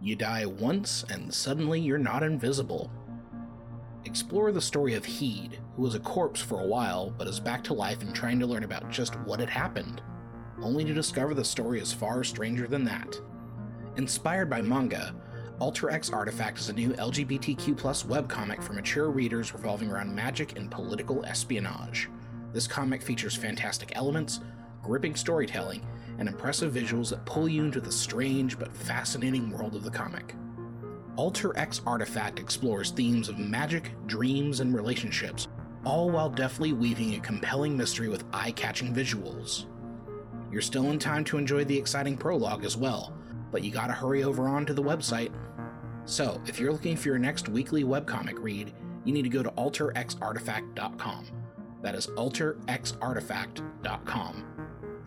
[0.00, 2.90] You die once, and suddenly you're not invisible.
[4.04, 7.64] Explore the story of Heed, who was a corpse for a while but is back
[7.64, 10.00] to life and trying to learn about just what had happened,
[10.62, 13.20] only to discover the story is far stranger than that.
[13.96, 15.14] Inspired by manga,
[15.58, 17.74] Alter X Artifact is a new LGBTQ
[18.06, 22.08] webcomic for mature readers revolving around magic and political espionage.
[22.52, 24.40] This comic features fantastic elements,
[24.82, 25.86] gripping storytelling,
[26.18, 30.34] and impressive visuals that pull you into the strange but fascinating world of the comic.
[31.16, 35.48] Alter X Artifact explores themes of magic, dreams, and relationships,
[35.84, 39.66] all while deftly weaving a compelling mystery with eye catching visuals.
[40.50, 43.12] You're still in time to enjoy the exciting prologue as well,
[43.50, 45.32] but you gotta hurry over on to the website.
[46.04, 48.72] So, if you're looking for your next weekly webcomic read,
[49.04, 51.26] you need to go to alterxartifact.com.
[51.82, 54.57] That is alterxartifact.com.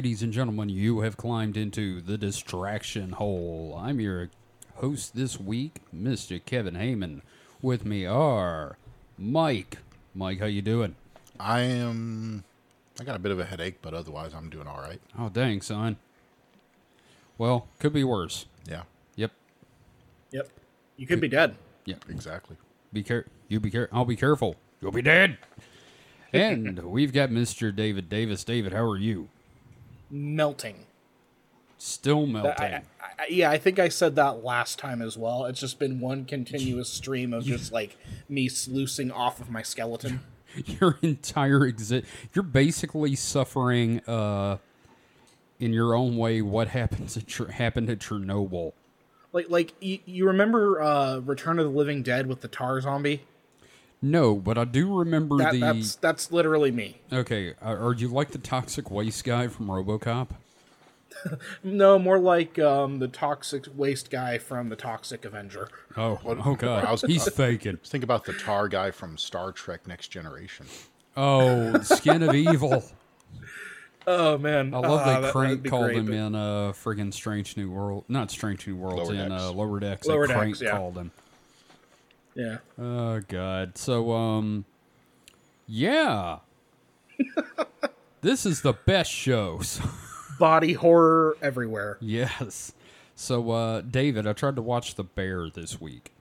[0.00, 3.78] Ladies and gentlemen, you have climbed into the distraction hole.
[3.78, 4.30] I'm your
[4.76, 6.42] host this week, Mr.
[6.42, 7.20] Kevin Heyman.
[7.60, 8.78] With me are
[9.18, 9.76] Mike.
[10.14, 10.94] Mike, how you doing?
[11.38, 12.44] I am.
[12.98, 15.02] I got a bit of a headache, but otherwise I'm doing all right.
[15.18, 15.98] Oh, dang, son.
[17.36, 18.46] Well, could be worse.
[18.66, 18.84] Yeah,
[19.16, 19.32] Yep.
[20.30, 20.48] Yep.
[20.96, 21.56] You could be dead.
[21.84, 22.06] Yep.
[22.08, 22.56] exactly.
[22.90, 23.26] Be care.
[23.48, 23.90] You be care.
[23.92, 24.56] I'll be careful.
[24.80, 25.36] You'll be dead.
[26.32, 27.76] and we've got Mr.
[27.76, 28.44] David Davis.
[28.44, 29.28] David, how are you?
[30.10, 30.86] Melting.
[31.78, 32.52] Still melting.
[32.58, 35.46] I, I, yeah, I think I said that last time as well.
[35.46, 37.96] It's just been one continuous stream of just like
[38.28, 40.20] me sluicing off of my skeleton.
[40.66, 42.06] your entire exist.
[42.34, 44.58] You're basically suffering, uh,
[45.58, 48.72] in your own way, what happens at happened at Chernobyl.
[49.32, 53.22] Like, like you, you remember uh, Return of the Living Dead with the tar zombie?
[54.02, 55.60] No, but I do remember That, the.
[55.60, 57.00] That's that's literally me.
[57.12, 60.28] Okay, are are you like the toxic waste guy from RoboCop?
[61.62, 65.68] No, more like um, the toxic waste guy from the Toxic Avenger.
[65.96, 67.76] Oh, oh god, I was- he's faking.
[67.80, 70.64] Just think about the tar guy from Star Trek Next Generation.
[71.18, 72.82] Oh, skin of evil.
[74.06, 76.72] Oh man, I love Ah, that that'd Crank be called great, him but- in uh
[76.72, 79.42] friggin' Strange New World, not Strange New Worlds, Lower in Decks.
[79.42, 80.06] uh, Lower Decks.
[80.06, 80.70] Lower that Crank Decks, yeah.
[80.70, 81.10] called him.
[82.40, 83.76] Yeah, Oh god.
[83.76, 84.64] So um
[85.66, 86.38] yeah.
[88.22, 89.80] this is the best shows.
[90.38, 91.98] body horror everywhere.
[92.00, 92.72] yes.
[93.14, 96.12] So uh David, I tried to watch The Bear this week.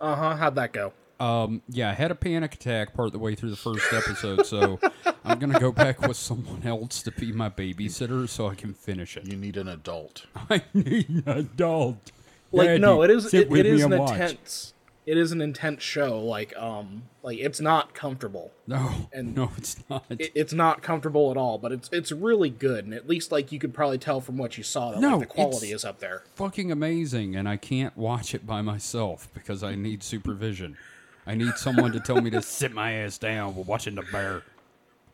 [0.00, 0.36] Uh huh.
[0.36, 0.92] How'd that go?
[1.20, 4.44] Um yeah, I had a panic attack part of the way through the first episode,
[4.46, 4.78] so
[5.24, 8.74] I'm going to go back with someone else to be my babysitter so I can
[8.74, 9.24] finish it.
[9.26, 10.26] You need an adult.
[10.50, 12.12] I need an adult.
[12.52, 14.10] Like Daddy, no, it is sit it, with it me is an and watch.
[14.12, 14.73] intense.
[15.06, 16.18] It is an intense show.
[16.18, 18.52] Like um, like it's not comfortable.
[18.66, 20.04] No, and no, it's not.
[20.08, 21.58] It, it's not comfortable at all.
[21.58, 24.56] But it's it's really good, and at least like you could probably tell from what
[24.56, 26.22] you saw that No, like, the quality it's- is up there.
[26.36, 30.76] fucking amazing, and I can't watch it by myself because I need supervision.
[31.26, 34.42] I need someone to tell me to sit my ass down while watching the bear.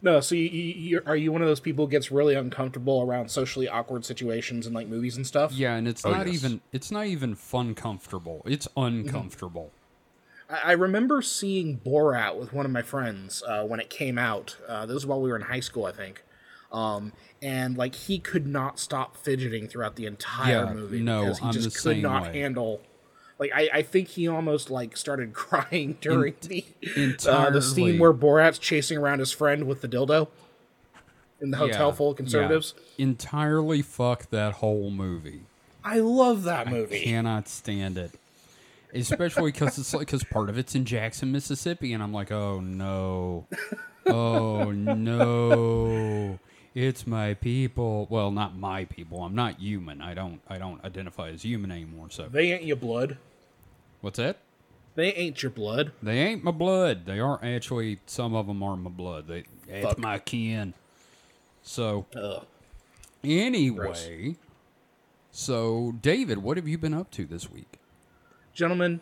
[0.03, 3.03] No, so you, you, you are you one of those people who gets really uncomfortable
[3.03, 5.53] around socially awkward situations in like movies and stuff?
[5.53, 6.37] Yeah, and it's Oh, not yes.
[6.37, 8.41] even it's not even fun comfortable.
[8.47, 9.73] It's uncomfortable.
[9.73, 9.80] I
[10.65, 14.56] I remember seeing Borat with one of my friends uh, when it came out.
[14.69, 16.22] Uh, this was while we were in high school, I think.
[16.72, 17.12] Um,
[17.43, 21.47] and like he could not stop fidgeting throughout the entire Yeah, movie no, because he
[21.47, 22.41] I'm just could not way.
[22.41, 22.81] handle.
[23.38, 26.65] Like I, I think he almost like started crying during the
[27.28, 30.28] uh, the scene where Borat's chasing around his friend with the dildo
[31.41, 32.75] in the hotel Yeah, full of conservatives.
[32.97, 33.05] yeah.
[33.06, 35.43] entirely fuck that whole movie.
[35.82, 37.00] I love that movie.
[37.00, 38.12] I Cannot stand it.
[38.95, 42.61] Especially because it's like because part of it's in Jackson, Mississippi, and I'm like, oh
[42.61, 43.47] no,
[44.06, 46.38] oh no,
[46.75, 48.06] it's my people.
[48.11, 49.23] Well, not my people.
[49.23, 50.00] I'm not human.
[50.03, 50.41] I don't.
[50.49, 52.09] I don't identify as human anymore.
[52.11, 53.19] So They ain't your blood.
[54.00, 54.38] what's that?
[54.97, 55.93] They ain't your blood.
[56.03, 57.06] They ain't my blood.
[57.06, 58.00] They aren't actually.
[58.06, 59.29] Some of them are my blood.
[59.29, 59.99] They it's Fuck.
[59.99, 60.75] my kin.
[61.62, 62.44] So Ugh.
[63.23, 64.37] anyway,
[65.31, 67.79] so David, what have you been up to this week?
[68.55, 69.00] Gentlemen,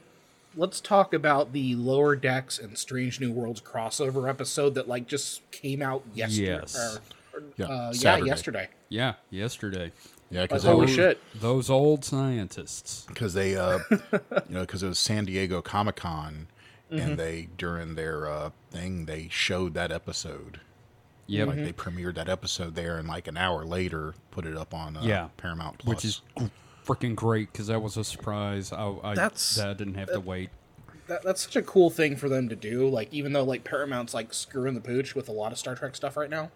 [0.57, 5.49] let's talk about the Lower Decks and Strange New Worlds crossover episode that like just
[5.51, 6.47] came out yesterday.
[6.61, 6.77] Yes.
[7.35, 8.69] Or, or, Yeah, uh, yeah, yesterday.
[8.89, 9.93] Yeah, yesterday.
[10.31, 11.21] Yeah, Like, because holy they, shit!
[11.35, 13.07] Those old scientists.
[13.09, 14.01] because they, uh, you
[14.51, 16.49] know, because it was San Diego Comic Con,
[16.91, 17.03] Mm-hmm.
[17.07, 20.61] and they during their uh, thing they showed that episode.
[21.27, 24.73] Yeah, Like they premiered that episode there, and like an hour later put it up
[24.73, 25.29] on uh, Yeah.
[25.37, 25.95] Paramount Plus.
[25.97, 26.23] Which is
[26.89, 28.73] freaking great because that was a surprise.
[28.73, 30.51] I, I, That's- that I didn't have to wait.
[31.07, 32.87] That, that's such a cool thing for them to do.
[32.89, 35.97] Like, even though like Paramount's like screwing the pooch with a lot of Star Trek
[35.97, 36.51] stuff right now,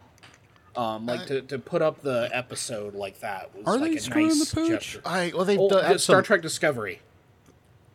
[0.76, 4.00] um, like to, to put up the episode like that was Are like they a
[4.00, 4.69] screwing nice the pooch?
[4.70, 5.00] gesture.
[5.06, 7.00] I well they've Oh, done Star some- Trek Discovery,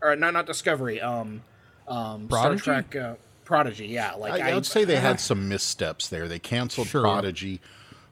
[0.02, 1.00] or not not Discovery.
[1.02, 1.42] Um,
[1.88, 2.62] um, Prodigy?
[2.62, 3.88] Star Trek uh, Prodigy.
[3.88, 6.28] Yeah, like I, I would say they had some missteps there.
[6.28, 7.02] They canceled Sure.
[7.02, 7.62] Prodigy,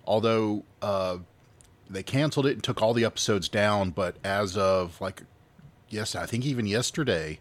[0.05, 1.17] although uh,
[1.89, 3.91] they canceled it and took all the episodes down.
[3.91, 5.23] But as of like,
[5.89, 7.39] yes, I think even yesterday,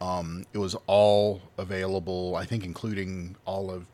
[0.00, 2.36] um, it was all available.
[2.36, 3.86] I think including all of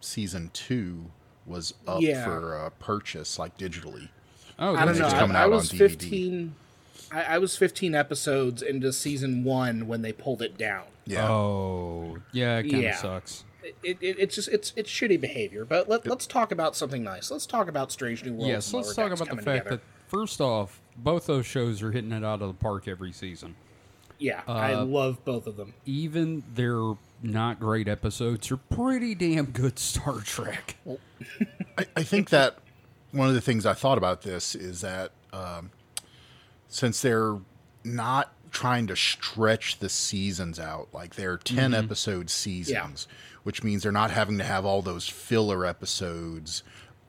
[0.00, 1.06] season two
[1.46, 2.24] was up Yeah.
[2.24, 4.08] for uh, purchase, like digitally.
[4.58, 5.04] Oh, I don't that's know.
[5.06, 6.54] It's I, coming I was on fifteen.
[7.12, 10.84] I, I was fifteen episodes into season one when they pulled it down.
[11.04, 12.96] Yeah, Oh, yeah, it kind of Yeah.
[12.96, 13.44] sucks.
[13.82, 15.64] It, it, it's just it's it's shitty behavior.
[15.64, 17.30] But let, let's talk about something nice.
[17.30, 18.48] Let's talk about Strange New Worlds.
[18.48, 19.70] Yes, let's talk about the fact together.
[19.70, 23.56] that first off, both those shows are hitting it out of the park every season.
[24.18, 25.74] yeah, I uh, love both of them.
[25.84, 30.76] Even their not great episodes are pretty damn good Star Trek.
[31.78, 32.58] I, I think that
[33.12, 35.70] one of the things I thought about this is that um,
[36.68, 37.38] since they're
[37.84, 43.06] not trying to stretch the seasons out, like they're 10 episode seasons,
[43.46, 46.64] which means they're not having to have all those filler episodes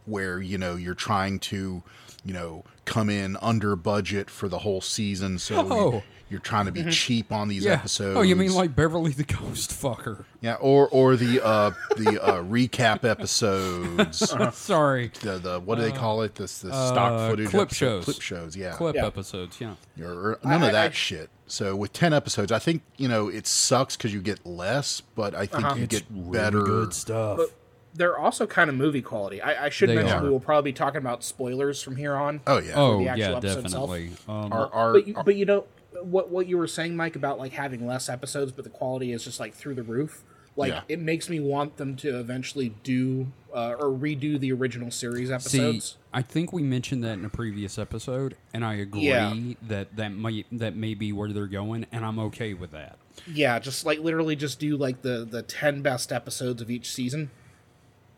[0.06, 1.82] where, you know, you're trying to,
[2.24, 5.40] you know, come in under budget for the whole season.
[5.40, 6.04] So you- Oh.
[6.30, 7.74] you're trying to be cheap on these Yeah.
[7.74, 8.16] episodes.
[8.18, 10.26] Oh, you mean like Beverly the Ghost Fucker?
[10.42, 14.32] yeah, or or the uh the uh recap episodes.
[14.56, 16.36] Sorry, the the what do they call it?
[16.36, 18.06] This the stock uh, footage clip episode- shows.
[18.06, 19.08] clip shows, yeah, clip Yeah.
[19.08, 19.58] episodes.
[19.60, 19.74] Yeah.
[20.04, 21.32] Or- or none I- of that I- shit.
[21.48, 25.34] So with ten episodes, I think you know it sucks because you get less, but
[25.34, 26.62] I think you get better.
[26.62, 27.38] good stuff.
[27.38, 27.52] But
[27.94, 29.42] they're also kind of movie quality.
[29.42, 30.24] I, I should They mention are.
[30.24, 32.42] we will probably be talking about spoilers from here on.
[32.46, 34.12] oh yeah, oh the yeah, definitely.
[34.28, 35.66] Um, our, our, but you, but you know
[36.04, 39.24] what what you were saying, Mike, about like having less episodes, but the quality is
[39.24, 40.24] just like through the roof.
[40.56, 40.82] Like Yeah.
[40.90, 45.52] it makes me want them to eventually do uh, or redo the original series episodes.
[45.52, 45.98] See, episodes.
[46.14, 49.34] I think we mentioned that in a previous episode, and I agree Yeah.
[49.68, 52.98] that that might that may be where they're going, and I'm okay with that.
[53.26, 57.32] yeah, just like literally just do like the the ten best episodes of each season.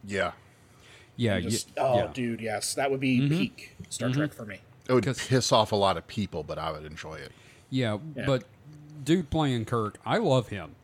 [0.06, 0.31] yeah,
[1.15, 2.07] Yeah, y- oh, yeah.
[2.13, 4.59] dude, yes, that would be peak Star Trek for me.
[4.88, 7.31] it would 'Cause- piss off a lot of people, but I would enjoy it.
[7.69, 8.25] yeah, Yeah.
[8.25, 8.44] But
[9.03, 10.75] dude playing Kirk, I love him.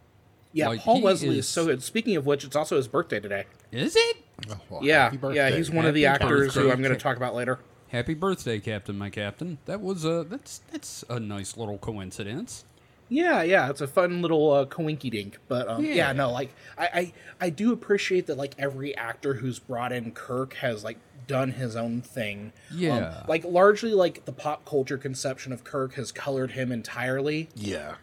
[0.55, 1.39] Yeah, Like, Paul Wesley is...
[1.39, 1.83] is- so good.
[1.83, 3.43] Speaking of which, it's also his birthday today.
[3.73, 4.17] Is it?
[4.49, 6.71] Oh, well, Yeah, happy yeah, he's one of the Happy actors who.
[6.71, 7.59] I'm going to talk about later.
[7.89, 9.57] Happy birthday, Captain, my captain.
[9.65, 12.63] That was a that's that's a nice little coincidence.
[13.09, 15.37] Yeah, yeah, it's a fun little uh, coinky dink.
[15.47, 15.93] But um, yeah.
[15.93, 16.11] Yeah.
[16.13, 18.37] no, like I, I, I do appreciate that.
[18.37, 20.97] Like every actor who's brought in Kirk has like
[21.27, 22.51] done his own thing.
[22.71, 23.23] Um, Yeah.
[23.27, 27.49] like largely, like the pop culture conception of Kirk has colored him entirely.
[27.55, 27.95] Yeah,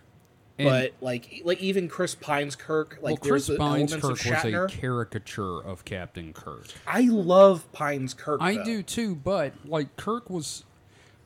[0.58, 4.68] And, but like, like even Chris Pine's Kirk, like well, Chris Pine's Kirk was a
[4.68, 6.66] caricature of Captain Kirk.
[6.86, 8.40] I love Pine's Kirk.
[8.42, 8.64] I though.
[8.64, 10.64] do too, but like Kirk was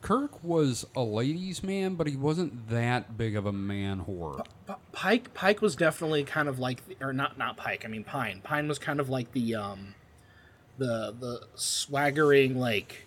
[0.01, 4.45] Kirk was a ladies' man, but he wasn't that big of a man whore.
[4.67, 8.41] P- Pike Pike was definitely kind of like or not not Pike I mean Pine
[8.43, 9.95] Pine was kind of like the um
[10.77, 13.06] the the swaggering like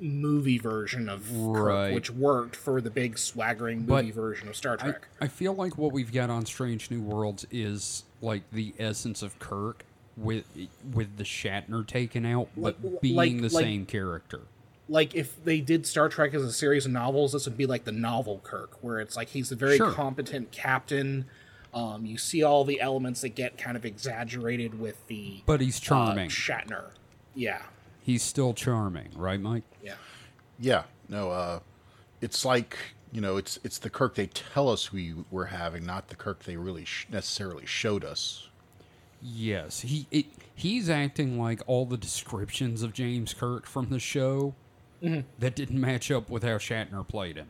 [0.00, 4.76] movie version of Kirk which worked for the big swaggering But movie version of Star
[4.76, 5.06] Trek.
[5.20, 9.38] I feel like what we've got on Strange New Worlds is like the essence of
[9.38, 9.84] Kirk
[10.16, 10.44] with
[10.92, 14.40] with the Shatner taken out, but Like- being like- the like- same character.
[14.88, 17.84] like if they did Star Trek as a series of novels this would be like
[17.84, 19.92] the novel Kirk where it's like he's a very Sure.
[19.92, 21.26] competent captain
[21.72, 25.78] um you see all the elements that get kind of exaggerated with the But he's
[25.78, 26.28] uh, charming.
[26.30, 26.86] Shatner.
[27.36, 27.62] Yeah.
[28.10, 29.62] He's still charming, right, Mike?
[29.82, 29.94] Yeah.
[30.58, 30.82] yeah.
[31.08, 31.60] No, uh,
[32.20, 32.76] it's like
[33.12, 36.44] you know, it's it's the Kirk they tell us we were having, not the Kirk
[36.44, 38.48] they really sh- necessarily showed us.
[39.22, 44.54] Yes, he it, he's acting like all the descriptions of James Kirk from the show
[45.02, 45.20] Mm-hmm.
[45.38, 47.46] that didn't match up with how Shatner played him.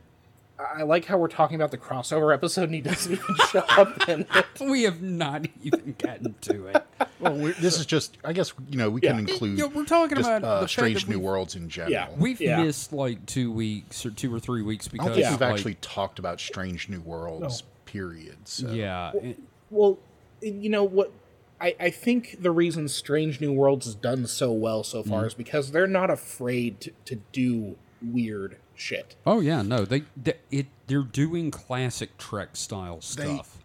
[0.75, 4.07] I like how we're talking about the crossover episode and he doesn't even show up
[4.09, 4.45] in it.
[4.59, 6.85] We have not even gotten to it.
[7.19, 10.17] Well, we're, this is just, I guess, you know, we can include Yeah, we're talking
[10.17, 11.91] just, about uh, fact Strange New Worlds in general.
[11.91, 12.09] Yeah.
[12.17, 12.63] We've Yeah.
[12.63, 15.51] missed like two weeks or two or three weeks I because don't think we've like,
[15.53, 18.37] actually talked about Strange New Worlds, period.
[18.47, 18.71] So.
[18.71, 19.39] yeah, it-
[19.69, 19.99] Well,
[20.41, 21.11] you know what?
[21.59, 25.35] I, I think the reason Strange New Worlds has done so well so far is
[25.35, 29.15] because they're not afraid to, to do weird shit.
[29.25, 33.57] Oh yeah, no, they, they it they're doing classic Trek style stuff,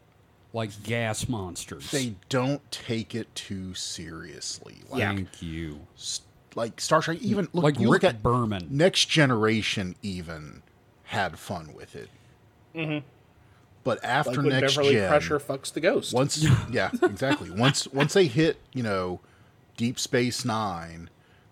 [0.53, 1.91] like gas monsters.
[1.91, 4.77] They don't take it too seriously.
[4.89, 5.81] Like, Thank you.
[5.97, 6.21] s-
[6.55, 8.69] like Star Trek, even look, Like you look Rick at Berman.
[8.71, 10.63] Next Generation, even
[11.05, 12.09] had fun with it.
[12.75, 13.05] Mm-hmm.
[13.85, 16.13] But after Like next Beverly gen, Crusher fucks the ghost.
[16.15, 17.51] once yeah, exactly.
[17.51, 19.21] Once once they hit, you know,
[19.77, 21.09] Deep Space Nine,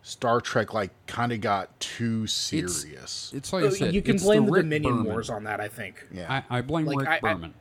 [0.06, 3.32] Star Trek like kind of got too serious.
[3.34, 5.06] It's like I Uh, said, you can blame the, Rick Dominion Berman.
[5.12, 5.60] Wars on that.
[5.60, 6.06] I think.
[6.12, 6.42] yeah.
[6.50, 7.54] I, I blame Like, Rick I- I- Berman.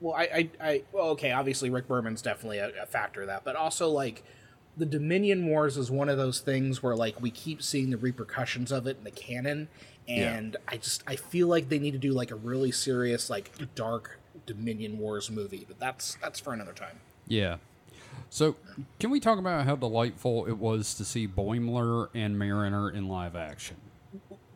[0.00, 1.32] Well, I, I, I well, okay.
[1.32, 4.22] Obviously, Rick Berman's definitely a, a factor of that, but also like
[4.76, 8.72] the Dominion Wars is one of those things where like we keep seeing the repercussions
[8.72, 9.68] of it in the canon,
[10.08, 13.50] and I just I feel like they need to do like a really serious like
[13.74, 17.00] dark Dominion Wars movie, but that's that's for another time.
[17.28, 17.56] Yeah.
[18.34, 18.56] So,
[18.98, 23.36] can we talk about how delightful it was to see Boimler and Mariner in live
[23.36, 23.76] action?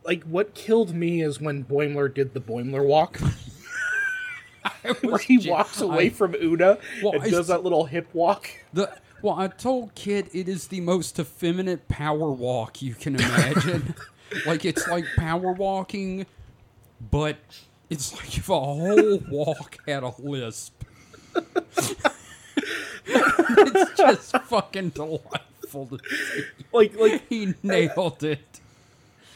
[0.03, 3.21] Like what killed me is when Boimler did the Boimler walk.
[5.03, 8.09] Where he ju- walks away I- from Una Well, and I does that little hip
[8.13, 8.51] walk.
[8.73, 8.93] The
[9.23, 13.95] well, I told Kid it is the most effeminate power walk you can imagine.
[14.45, 16.27] like it's like power walking,
[17.13, 17.37] but
[17.89, 20.83] it's like if a whole walk had a lisp.
[23.75, 26.43] it's just fucking delightful to see.
[26.73, 28.61] Like like He nailed it.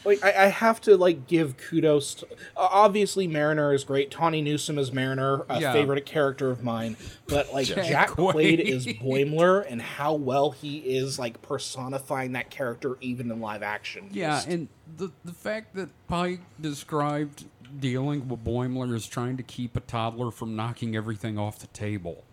[0.05, 4.41] like I, I have to like give kudos to uh, obviously mariner is great tawny
[4.41, 5.71] Newsome is mariner a Yeah.
[5.73, 8.33] favorite character of mine but like Jack jack, quaid.
[8.33, 8.59] Quaid.
[8.59, 14.09] is boimler and how well he is like personifying that character even in live action
[14.11, 17.45] Yeah, Just- and the the fact that Pike described
[17.79, 22.23] dealing with Boimler as trying to keep a toddler from knocking everything off the table.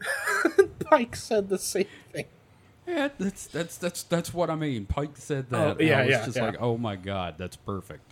[0.90, 2.26] pike said the same thing
[2.86, 4.86] Yeah, that's that's that's that's what I mean.
[4.86, 5.76] Pike said that.
[5.80, 6.44] Oh, yeah, I was yeah, just yeah.
[6.44, 8.02] like, oh my god, that's perfect.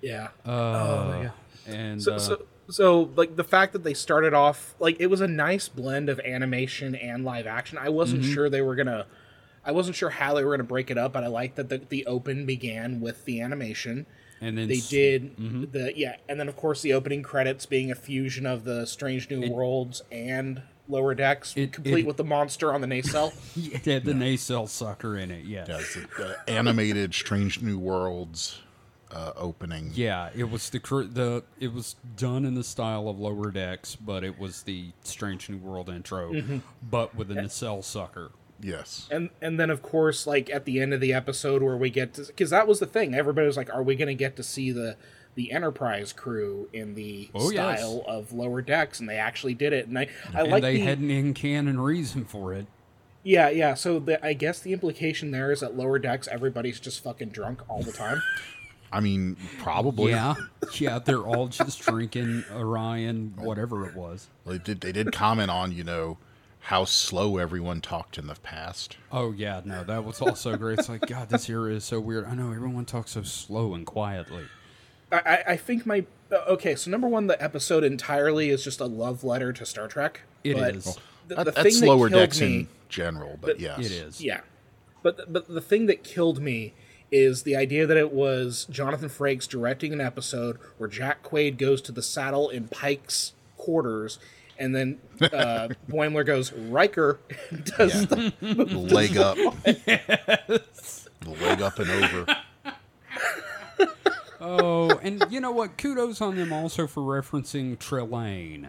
[0.00, 1.30] yeah Uh, yeah.
[1.74, 5.20] And so, uh, so so like the fact that they started off like it was
[5.20, 8.32] a nice blend of animation and live action i wasn't Mm-hmm.
[8.34, 9.06] sure they were gonna
[9.64, 11.78] i wasn't sure how they were gonna break it up but i liked that the,
[11.88, 14.04] the open began with the animation
[14.42, 15.34] and then they did
[15.72, 19.30] the yeah and then of course the opening credits being a fusion of the strange
[19.30, 23.84] new worlds and lower decks It- complete it- with the monster on the nacelle It
[23.84, 25.44] had the nacelle sucker in it.
[25.44, 25.68] Yes.
[25.68, 28.60] Yeah, it's the uh, animated Strange New Worlds
[29.10, 29.90] uh, opening.
[29.94, 34.22] Yeah, it was the the it was done in the style of Lower Decks, but
[34.24, 36.58] it was the Strange New World intro, Mm-hmm.
[36.90, 38.32] but with a nacelle sucker.
[38.60, 39.06] Yes.
[39.10, 42.14] and and then of course like at the end of the episode where we get
[42.14, 44.42] to because that was the thing everybody was like are we going to get to
[44.42, 44.96] see the
[45.38, 47.78] the enterprise crew in the Oh, yes.
[47.78, 50.74] style of lower decks and they actually did it and i i and like they
[50.78, 52.66] the, had an in canon reason for it.
[53.22, 57.04] yeah yeah so the, i guess the implication there is that lower decks everybody's just
[57.04, 58.20] fucking drunk all the time
[58.90, 60.12] I mean, probably.
[60.12, 60.34] Yeah,
[60.80, 64.28] yeah, they're all just drinking Orion, whatever it was.
[64.46, 64.80] They did.
[64.80, 66.16] They did comment on you know
[66.60, 68.96] how slow everyone talked in the past.
[69.12, 70.78] Oh yeah, no, that was also great.
[70.78, 72.24] It's like God, this era is so weird.
[72.24, 74.44] I know everyone talks so slow and quietly.
[75.10, 76.74] I, I I think my uh, okay.
[76.74, 80.22] So number one, the episode entirely is just a love letter to Star Trek.
[80.44, 80.84] It but is.
[80.84, 84.20] The, That, the that's thing that lower decks me, in general, but yes, It is.
[84.22, 84.40] Yeah,
[85.02, 86.74] but but the thing that killed me
[87.10, 91.80] is the idea that it was Jonathan Frakes directing an episode where Jack Quaid goes
[91.82, 94.18] to the saddle in Pike's quarters,
[94.58, 97.18] and then uh, Boimler goes Riker
[97.50, 100.60] and does the, The leg up, the
[101.24, 102.36] leg up and over.
[104.40, 105.76] Oh, and you know what?
[105.78, 108.68] Kudos on them also for referencing Trelane.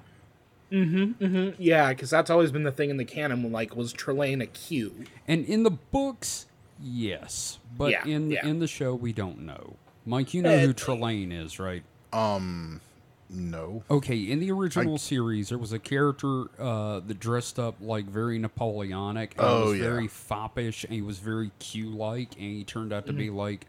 [0.71, 1.49] Mm-hmm.
[1.57, 3.51] Yeah, because that's always been the thing in the canon.
[3.51, 5.05] Like, was Trelane a Q?
[5.27, 6.45] And in the books,
[6.81, 8.45] yes, but Yeah, in yeah.
[8.45, 9.75] in the show, we don't know.
[10.05, 11.83] Mike, you know Uh, who Trelane is, right?
[12.13, 12.81] Um,
[13.29, 18.05] no, Okay, in the original series, there was a character uh, that dressed up like
[18.05, 19.35] very Napoleonic.
[19.37, 19.83] And Oh, was yeah.
[19.83, 23.67] very foppish, and he was very Q-like, and he turned out to be like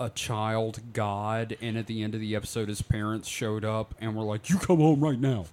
[0.00, 1.56] a child god.
[1.60, 4.58] And at the end of the episode, his parents showed up and were like, "You
[4.58, 5.46] come home right now."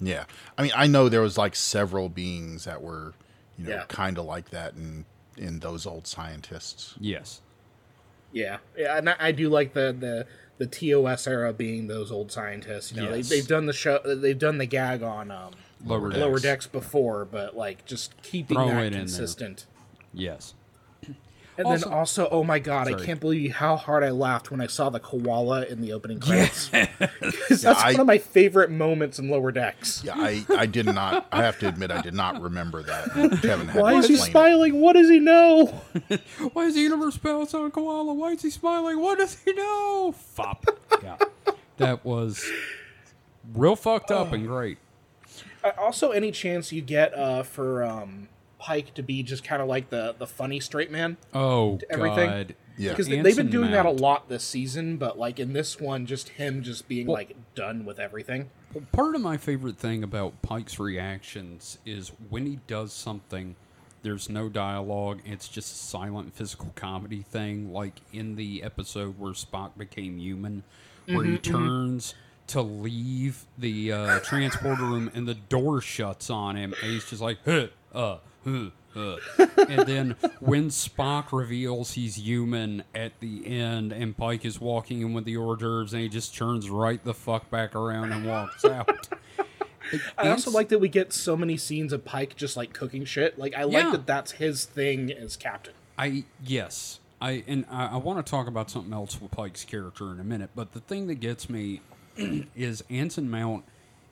[0.00, 0.24] yeah.
[0.56, 3.12] I mean, I know there was like several beings that were,
[3.58, 3.84] you know, Yeah.
[3.88, 5.04] kind of like that in
[5.36, 6.94] in those old scientists.
[7.00, 7.40] Yes.
[8.32, 10.26] Yeah, yeah, and I, I do like the the
[10.58, 12.92] the TOS era being those old scientists.
[12.92, 13.28] You know, Yes.
[13.28, 15.52] they, they've done the show, they've done the gag on um,
[15.84, 16.42] Lower lower Decks.
[16.42, 19.00] decks before, but like just keeping Throw it in that there.
[19.00, 19.66] consistent.
[20.12, 20.54] Yes.
[21.60, 24.62] And Also- then also, oh my god, I can't believe how hard I laughed when
[24.62, 26.70] I saw the koala in the opening credits.
[26.72, 26.86] Yeah,
[27.50, 30.02] that's I- one of my favorite moments in Lower Decks.
[30.02, 31.26] Yeah, I, I did not.
[31.30, 33.10] I have to admit, I did not remember that.
[33.42, 34.32] Kevin had Why is he explain it.
[34.32, 34.80] smiling?
[34.80, 35.66] What does he know?
[36.54, 38.14] Why is the universe balanced on a koala?
[38.14, 38.98] Why is he smiling?
[39.00, 40.14] What does he know?
[40.38, 40.64] Fop.
[41.02, 41.16] Yeah.
[41.76, 42.42] That was
[43.54, 44.78] real fucked up and great.
[45.62, 48.28] Uh, also, any chance you get uh, for um,
[48.60, 51.16] Pike to be just kind of like the the funny straight man?
[51.34, 52.30] Oh to everything.
[52.30, 52.54] god.
[52.78, 52.90] Yeah.
[52.90, 56.30] Because they've been doing that a lot this season, but like in this one, just
[56.30, 58.50] him just being Well- like done with everything.
[58.92, 63.56] Part of my favorite thing about Pike's reactions is when he does something,
[64.02, 65.20] there's no dialogue.
[65.24, 70.62] It's just a silent physical comedy thing, like in the episode where Spock became human,
[71.06, 72.14] where he turns
[72.46, 77.20] to leave the uh, transporter room and the door shuts on him, and he's just
[77.20, 78.66] like, huh, uh, huh,
[78.96, 79.16] uh.
[79.68, 85.12] and then when Spock reveals he's human at the end, and Pike is walking in
[85.12, 88.64] with the hors d'oeuvres, and he just turns right the fuck back around and walks
[88.64, 89.08] out.
[90.18, 93.38] I also like that we get so many scenes of Pike just like cooking shit.
[93.38, 93.90] Like I like Yeah.
[93.92, 95.74] that that's his thing as captain.
[95.98, 100.12] I yes, I and I, I want to talk about something else with Pike's character
[100.12, 100.50] in a minute.
[100.54, 101.80] But the thing that gets me
[102.16, 103.64] is Anson Mount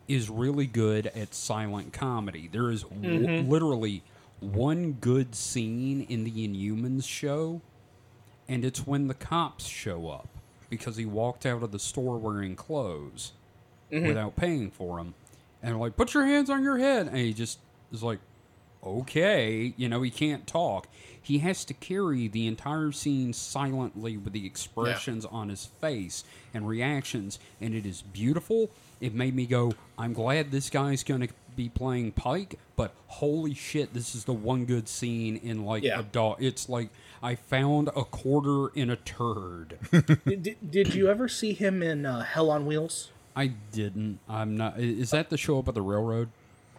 [0.09, 2.49] is really good at silent comedy.
[2.51, 3.51] There is w- mm-hmm.
[3.51, 4.03] literally
[4.41, 7.61] one good scene in the Inhumans show,
[8.49, 10.29] and it's when the cops show up
[10.71, 13.33] because he walked out of the store wearing clothes
[13.93, 14.07] mm-hmm.
[14.07, 15.15] without paying for them,
[15.63, 17.59] and they're like, "Put your hands on your head," and he just
[17.93, 18.21] is like,
[18.85, 20.89] okay, you know, he can't talk.
[21.21, 26.25] He has to carry the entire scene silently with the expressions on his face
[26.55, 28.71] and reactions, and it is beautiful.
[29.01, 33.55] It made me go, I'm glad this guy's going to be playing Pike, but holy
[33.55, 36.01] shit, this is the one good scene in like Yeah.
[36.01, 36.37] a dog.
[36.41, 36.89] It's like
[37.23, 39.79] I found a quarter in a turd.
[40.25, 43.11] did, did, you ever see him in uh, Hell on Wheels?
[43.35, 44.21] I didn't.
[44.29, 44.79] I'm not.
[44.79, 46.29] Is that the show up at the railroad?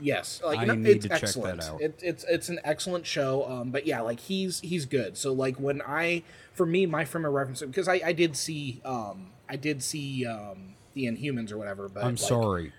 [0.01, 1.81] Yes, like I no, need it's to check that out.
[1.81, 3.45] It, it's it's an excellent show.
[3.49, 5.17] Um, but yeah, like he's he's good.
[5.17, 6.23] So like when I
[6.53, 10.25] for me my frame of reference because I I did see um I did see
[10.25, 11.87] um the Inhumans or whatever.
[11.89, 12.73] But I'm like, sorry.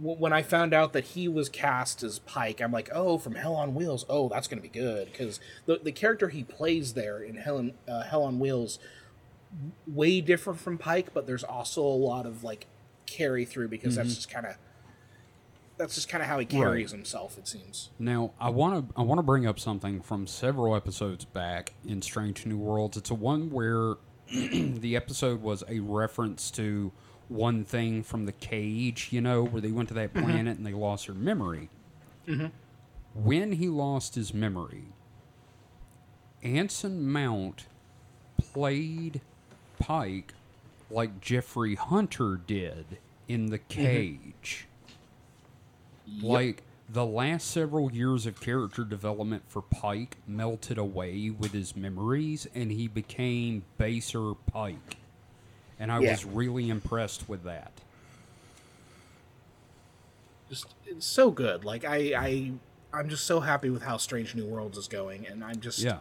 [0.00, 3.34] w- when I found out that he was cast as Pike, I'm like, oh, from
[3.34, 4.04] Hell on Wheels.
[4.08, 7.72] Oh, that's gonna be good because the the character he plays there in Hell on,
[7.88, 8.78] uh, Hell on Wheels
[9.86, 12.66] way different from Pike, but there's also a lot of like
[13.06, 14.56] carry through because that's just kind of
[15.78, 17.36] that's just kind of how he carries himself.
[17.38, 17.90] It seems.
[17.98, 22.02] Now, I want to I want to bring up something from several episodes back in
[22.02, 22.96] Strange New Worlds.
[22.96, 23.94] It's a one where
[24.32, 26.92] the episode was a reference to
[27.28, 30.24] one thing from the cage, you know, where they went to that mm-hmm.
[30.24, 31.68] planet and they lost their memory.
[32.26, 32.46] Mm-hmm.
[33.14, 34.84] When he lost his memory,
[36.42, 37.66] Anson Mount
[38.38, 39.20] played
[39.78, 40.34] Pike
[40.90, 43.82] like Jeffrey Hunter did in the mm-hmm.
[43.82, 44.66] cage.
[46.22, 52.46] Like the last several years of character development for Pike melted away with his memories,
[52.54, 54.95] and he became baser Pike.
[55.78, 56.12] And I Yeah.
[56.12, 57.72] was really impressed with that.
[60.48, 61.64] just it's so good.
[61.64, 62.52] Like I, I,
[62.92, 65.98] I'm just so happy with how Strange New Worlds is going, and I'm just Yeah.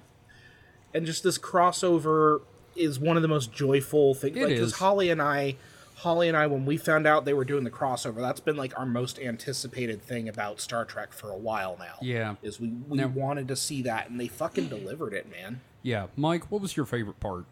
[0.94, 2.42] and just this crossover
[2.76, 4.38] is one of the most joyful things.
[4.38, 4.74] It like, 'cause is.
[4.76, 5.56] Holly and I,
[5.96, 8.78] Holly and I, when we found out they were doing the crossover, that's been like
[8.78, 11.96] our most anticipated thing about Star Trek for a while now.
[12.02, 12.36] Yeah.
[12.44, 15.62] is we we Now- wanted to see that, and they fucking delivered it, man.
[15.82, 16.08] Yeah.
[16.16, 17.46] Mike, what was your favorite part?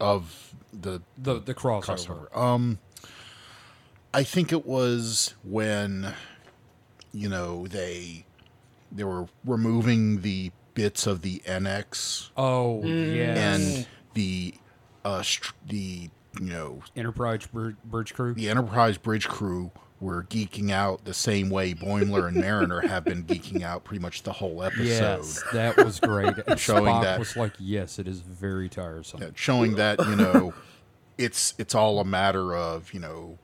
[0.00, 2.28] Of the The the crossover.
[2.30, 2.36] crossover.
[2.36, 2.78] Um,
[4.12, 6.14] I think it was when,
[7.12, 8.24] you know, they
[8.90, 14.54] they were removing the bits of the NX Oh, yeah, and the
[15.04, 16.10] uh str- the
[16.40, 18.34] you know Enterprise Bridge, Bridge Crew.
[18.34, 23.22] the Enterprise bridge crew were geeking out the same way Boimler and Mariner have been
[23.24, 24.84] geeking out pretty much the whole episode.
[24.84, 26.34] Yes, that was great.
[26.46, 30.16] And Showing Spock that- was like, "Yes, it is very tiresome." Yeah, showing that you
[30.16, 30.54] know
[31.18, 33.38] it's it's all a matter of you know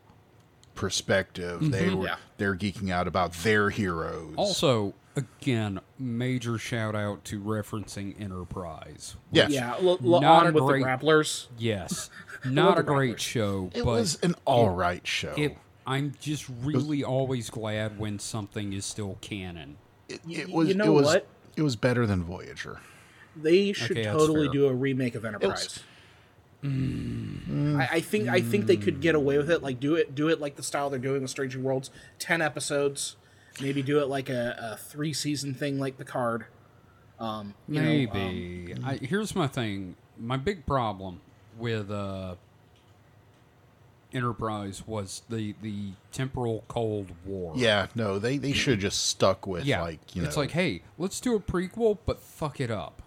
[0.74, 1.70] perspective mm-hmm.
[1.70, 2.16] they were Yeah.
[2.36, 9.16] they're geeking out about their heroes Also, again, major shout out to referencing Enterprise.
[9.32, 11.46] yes Yeah, l- l- Not on a with great- the grapplers.
[11.58, 12.10] Yes,
[12.44, 13.20] not a great Grapplers.
[13.20, 18.18] show, it but was an all right show it, I'm just really always glad when
[18.18, 19.76] something is still canon.
[20.08, 21.26] it, it was you know it was what?
[21.56, 22.80] it was better than voyager
[23.36, 25.80] They should Okay, totally do a remake of Enterprise.
[26.64, 29.62] I, I think I think they could get away with it.
[29.62, 32.42] Like do it do it like the style they're doing with Strange New Worlds, ten
[32.42, 33.16] episodes.
[33.60, 36.46] Maybe do it like a, a three season thing like Picard.
[37.18, 38.74] Um, you know, um, Maybe.
[38.84, 39.96] I, here's my thing.
[40.18, 41.20] My big problem
[41.56, 42.34] with uh,
[44.12, 47.52] Enterprise was the the temporal Cold War.
[47.56, 49.82] Yeah, no, they they should have just stuck with yeah.
[49.82, 53.02] like you it's like, hey, let's do a prequel, but fuck it up.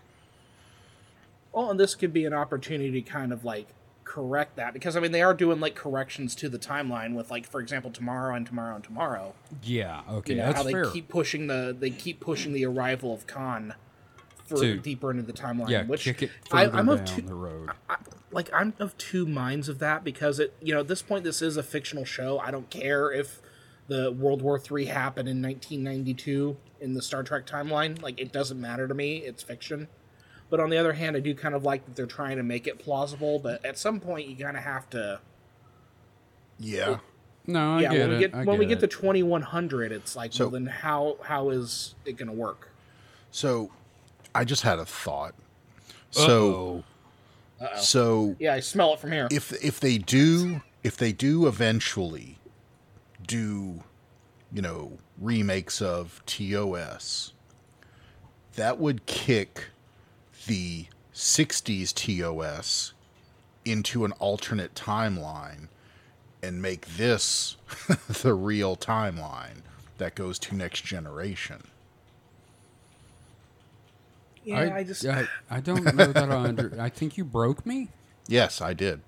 [1.51, 3.67] Well, and this could be an opportunity to kind of like
[4.03, 7.45] correct that because I mean they are doing like corrections to the timeline with like
[7.45, 9.33] for example tomorrow and tomorrow and tomorrow.
[9.63, 10.85] Yeah, okay, You know that's how they fair.
[10.85, 13.75] keep pushing the they keep pushing the arrival of Khan
[14.49, 15.69] further To- deeper into the timeline.
[15.69, 17.69] yeah, which kick it I, further I'm down of two, the road.
[17.89, 17.95] I,
[18.31, 21.41] like I'm of two minds of that because it you know at this point this
[21.41, 22.39] is a fictional show.
[22.39, 23.41] I don't care if
[23.87, 28.01] the World War III happened in 1992 in the Star Trek timeline.
[28.01, 29.17] Like it doesn't matter to me.
[29.17, 29.87] It's fiction.
[30.51, 32.65] But on the other hand, I do kind of like that they're trying to make
[32.67, 33.37] it plausible.
[33.39, 35.19] But at some point, you kind of have to.
[36.59, 36.97] yeah.
[37.47, 38.91] No, I yeah, get when we get I when we get get it.
[38.91, 42.69] to 2100, it's like, So- well, then how how is it going to work?
[43.31, 43.71] So,
[44.39, 45.35] I just had a thought.
[46.11, 46.85] So,
[47.59, 47.77] Uh-oh.
[47.77, 49.27] so Yeah, I smell it from here.
[49.29, 52.37] if if they do if they do eventually
[53.27, 53.83] do
[54.53, 57.33] you know remakes of TOS
[58.55, 59.65] that would kick
[60.47, 62.93] the 60s TOS
[63.65, 65.67] into an alternate timeline
[66.41, 67.57] and make this
[68.23, 69.63] the real timeline
[69.97, 71.61] that goes to next generation.
[74.49, 76.75] Yeah, I, just I, I don't know that I under.
[76.79, 77.89] I think you broke me.
[78.27, 79.01] Yes, I did.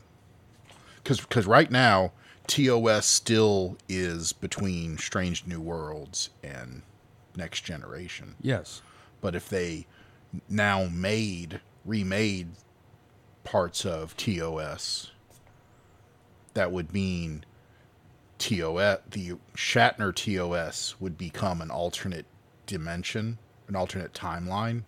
[1.03, 2.11] Because right now,
[2.47, 6.81] TOS still is between Strange New Worlds and
[7.35, 8.35] Next Generation.
[8.41, 8.81] Yes.
[9.19, 9.87] But if they
[10.49, 12.49] now made, remade
[13.43, 15.11] parts of TOS,
[16.53, 17.45] that would mean
[18.37, 22.25] TOS, the Shatner TOS would become an alternate
[22.65, 24.83] dimension, an alternate timeline,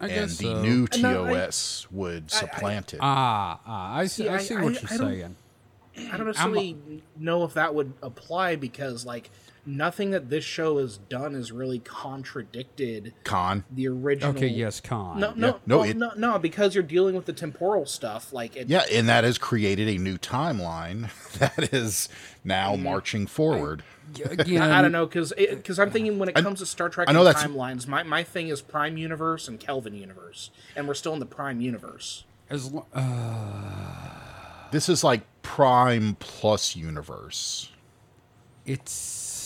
[0.00, 0.62] I and the so.
[0.62, 3.00] new No, I- TOS would supplant it.
[3.02, 4.24] Ah, ah, I see.
[4.24, 5.36] See, I I- see I- what you're I don't- saying.
[6.12, 6.76] I don't necessarily
[7.16, 9.30] know if that would apply because like
[9.66, 13.64] nothing that this show has done has really contradicted Con.
[13.70, 14.34] the original.
[14.34, 15.18] Okay, yes, con.
[15.20, 18.32] No, no, Yeah, no, no, it- no, no, because you're dealing with the temporal stuff.
[18.32, 22.08] Like, it, Yeah, and that has created a new timeline that is
[22.44, 22.84] now Mm-hmm.
[22.84, 23.82] marching forward.
[24.24, 27.08] Again, I, I don't know because because I'm thinking when it comes to Star Trek
[27.10, 30.88] I know and that's- timelines, my, my thing is Prime Universe and Kelvin Universe, and
[30.88, 32.24] we're still in the Prime Universe.
[32.48, 37.70] As lo- uh, This is like Prime Plus Universe.
[38.64, 39.37] it's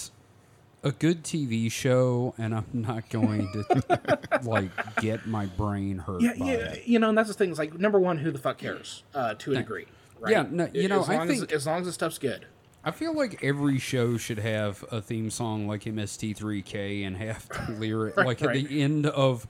[0.83, 6.35] a good TV show, and I'm not going to like get my brain hurt Yeah,
[6.39, 6.87] by yeah, it.
[6.87, 7.51] you know, and that's the thing.
[7.51, 9.03] Is like number one, who the fuck cares?
[9.15, 9.87] Uh, to a degree,
[10.21, 10.33] right?
[10.33, 12.47] Yeah, no, you know, as I think- as, as long as the stuff's good.
[12.85, 17.73] I feel like every show should have a theme song like MST3K and have the
[17.79, 18.69] lyric like at right.
[18.69, 19.47] the end of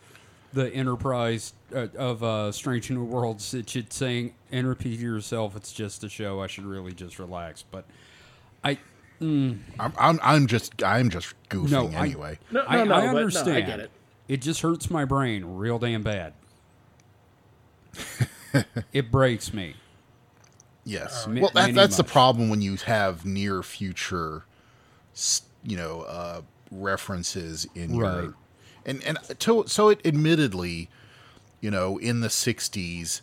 [0.52, 3.54] the Enterprise uh, of uh, Strange New Worlds.
[3.54, 5.56] It should sing and repeat to yourself.
[5.56, 6.42] It's just a show.
[6.42, 7.62] I should really just relax.
[7.62, 7.86] But
[8.62, 8.76] I,
[9.22, 9.64] I'm,
[9.98, 12.38] I'm, I'm just I'm just goofing No, I- anyway.
[12.50, 13.56] No, no, I, no, I but no, understand.
[13.56, 13.90] I get it.
[14.28, 16.32] It just hurts my brain real damn bad.
[18.92, 19.74] it breaks me.
[20.84, 21.26] yes.
[21.26, 24.44] Mi- well, that, many that's the problem when you have near future,
[25.64, 28.22] you know, uh, references in Right.
[28.24, 28.34] your,
[28.86, 30.88] and and to, so it admittedly,
[31.60, 33.20] you know, in the '60s,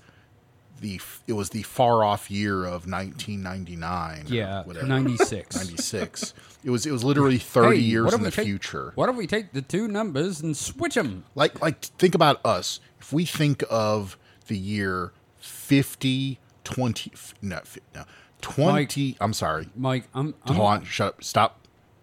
[0.79, 4.25] the it was the far off year of 1999.
[4.25, 4.87] or Yeah, whatever.
[4.87, 5.55] ninety six.
[5.55, 6.33] 96.
[6.63, 8.91] It was it was literally 30 Hey, years in the take- future.
[8.95, 11.25] What if we take the two numbers and switch them?
[11.35, 12.79] Like like think about us.
[12.99, 17.11] If we think of the year 50 20
[17.41, 17.61] no,
[17.95, 18.03] no
[18.41, 19.67] 20 I'm sorry.
[19.75, 21.23] Mike, I'm, I'm Hold on, shut up.
[21.23, 21.55] Stop.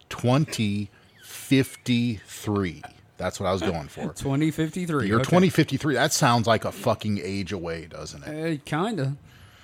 [0.09, 2.81] 2053.
[3.17, 4.01] That's what I was going for.
[4.15, 5.07] 2053.
[5.07, 5.23] Year okay.
[5.23, 5.95] 2053.
[5.95, 8.59] That sounds like a fucking age away, doesn't it?
[8.59, 9.15] Uh, kinda.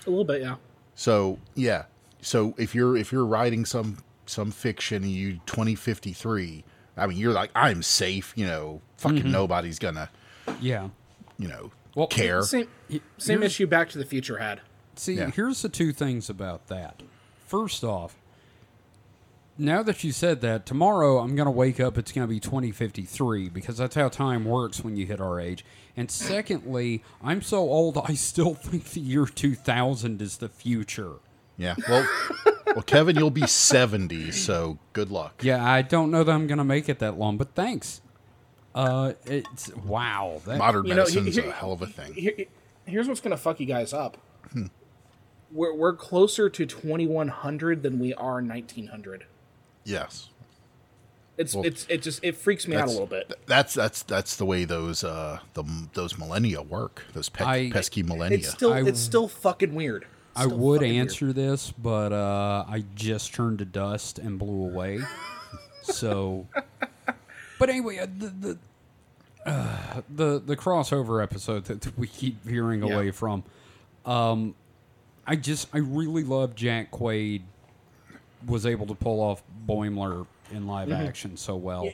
[0.06, 0.56] A little bit, yeah.
[0.96, 1.84] So yeah.
[2.22, 6.64] So if you're if you're writing some some fiction you 2053,
[6.98, 9.32] I mean you're like I'm safe, you know, fucking Mm-hmm.
[9.32, 10.10] nobody's gonna,
[10.62, 10.90] Yeah.
[11.38, 12.42] you know, Well, care.
[12.44, 12.68] Same,
[13.18, 14.62] same here's- issue Back to the Future had.
[14.96, 15.30] See, Yeah.
[15.32, 17.02] here's the two things about that.
[17.48, 18.16] First off,
[19.58, 22.40] now that you said that, tomorrow I'm going to wake up, it's going to be
[22.40, 25.64] 2053 because that's how time works when you hit our age.
[25.96, 31.16] And secondly, I'm so old, I still think the year 2000 is the future.
[31.58, 31.76] Yeah.
[31.88, 32.08] Well,
[32.68, 35.44] well, Kevin, you'll be 70, so good luck.
[35.44, 38.02] Yeah, I don't know that I'm going to make it that long, but thanks.
[38.74, 40.42] Uh, it's wow.
[40.48, 42.14] That, Modern You know, medicine's here- a hell of a thing.
[42.16, 42.34] Here,
[42.88, 44.18] here's what's gonna fuck you guys up.
[45.52, 49.26] We're we're closer to 2100 than we are 1900.
[49.86, 50.30] Yes.
[51.38, 53.34] It's Well, it's it just it freaks me out a little bit.
[53.48, 57.04] That's that's that's the way those uh the those millennia work.
[57.14, 58.38] Those pe- I- pesky millennia.
[58.38, 60.06] It's still I- it's still fucking weird.
[60.36, 61.02] I Still would fucking weird.
[61.08, 65.00] answer this, but uh, I just turned to dust and blew away.
[65.84, 66.48] so,
[67.60, 68.58] but anyway, uh, the the,
[69.46, 72.94] uh, the the crossover episode that we keep veering Yeah.
[72.96, 73.44] away from.
[74.06, 74.56] Um,
[75.28, 77.42] I just I really love Jack Quaid
[78.46, 81.06] was able to pull off Boimler in live Mm-hmm.
[81.08, 81.90] action so well.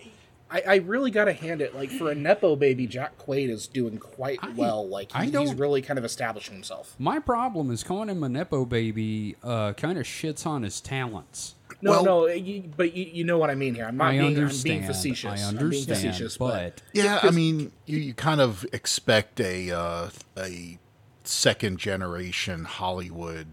[0.52, 4.00] I, I really gotta hand it like for a nepo baby, Jack Quaid is doing
[4.00, 4.88] quite well.
[4.88, 6.96] Like I he, he's really kind of establishing himself.
[6.98, 9.36] My problem is calling him a nepo baby.
[9.44, 11.54] Uh, kind of shits on his talents.
[11.84, 13.86] No, Well- no, you, but you, you know what I mean here.
[13.86, 14.74] I'm not I being, understand.
[14.74, 15.26] I'm being facetious.
[15.30, 19.70] I I'm being understand, facetious, but yeah, I mean, you, you kind of expect a
[19.72, 20.80] uh, a
[21.24, 23.46] second generation Hollywood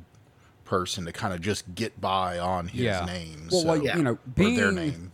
[0.66, 3.04] person to kind of just get by on his Yeah.
[3.06, 3.48] name.
[3.50, 3.96] Well, so, like, Yeah.
[3.96, 5.12] you know, being their name.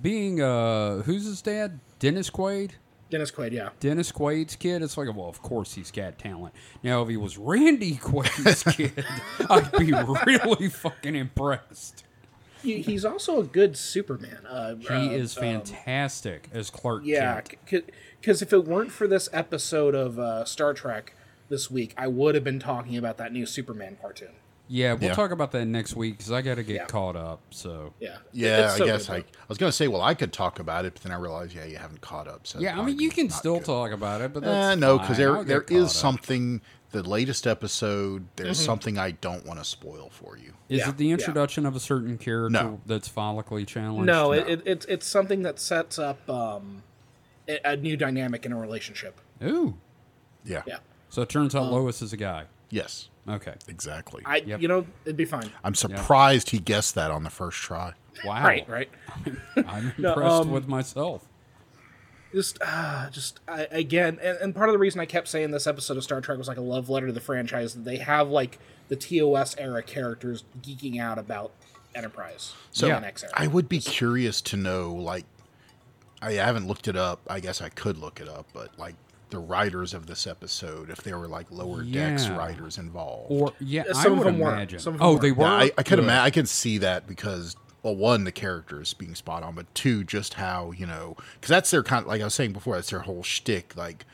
[0.00, 1.80] being uh, who's his dad?
[1.98, 2.72] Dennis Quaid.
[3.10, 3.70] Dennis Quaid, yeah.
[3.80, 4.80] Dennis Quaid's kid.
[4.82, 6.54] It's like, well, of course he's got talent.
[6.82, 9.04] Now, if he was Randy Quaid's kid,
[9.50, 12.04] I'd be really fucking impressed.
[12.62, 14.46] He, he's also a good Superman.
[14.48, 17.90] Uh, He uh, is um, fantastic as Clark Yeah, Kent.
[18.20, 21.14] because if it weren't for this episode of uh, Star Trek
[21.50, 24.30] this week, I would have been talking about that new Superman cartoon.
[24.74, 25.14] Yeah, we'll Yeah.
[25.14, 26.84] talk about that next week because I got to get Yeah.
[26.86, 27.40] caught up.
[27.50, 29.24] So Yeah, Yeah, It's I so guess good, I, though.
[29.40, 31.54] I was going to say, well, I could talk about it, but then I realized,
[31.54, 32.46] yeah, you haven't caught up.
[32.46, 33.66] So yeah, I mean, you can still good.
[33.66, 36.14] talk about it, but Uh, that's no, because because there there is some.
[36.16, 36.62] something.
[36.92, 38.66] The latest episode, there's Mm-hmm.
[38.66, 40.52] something I don't want to spoil for you.
[40.68, 41.12] Is Yeah, it the yeah.
[41.14, 42.80] introduction of a certain character No.
[42.84, 44.04] that's follically challenged?
[44.06, 44.52] No, it, No.
[44.52, 46.82] it, it's it's something that sets up um,
[47.48, 49.20] a, a new dynamic in a relationship.
[49.42, 49.78] Ooh.
[50.44, 50.62] Yeah.
[50.66, 52.44] Yeah, So it turns out Lois is a guy.
[52.70, 53.08] Yes.
[53.28, 53.54] Okay.
[53.68, 54.22] Exactly.
[54.26, 54.60] I Yep.
[54.60, 55.50] you know it'd be fine.
[55.62, 57.92] I'm surprised he guessed that on the first try.
[58.24, 58.44] Wow.
[58.44, 58.90] Right, right.
[59.66, 61.26] I'm No, impressed um, with myself.
[62.32, 65.66] just uh, just I, again and, and part of the reason i kept saying this
[65.66, 68.28] episode of star trek was like a love letter to the franchise that they have
[68.28, 68.58] like
[68.88, 71.52] the tos era characters geeking out about
[71.94, 73.32] enterprise So NX era.
[73.34, 75.26] I would be curious to know, like,
[76.22, 77.20] I haven't looked it up.
[77.28, 78.94] I guess I could look it up, but like
[79.32, 83.32] the writers of this episode, if there were like lower decks writers involved.
[83.32, 84.56] Or yeah, Yeah, I some of would them weren't.
[84.56, 84.78] imagine.
[84.78, 85.22] Some of them oh, weren't.
[85.22, 85.44] they were.
[85.44, 86.04] Yeah, I, I can Good.
[86.04, 86.24] imagine.
[86.24, 90.34] I can see that because well, one, the characters being spot on, but two, just
[90.34, 92.06] how you know, because that's their kind.
[92.06, 93.76] Like I was saying before, that's their whole shtick.
[93.76, 94.04] Like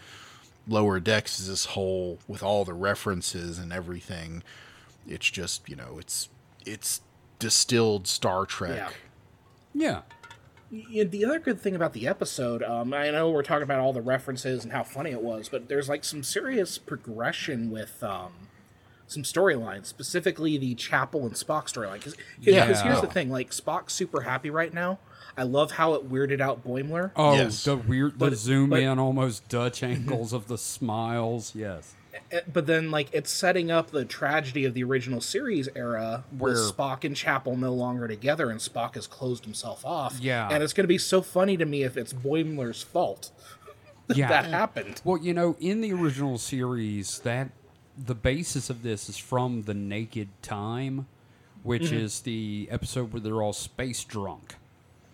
[0.66, 4.42] lower decks is this whole with all the references and everything.
[5.06, 6.28] It's just you know, it's
[6.64, 7.02] it's
[7.38, 8.76] distilled Star Trek.
[8.76, 8.90] Yeah.
[9.74, 10.00] Yeah.
[10.70, 13.92] Yeah, the other good thing about the episode, um, I know we're talking about all
[13.94, 18.32] the references and how funny it was, but there's like some serious progression with um,
[19.06, 21.94] some storylines, specifically the Chapel and Spock storyline.
[21.94, 22.66] Because Yeah.
[22.82, 24.98] here's the thing, like Spock's super happy right now.
[25.38, 27.12] I love how it weirded out Boimler.
[27.16, 27.64] Oh, Yes.
[27.64, 31.54] the weird, the But- zoom but- in, almost Dutch angles of the smiles.
[31.54, 31.94] Yes.
[32.32, 36.54] Eh, but then like it's setting up the tragedy of the original series era where
[36.54, 40.18] Where- Spock and Chapel no longer together and Spock has closed himself off.
[40.20, 40.48] Yeah.
[40.50, 43.30] And it's going to be so funny to me if it's Boimler's fault
[44.14, 44.28] Yeah.
[44.28, 45.00] that happened.
[45.04, 47.50] Well, you know, in the original series, that
[47.96, 51.06] the basis of this is from the Naked Time,
[51.62, 51.96] which Mm-hmm.
[51.96, 54.54] is the episode where they're all space drunk.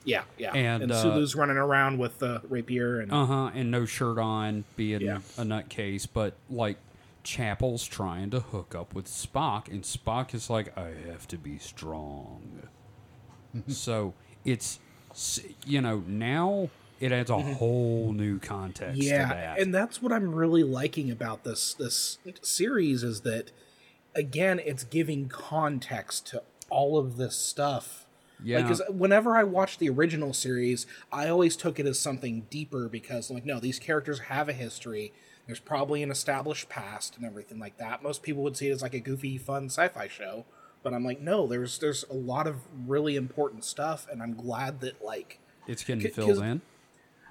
[0.04, 0.52] Yeah, yeah.
[0.52, 3.50] And, And, uh, Sulu's running around with the rapier and Uh huh.
[3.54, 5.20] And no shirt on, being Yeah.
[5.38, 6.76] a nutcase, but like
[7.24, 11.58] Chapel's trying to hook up with Spock, and Spock is like, "I have to be
[11.58, 12.68] strong."
[13.68, 14.78] so it's
[15.66, 19.58] you know now it adds a whole new context to yeah, that.
[19.58, 23.50] and that's what I'm really liking about this this series is that
[24.14, 28.06] again, it's giving context to all of this stuff.
[28.42, 28.62] Yeah.
[28.62, 33.30] Because whenever I watched the original series, I always took it as something deeper because,
[33.30, 35.12] like, no, these characters have a history.
[35.46, 38.02] There's probably an established past and everything like that.
[38.02, 40.44] Most people would see it as like a goofy, fun sci-fi show,
[40.82, 44.80] but I'm like, no, there's there's a lot of really important stuff, and I'm glad
[44.80, 46.62] that like it's getting c- filled 'cause- in.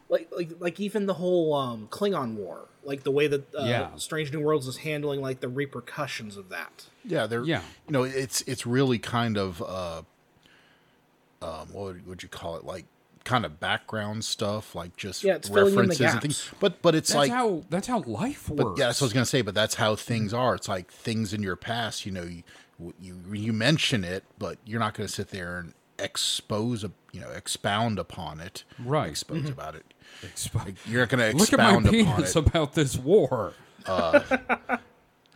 [0.10, 3.96] like like like even the whole um Klingon war, like the way that uh, Yeah.
[3.96, 6.86] Strange New Worlds is handling like the repercussions of that.
[7.04, 7.62] Yeah, they're Yeah.
[7.88, 10.02] You know, it's it's really kind of uh,
[11.42, 12.64] um, what would, would you call it?
[12.64, 12.86] Like
[13.24, 16.52] kind of background stuff, like just Yeah, it's filling in the references and things.
[16.60, 18.64] But but it's That's like how that's how life works.
[18.64, 19.42] But yeah, that's what I was gonna say.
[19.42, 20.56] But that's how things are.
[20.56, 22.06] It's like things in your past.
[22.06, 22.44] You know, you
[23.00, 27.30] you, you mention it, but you're not gonna sit there and expose, a, you know,
[27.30, 28.64] expound upon it.
[28.84, 29.10] Right.
[29.12, 29.86] Expose about it.
[30.24, 32.48] Expo- You're not gonna Look at my expound upon penis it.
[32.48, 33.54] about this war.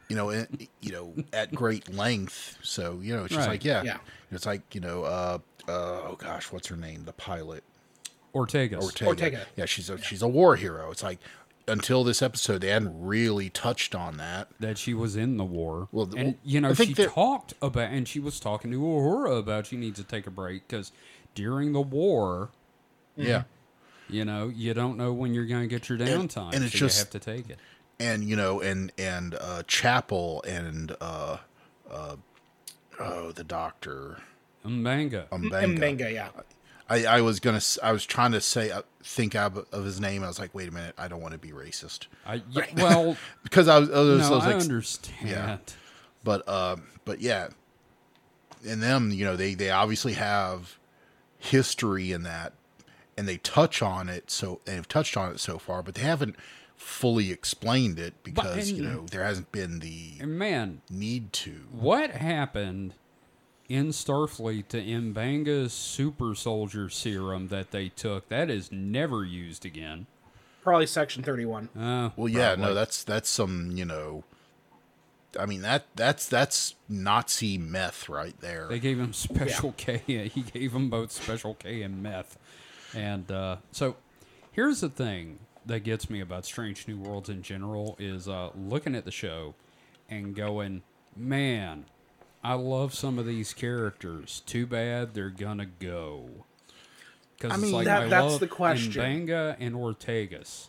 [0.10, 0.47] You know, in,
[0.80, 2.58] you know, at great length.
[2.63, 3.56] So you know, it's just Right.
[3.56, 3.97] like yeah, Yeah.
[4.32, 7.04] It's like you know, uh, uh, oh gosh, what's her name?
[7.04, 7.62] The pilot.
[8.34, 8.84] Ortega's.
[8.86, 9.08] Ortega.
[9.10, 9.46] Ortega.
[9.56, 10.92] Yeah, she's a she's a war hero.
[10.92, 11.20] It's like
[11.68, 14.48] until this episode, they hadn't really touched on that.
[14.60, 15.90] that she was in the war.
[15.92, 19.66] Well, and you know, she that- talked about, and she was talking to Uhura about
[19.68, 20.92] she needs to take a break because
[21.36, 22.50] during the war,
[23.18, 23.44] Yeah,
[24.10, 26.80] you know, you don't know when you're going to get your downtime, and it's so
[26.88, 27.60] just- you have to take it.
[28.00, 31.38] and you know, and and uh, Chapel and uh,
[31.92, 32.16] uh,
[33.00, 34.22] oh, the doctor
[34.66, 35.28] Mbanga.
[35.30, 35.78] Mbenga.
[35.78, 36.30] Mbenga, yeah.
[36.89, 37.62] I, I was gonna.
[37.84, 40.23] I was trying to say uh, think of, of his name.
[40.23, 43.17] I was like, wait a minute, I don't want to be racist I, yeah, well,
[43.43, 43.89] because I was.
[43.91, 45.60] I was, no, I was I like, understand.
[46.23, 47.50] but uh, but yeah,
[48.67, 50.78] and them, you know, they they obviously have
[51.38, 52.54] history in that,
[53.17, 54.32] and they touch on it.
[54.32, 56.36] So they've touched on it so far, but they haven't
[56.78, 61.65] fully explained it because you and- know there hasn't been the man, need to.
[61.71, 62.93] what happened
[63.69, 68.30] in Starfleet to M'Benga's super soldier serum that they took?
[68.30, 70.08] That is never used again.
[70.63, 71.69] Probably Section 31.
[71.77, 72.65] Uh, Well, yeah, probably.
[72.65, 74.23] no, that's that's some you know.
[75.39, 78.67] I mean that that's that's Nazi meth right there.
[78.67, 80.01] They gave him special K.
[80.34, 82.38] He gave them both special K and meth.
[82.95, 83.97] And uh, so
[84.51, 88.95] here's the thing that gets me about Strange New Worlds in general is uh, looking
[88.95, 89.53] at the show
[90.10, 90.82] and going,
[91.15, 91.86] man,
[92.43, 94.41] I love some of these characters.
[94.45, 96.30] Too bad they're gonna go.
[97.38, 98.93] Because I mean, like that- I that's love the question.
[98.93, 100.67] M'Benga and Ortegas.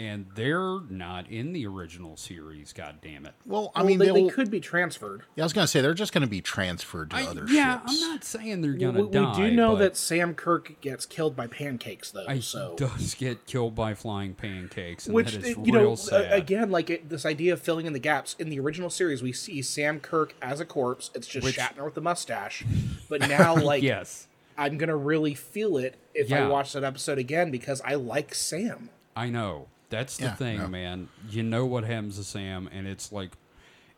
[0.00, 3.34] And they're not in the original series, god damn it.
[3.44, 5.24] well, I mean, they, they they'll- could be transferred.
[5.36, 7.92] Yeah, I was gonna say they're just gonna be transferred to I- other yeah, ships.
[7.92, 9.36] I'm not saying they're gonna we die.
[9.50, 12.24] do know but that Sam Kirk gets killed by pancakes, though.
[12.26, 15.94] I so, does get killed by flying pancakes, and which that is you real know,
[15.96, 16.32] sad.
[16.32, 19.32] again, like it, this idea of filling in the gaps in the original series, we
[19.34, 21.10] see Sam Kirk as a corpse.
[21.14, 22.64] It's just Which- Shatner with a mustache.
[23.10, 27.50] But now, like, yes, I'm gonna really feel it if I watch that episode again
[27.50, 28.88] because I like Sam.
[29.14, 29.66] I know.
[29.90, 30.68] That's the Yeah, thing, no.
[30.68, 31.08] man.
[31.28, 33.32] You know what happens to Sam, and it's like,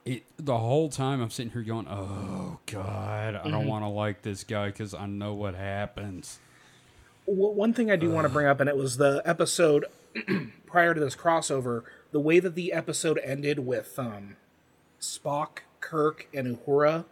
[0.04, 0.24] it.
[0.38, 3.50] The whole time I'm sitting here going, "Oh God, I Mm-hmm.
[3.50, 6.40] don't want to like this guy because I know what happens."
[7.26, 9.84] Well, one thing I do want to bring up, and it was the episode
[10.66, 14.36] prior to this crossover, the way that the episode ended with um,
[15.00, 17.04] Spock, Kirk, and Uhura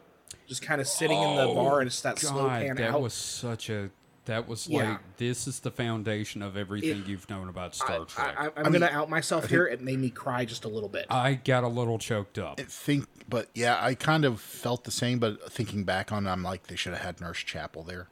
[0.48, 2.94] just kind of sitting in the bar, and it's that slow Oh, God, pan that
[2.94, 3.00] out.
[3.02, 3.90] was such a.
[4.30, 4.90] That was Yeah.
[4.90, 8.36] like this is the foundation of everything you've known about Star Trek.
[8.38, 9.66] I, I, I'm going to out myself here.
[9.66, 11.06] It made me cry just a little bit.
[11.10, 12.60] I got a little choked up.
[12.60, 15.18] I think, but yeah, I kind of felt the same.
[15.18, 18.06] But thinking back on, it, I'm like they should have had Nurse Chapel there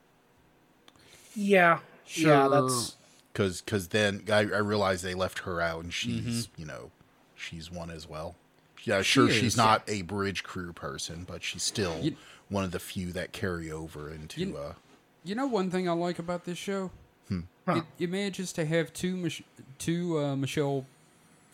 [1.34, 2.48] yeah, yeah, Sure.
[2.48, 2.96] that's
[3.32, 6.60] because because then I, I realized they left her out, and she's Mm-hmm.
[6.60, 6.90] you know
[7.36, 8.34] she's one as well.
[8.82, 12.16] Yeah, sure, is, she's not a bridge crew person, but she's still You-
[12.48, 14.40] one of the few that carry over into.
[14.40, 14.72] You- uh,
[15.24, 16.90] You know one thing I like about this show?
[17.30, 19.42] It, it manages to have two Mich-
[19.76, 20.86] two uh, Michelle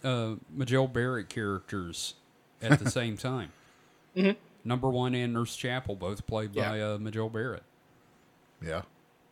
[0.04, 2.14] uh, Majel Barrett characters
[2.62, 3.50] at the same time.
[4.64, 6.92] Number one and Nurse Chapel, both played by Yeah.
[6.92, 7.64] uh, Majel Barrett.
[8.64, 8.82] yeah,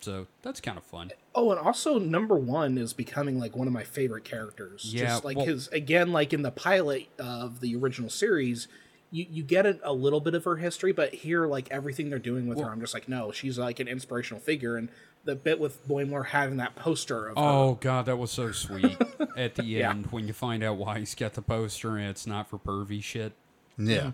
[0.01, 1.11] So that's kind of fun.
[1.33, 4.91] Oh, and also number one is becoming like one of my favorite characters.
[4.93, 8.67] Yeah, just like well- his again, like in the pilot of the original series,
[9.13, 12.19] you you get a, a little bit of her history, but here, like everything they're
[12.19, 14.75] doing with her, I'm just like, no, she's like an inspirational figure.
[14.75, 14.89] And
[15.23, 18.97] the bit with Boimler having that poster of her, Oh god, that was so sweet
[19.37, 19.91] at the Yeah.
[19.91, 23.01] end when you find out why he's got the poster and it's not for pervy
[23.01, 23.31] shit.
[23.77, 23.97] yeah.
[23.97, 24.09] Mm-hmm.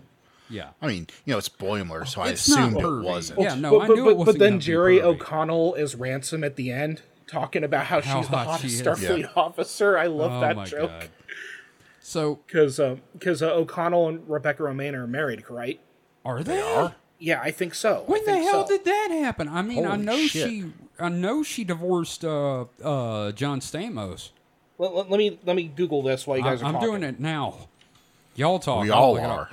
[0.52, 0.68] Yeah.
[0.82, 3.40] I mean, you know, it's Boimler, so I It's not assumed it wasn't.
[3.40, 5.02] Yeah, no, but, I but, knew but, it wasn't but then gonna be Jerry.
[5.02, 8.82] O'Connell is ransom at the end, talking about how, How she's the hot hottest she.
[8.82, 9.28] Starfleet Yeah.
[9.36, 9.96] officer.
[9.96, 11.08] I love oh that my joke god.
[12.10, 12.80] So because
[13.12, 15.78] because uh, O'Connell and Rebecca Romijn are married, right?
[16.24, 16.60] are they?
[16.60, 16.96] are?
[17.20, 18.04] Yeah, I think so.
[18.08, 18.76] I When the hell so.
[18.76, 19.46] did that happen?
[19.46, 20.48] I mean, I know shit.
[20.48, 24.30] she, I know she divorced uh, uh, John Stamos.
[24.78, 26.88] Let, let, let me let me Google this while you I, guys are I'm talking.
[26.88, 27.68] doing it now.
[28.34, 28.82] Y'all talk.
[28.82, 29.38] We I'll all look it up.
[29.38, 29.50] are.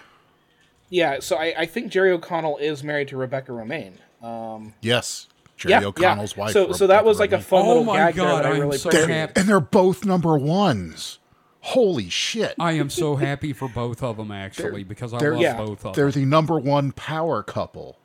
[0.89, 3.98] Yeah, so I, I think Jerry O'Connell is married to Rebecca Romijn.
[4.24, 6.43] Um, Yes, Jerry yeah, O'Connell's yeah.
[6.46, 6.54] wife.
[6.54, 7.43] So so that Rebecca was like a Romijn.
[7.43, 9.39] fun Oh little my gag there that I I'm really so happy.
[9.39, 11.20] and they're both number ones.
[11.71, 12.56] Holy shit!
[12.60, 15.58] I am so happy for both of them actually because I love Yeah.
[15.58, 15.93] both of them.
[15.95, 17.99] They're the number one power couple.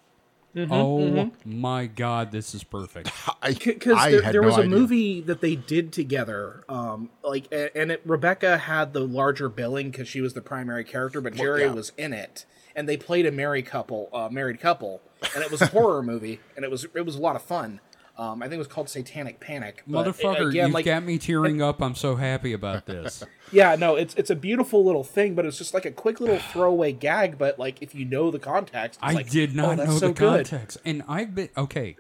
[0.57, 3.11] oh my god, this is perfect.
[3.43, 4.71] Because I there, had there no was a idea.
[4.71, 10.07] movie that they did together um like and it, rebecca had the larger billing because
[10.09, 11.73] she was the primary character but jerry yeah.
[11.73, 12.45] was in it
[12.77, 15.01] and they played a married couple uh married couple
[15.35, 17.81] and it was a horror movie and it was it was a lot of fun
[18.19, 21.63] um i think it was called satanic panic Motherfucker, again, you've like got me tearing
[21.63, 21.81] up.
[21.83, 23.23] I'm so happy about this.
[23.53, 26.39] yeah no it's it's a beautiful little thing but it's just like a quick little
[26.53, 29.77] throwaway gag but like if you know the context it's I like, did oh, not
[29.79, 30.47] that's know so the good.
[30.51, 31.97] context, and I've been okay.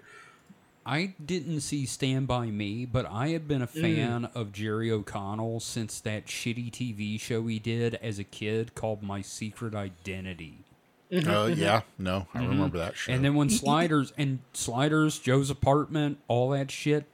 [0.85, 3.81] I didn't see Stand By Me, but I had been a Mm.
[3.81, 9.01] fan of Jerry O'Connell since that shitty TV show he did as a kid called
[9.01, 10.65] My Secret Identity.
[11.13, 13.11] Uh, yeah, no, I remember that show.
[13.11, 13.17] Mm-hmm.
[13.17, 17.05] And then when Sliders and Sliders, Joe's apartment, all that shit,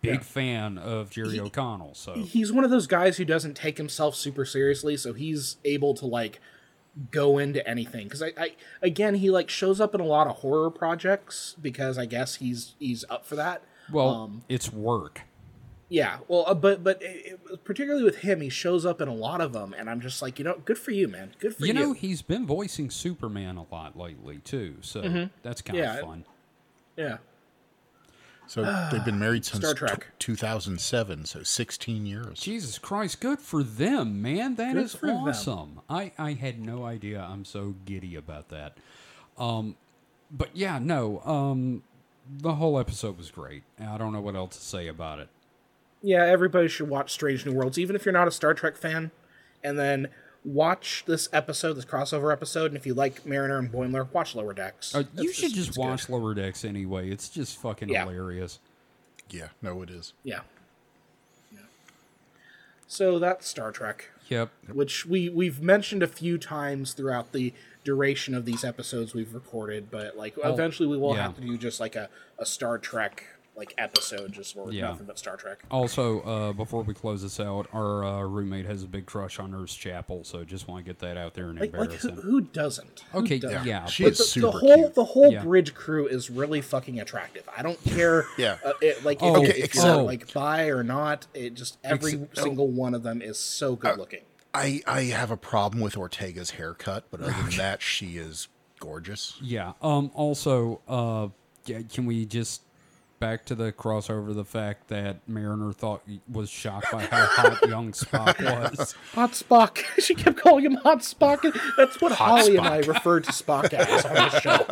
[0.00, 0.20] big Yeah.
[0.20, 1.94] fan of Jerry O'Connell.
[1.94, 5.92] So he's one of those guys who doesn't take himself super seriously, so he's able
[5.94, 6.40] to like
[7.10, 8.04] go into anything.
[8.04, 8.52] Because I, I,
[8.82, 12.74] again, he like shows up in a lot of horror projects because I guess he's
[12.78, 13.62] he's up for that.
[13.92, 15.22] well, Um, it's work.
[15.90, 19.14] Yeah, well, uh, but but it, it- particularly with him, he shows up in a
[19.14, 21.32] lot of them, and I'm just like, you know, good for you, man.
[21.38, 21.72] Good for You you.
[21.80, 25.94] know, he's been voicing Superman a lot lately too, so that's kind Yeah.
[25.94, 26.24] of fun.
[26.96, 27.16] yeah,
[28.46, 30.06] so they've been married since Star Trek.
[30.18, 32.40] tw 2007, so 16 years.
[32.40, 34.54] Jesus Christ, good for them, man.
[34.56, 35.16] That Good is for them.
[35.16, 35.80] awesome.
[35.88, 37.20] I, I had no idea.
[37.20, 38.76] I'm so giddy about that.
[39.38, 39.76] Um,
[40.30, 41.20] but yeah, no.
[41.24, 41.82] Um,
[42.30, 43.62] the whole episode was great.
[43.80, 45.28] I don't know what else to say about it.
[46.02, 46.24] Yeah.
[46.24, 49.10] Everybody should watch Strange New Worlds, even if you're not a Star Trek fan,
[49.62, 50.08] and then
[50.44, 52.66] watch this episode, this crossover episode.
[52.66, 54.94] And if you like Mariner and Boimler, watch Lower Decks.
[54.94, 56.12] Uh, you should just it's watch good.
[56.14, 57.10] Lower Decks anyway.
[57.10, 58.04] It's just fucking Yeah.
[58.04, 58.58] hilarious.
[59.30, 60.14] Yeah, no, it is.
[60.24, 60.40] Yeah.
[61.52, 61.58] yeah.
[62.86, 64.10] So that's Star Trek.
[64.28, 64.50] Yep.
[64.74, 69.90] which we we've mentioned a few times throughout the duration of these episodes we've recorded
[69.90, 71.22] but like Oh, eventually we will yeah.
[71.22, 73.24] have to do just like a, a star trek
[73.58, 74.88] like episode just where Yeah.
[74.88, 78.82] nothing but star trek Also, uh, before we close this out, our uh, roommate has
[78.84, 81.58] a big crush on Nurse Chapel, so just want to get that out there and
[81.60, 82.16] like, like embarrass who, him.
[82.16, 83.66] who doesn't Who Okay, doesn't?
[83.66, 84.94] yeah, she but is the, super the whole cute.
[84.94, 85.42] the whole Yeah.
[85.42, 87.48] bridge crew is really fucking attractive.
[87.56, 88.26] I don't care.
[88.38, 88.58] Yeah.
[88.64, 91.76] uh, it, like if, Oh, if Okay, you're except- like bi or not, it just
[91.84, 94.20] every Ex- single one of them is so good looking.
[94.54, 98.48] I, I have a problem with Ortega's haircut, but other than that, she is
[98.80, 99.36] gorgeous.
[99.42, 99.72] Yeah.
[99.82, 100.10] Um.
[100.14, 101.28] Also, uh,
[101.92, 102.62] can we just
[103.18, 104.34] back to the crossover?
[104.34, 108.94] The fact that Mariner thought was shocked by how hot young Spock was.
[109.14, 109.78] Hot Spock.
[109.98, 111.42] she kept calling him Hot Spock.
[111.76, 112.88] That's what Hot Holly and I Spock.
[112.94, 114.64] referred to Spock as on the show.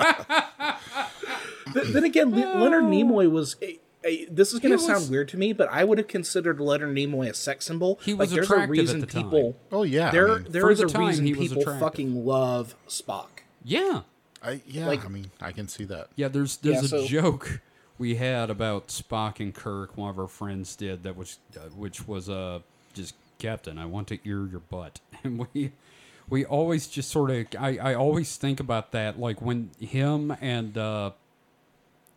[1.73, 2.89] Th- then again, Le- Leonard oh.
[2.89, 3.57] Nimoy was.
[3.63, 6.61] A, a, this is going to sound weird to me, but I would have considered
[6.61, 7.99] Leonard Nimoy a sex symbol.
[8.03, 9.23] He was like, there's a attractive at reason the time.
[9.25, 9.57] people.
[9.73, 11.81] Oh yeah, There, I mean, there For is the a time, reason he people attractive.
[11.81, 13.27] fucking love Spock.
[13.65, 14.03] Yeah.
[14.43, 16.09] I, yeah, like- I mean, I can see that.
[16.15, 16.29] Yeah.
[16.29, 17.61] There's there's Yeah, a so- joke
[17.99, 19.97] we had about Spock and Kirk.
[19.97, 22.61] One of our friends did that was uh, which was uh
[22.95, 23.79] just Captain.
[23.79, 25.73] I want to ear your butt, and we.
[26.29, 30.77] We always just sort of, I, I always think about that, like when him and
[30.77, 31.13] uh,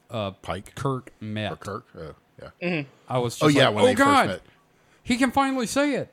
[0.09, 1.51] uh, Pike Kirk met.
[1.51, 1.85] or Kirk.
[1.95, 2.01] Uh,
[2.41, 2.49] yeah.
[2.59, 2.89] Mm-hmm.
[3.07, 4.41] I was just Oh yeah, like, when oh they god, first met,
[5.03, 6.11] he can finally say it.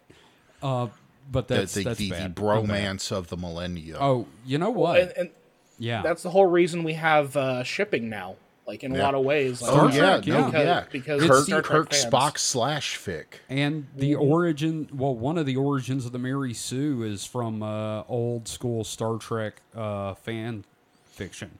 [0.63, 0.89] Uh,
[1.33, 2.37] but the, that's the, that's the, the bad.
[2.37, 3.97] bromance of the millennium.
[3.99, 5.01] Oh, you know what?
[5.01, 5.31] And, and
[5.79, 8.37] yeah, that's the whole reason we have uh, shipping now.
[8.67, 9.63] Like in a lot of ways.
[9.63, 10.45] Like, Oh Star yeah, Trek, no, yeah.
[10.47, 10.85] Because- yeah.
[10.91, 13.25] because Kirk, Star Trek Kirk Spock slash fic.
[13.49, 14.89] and the origin.
[14.93, 19.19] Well, one of the origins of the Mary Sue is from uh, old school Star
[19.19, 20.65] Trek uh, fan
[21.05, 21.59] fiction.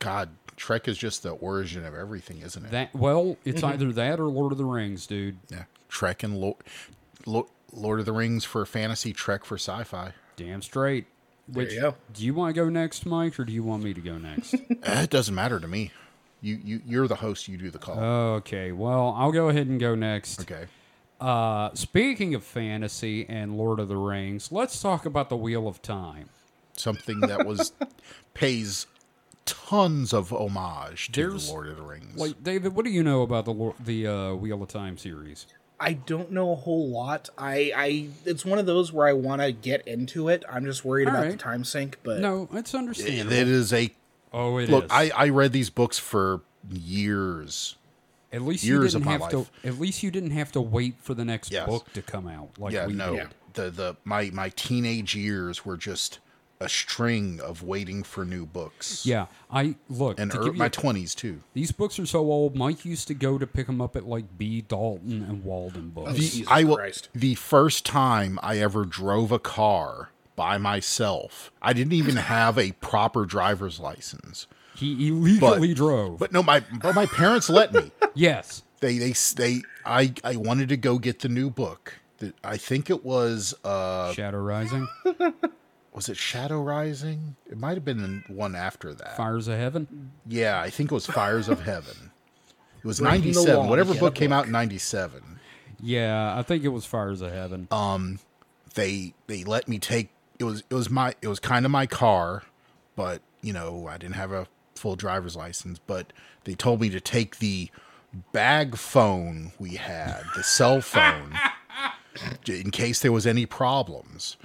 [0.00, 2.70] God, Trek is just the origin of everything, isn't it?
[2.70, 3.72] That well, it's Mm-hmm.
[3.72, 5.38] either that or Lord of the Rings, dude.
[5.48, 6.58] yeah, Trek and Lo-
[7.26, 10.12] Lo- Lord of the Rings for fantasy, Trek for sci-fi.
[10.36, 11.06] Damn straight.
[11.52, 11.94] Which you go.
[12.14, 14.54] do you want to go next, Mike, or do you want me to go next?
[14.70, 15.90] It doesn't matter to me.
[16.42, 17.48] You you you're the host.
[17.48, 17.98] You do the call.
[18.36, 20.40] okay, well, I'll go ahead and go next.
[20.40, 20.66] okay.
[21.20, 25.82] Uh, speaking of fantasy and Lord of the Rings, let's talk about the Wheel of
[25.82, 26.30] Time.
[26.72, 27.72] Something that was
[28.34, 28.86] pays
[29.44, 32.16] tons of homage to There's- the Lord of the Rings.
[32.16, 35.46] Like David, what do you know about the the uh, Wheel of Time series?
[35.82, 37.30] I don't know a whole lot.
[37.38, 40.44] I, I it's one of those where I want to get into it.
[40.48, 41.32] I'm just worried All about right.
[41.32, 41.98] the time sink.
[42.02, 43.32] But No, it's it, understandable.
[43.32, 43.90] it is a
[44.32, 44.70] oh, it is.
[44.70, 44.86] look.
[44.90, 47.76] I I read these books for years.
[48.32, 49.30] at least you years didn't of my have life.
[49.30, 49.46] to.
[49.64, 51.66] At least you didn't have to wait for the next Yes.
[51.66, 52.50] book to come out.
[52.58, 53.16] Like yeah, we no.
[53.16, 53.28] did.
[53.54, 56.18] The the my my teenage years were just
[56.60, 59.06] a string of waiting for new books.
[59.06, 61.42] Yeah, I look and to er, my twenties too.
[61.54, 62.54] These books are so old.
[62.56, 64.60] Mike used to go to pick them up at like B.
[64.60, 66.10] Dalton and Walden books.
[66.10, 67.08] Oh, The, Jesus I will, Christ.
[67.14, 72.72] the first time I ever drove a car by myself, I didn't even have a
[72.72, 74.46] proper driver's license.
[74.76, 76.18] he illegally drove.
[76.18, 77.90] But no, my but my parents let me.
[78.14, 81.94] yes, They they they I I wanted to go get the new book.
[82.18, 84.86] The- I think it was uh Shadow Rising,
[85.92, 87.36] was it Shadow Rising?
[87.50, 89.16] It might have been the one after that.
[89.16, 90.12] Fires of Heaven.
[90.26, 92.10] Yeah, I think it was Fires of Heaven.
[92.78, 93.68] It was Breaking 97.
[93.68, 95.40] Whatever get book came out in 97.
[95.82, 97.68] Yeah, I think it was Fires of Heaven.
[97.70, 98.20] Um,
[98.74, 101.86] They they let me take it was it was my it was kind of my
[101.86, 102.44] car,
[102.96, 106.12] but you know, I didn't have a full driver's license, but
[106.44, 107.70] they told me to take the
[108.32, 111.34] bag phone we had, the cell phone,
[112.48, 114.36] in case there was any problems.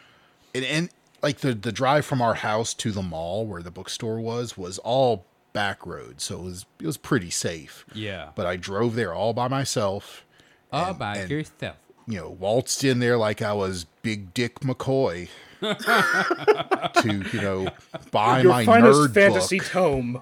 [0.54, 0.90] And, and
[1.26, 4.78] like the the drive from our house to the mall where the bookstore was was
[4.80, 7.86] all back roads, so it was it was pretty safe.
[7.94, 8.30] Yeah.
[8.36, 10.24] But I drove there all by myself.
[10.72, 11.78] All and- by and- yourself.
[12.08, 15.28] you know, waltzed in there like I was Big Dick McCoy
[15.62, 17.68] to, you know,
[18.12, 19.68] buy Your my finest nerd fantasy book.
[19.70, 20.22] tome.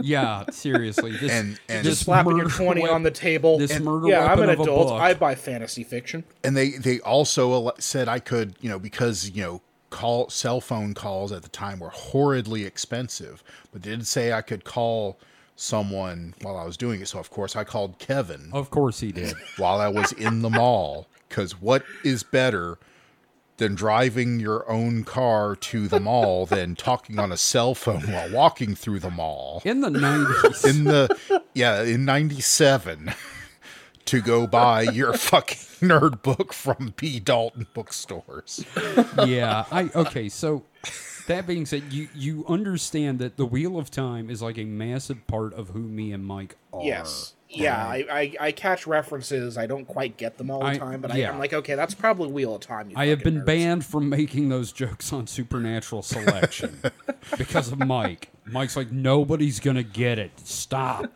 [0.00, 1.12] Yeah, seriously.
[1.12, 3.58] This, And- and- this Just slapping your twenty wep- on the table.
[3.58, 4.92] this murder yeah, I'm an adult.
[5.00, 6.24] I buy fantasy fiction.
[6.44, 10.94] And they they also said I could, you know, because you know, call cell phone
[10.94, 15.18] calls at the time were horridly expensive, but they did say I could call
[15.54, 17.08] someone while I was doing it.
[17.08, 19.34] So of course I called Kevin Of course he did.
[19.58, 22.78] while I was in the mall because what is better
[23.58, 28.30] than driving your own car to the mall than talking on a cell phone while
[28.32, 30.68] walking through the mall In the 90s.
[30.68, 33.12] in the yeah in 97
[34.06, 38.64] to go buy your fucking nerd book from B Dalton bookstores.
[39.26, 39.64] yeah.
[39.70, 40.64] I okay, so
[41.26, 45.26] that being said, you you understand that the Wheel of Time is like a massive
[45.26, 46.82] part of who me and Mike are.
[46.82, 47.34] Yes.
[47.54, 49.58] Yeah, I, I, I catch references.
[49.58, 51.28] I don't quite get them all the I- time, but yeah.
[51.28, 52.90] I, I'm like, okay, that's probably Wheel of Time.
[52.90, 53.46] You I have been nerds.
[53.46, 56.80] banned from making those jokes on Supernatural Selection
[57.38, 58.30] because of Mike.
[58.46, 60.32] Mike's like, nobody's gonna get it.
[60.40, 61.06] Stop.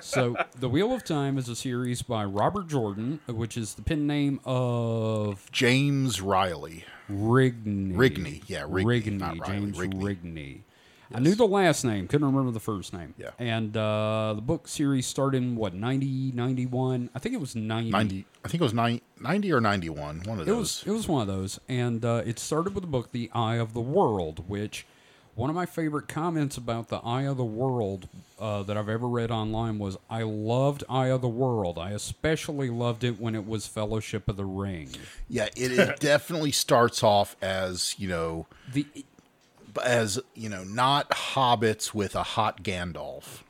[0.00, 4.06] So, The Wheel of Time is a series by Robert Jordan, which is the pen
[4.06, 6.84] name of James Riley.
[7.10, 7.94] Rigney.
[7.94, 10.60] Rigney, yeah, Rigney, Rigney, not Riley, James Rigney.
[11.14, 11.16] Rigney.
[11.16, 13.14] I knew the last name, couldn't remember the first name.
[13.16, 13.30] Yeah.
[13.38, 17.10] And uh, the book series started in what, 90, 91?
[17.14, 17.90] I think it was 90.
[17.90, 20.56] 90 I think it was 90, 90 or 91, one of It those.
[20.58, 23.56] was it was one of those, and uh, it started with the book "The Eye
[23.56, 24.86] of the World," which
[25.34, 28.08] one of my favorite comments about the Eye of the World
[28.38, 31.78] uh, that I've ever read online was, "I loved Eye of the World.
[31.78, 34.90] I especially loved it when it was Fellowship of the Ring."
[35.28, 38.86] yeah, it, it definitely starts off as, you know, The
[39.82, 43.42] as, you know, not hobbits with a hot Gandalf.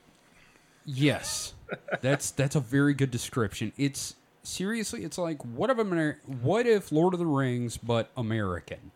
[0.85, 1.55] yes,
[2.03, 3.73] that's that's a very good description.
[3.77, 8.91] It's seriously, it's like what if Amer- what if Lord of the Rings but American.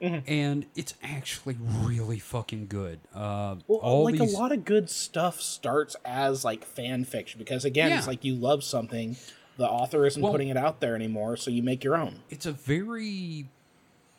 [0.00, 3.00] And it's actually really fucking good.
[3.12, 7.40] Uh, Well, all like these, a lot of good stuff starts as like fan fiction
[7.40, 9.16] because again, it's like you love something,
[9.56, 12.20] the author isn't Well- putting it out there anymore, so you make your own.
[12.30, 13.48] it's a very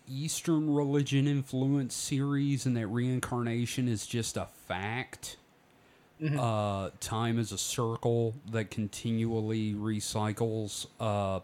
[0.09, 5.37] Eastern religion influenced series, and that reincarnation is just a fact.
[6.37, 10.87] Uh, time is a circle that continually recycles.
[10.99, 11.39] Uh,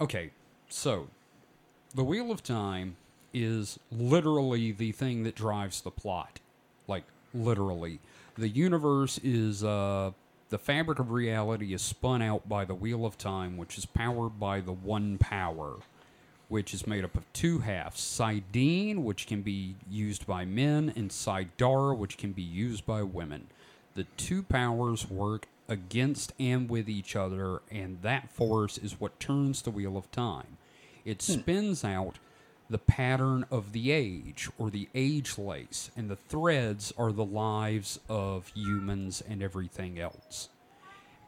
[0.00, 0.30] okay,
[0.68, 1.08] so
[1.94, 2.96] the Wheel of Time
[3.32, 6.40] is literally the thing that drives the plot.
[6.86, 8.00] Like, literally.
[8.36, 10.10] The universe is, uh,
[10.50, 14.38] the fabric of reality is spun out by the Wheel of Time, which is powered
[14.38, 15.76] by the One Power,
[16.48, 21.10] which is made up of two halves saidin, which can be used by men, and
[21.10, 23.46] saidar, which can be used by women.
[23.94, 29.62] The two powers work against and with each other, and that force is what turns
[29.62, 30.58] the Wheel of Time.
[31.04, 31.32] It hmm.
[31.40, 32.18] spins out
[32.68, 38.00] the pattern of the age or the age lace, and the threads are the lives
[38.08, 40.48] of humans and everything else.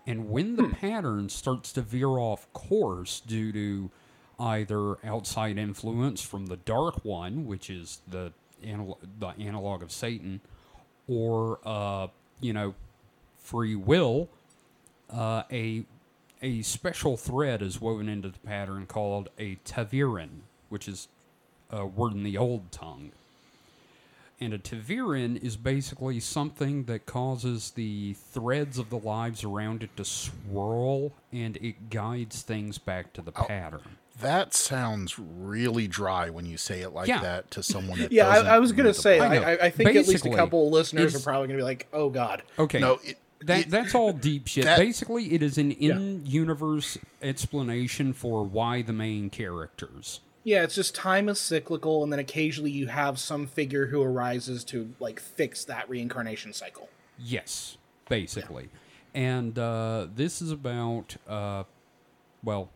[0.07, 0.73] And when the hmm.
[0.73, 3.91] pattern starts to veer off course due to
[4.39, 8.33] either outside influence from the Dark One, which is the
[8.63, 10.41] anal- the analog of Satan,
[11.09, 12.09] or uh,
[12.41, 12.75] you know,
[13.39, 14.29] free will,
[15.11, 15.85] uh, a
[16.43, 21.09] a special thread is woven into the pattern called a ta'veren, which is
[21.71, 23.13] a word in the old tongue.
[24.39, 29.97] And a ta'veren is basically something that causes the threads of the lives around it
[29.97, 33.97] to swirl and it guides things back to the pattern.
[34.21, 37.21] That sounds really dry when you say it like Yeah.
[37.21, 39.19] that to someone that Yeah, doesn't I, I was gonna say.
[39.21, 39.27] I.
[39.27, 41.87] I, I, I think at least a couple of listeners are probably gonna be like,
[41.93, 42.81] "Oh God." Okay.
[42.81, 44.65] No, it, That it- that's all deep shit.
[44.65, 50.21] that- Basically, it is an in-universe explanation for why the main characters.
[50.45, 54.63] Yeah, it's just time is cyclical, and then occasionally you have some figure who arises
[54.65, 56.89] to like fix that reincarnation cycle.
[57.19, 57.77] Yes,
[58.09, 58.69] basically.
[59.13, 61.65] And uh, this is about, uh,
[62.45, 62.69] well,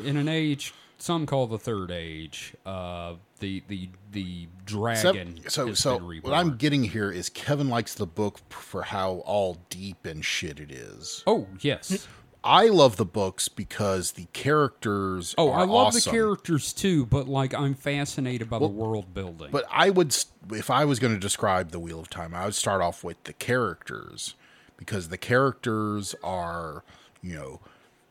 [0.00, 4.76] in an age some call the third age, uh, the the the So,
[5.12, 5.40] dragon.
[5.48, 6.34] so, has so been what.
[6.34, 10.70] I'm getting here is Kevin likes the book for how all deep and shit it
[10.72, 11.22] is.
[11.26, 12.06] Oh yes,
[12.42, 15.34] I love the books because the characters.
[15.38, 16.10] Oh, are I love awesome.
[16.10, 19.48] the characters too, but like I'm fascinated by the world building.
[19.50, 20.14] But I would,
[20.50, 23.22] if I was going to describe the Wheel of Time, I would start off with
[23.24, 24.34] the characters
[24.76, 26.82] because the characters are,
[27.22, 27.60] you know,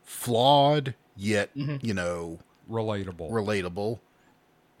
[0.02, 2.38] flawed yet, you know,
[2.70, 3.30] relatable.
[3.30, 3.98] relatable.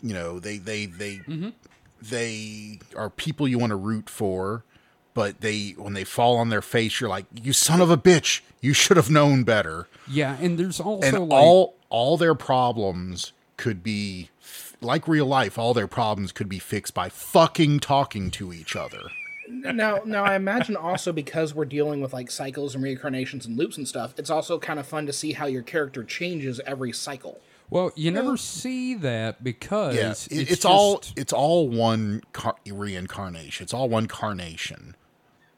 [0.02, 1.20] You know, they they they
[2.00, 4.64] they are people you want to root for,
[5.14, 8.40] but they when they fall on their face, you're like, you son of a bitch,
[8.60, 9.88] you should have known better.
[10.08, 14.30] yeah, and there's also And like all all their problems could be
[14.80, 15.58] like real life.
[15.58, 19.00] All their problems could be fixed by fucking talking to each other.
[19.48, 23.78] now now i imagine also because we're dealing with like cycles and reincarnations and loops
[23.78, 27.40] and stuff it's also kind of fun to see how your character changes every cycle
[27.70, 32.56] well, you never see that because Yeah, it's, it- it's, all it's all one car-
[32.66, 33.64] reincarnation.
[33.64, 34.94] It's all one carnation.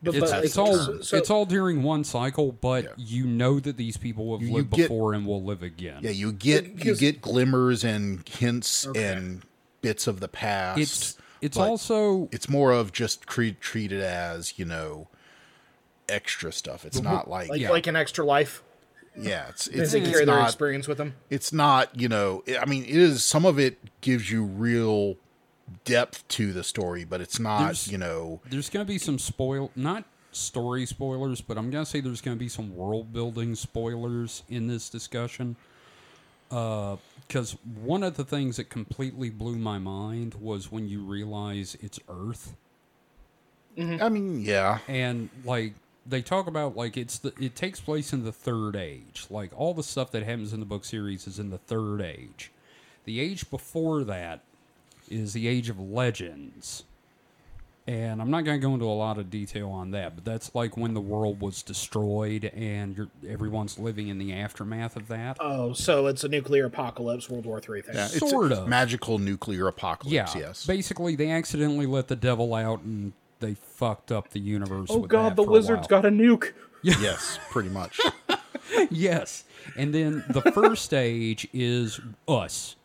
[0.02, 3.60] but, It's, but, it's all so- so- it's all during one cycle, but you know
[3.60, 6.00] that these people have You- you lived get- before and will live again.
[6.02, 9.42] Yeah, you get you get glimmers and hints and
[9.82, 10.80] bits of the past.
[10.80, 15.08] it's it's also it's more of just cre- treated as you know
[16.08, 16.84] extra stuff.
[16.84, 17.70] It's not like, like yeah.
[17.70, 18.62] like an extra life
[19.22, 22.42] yeah, it's they it's, carry it's their not experience with them it's not you know
[22.60, 25.16] i mean it is some of it gives you real
[25.84, 29.18] depth to the story but it's not There's- you know there's going to be some
[29.18, 33.12] spoil not story spoilers, but I'm going to say there's going to be some world
[33.12, 35.56] building spoilers in this discussion.
[36.52, 41.76] Uh, because one of the things that completely blew my mind was when you realize
[41.80, 42.54] it's Earth.
[43.76, 45.74] i mean yeah and like
[46.06, 49.26] they talk about like it's the it takes place in the third age.
[49.30, 52.50] Like all the stuff that happens in the book series is in the third age.
[53.04, 54.40] The age before that
[55.08, 56.84] is the age of legends.
[57.86, 60.54] And i'm not going to go into a lot of detail on that but that's
[60.54, 65.38] like when the world was destroyed and you're, everyone's living in the aftermath of that.
[65.40, 67.96] Oh so it's a nuclear apocalypse world war three thing.
[67.96, 68.68] Yeah, it's Sort a of.
[68.68, 70.40] magical nuclear apocalypse yeah.
[70.40, 70.66] yes.
[70.66, 75.10] Basically they accidentally let the devil out and they fucked up the universe oh with
[75.10, 76.02] god that the for a wizard's while.
[76.02, 77.98] got a nuke yes pretty much
[78.90, 79.44] yes.
[79.76, 82.76] And then the first stage is us.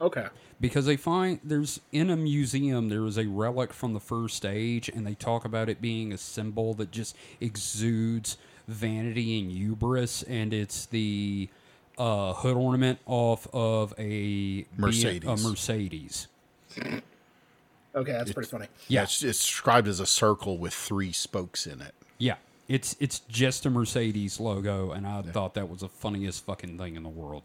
[0.00, 0.26] okay
[0.60, 4.88] Because they find there's in a museum there is a relic from the first stage
[4.88, 8.36] and they talk about it being a symbol that just exudes
[8.68, 11.48] vanity and hubris and it's the
[11.98, 15.28] uh, hood ornament off of a Mercedes.
[15.28, 16.26] a Mercedes.
[17.94, 21.80] Okay that's pretty funny yeah it's, it's described as a circle with three spokes in
[21.80, 22.36] it Yeah.
[22.68, 26.96] It's it's just a Mercedes logo and I thought that was the funniest fucking thing
[26.96, 27.42] in the world.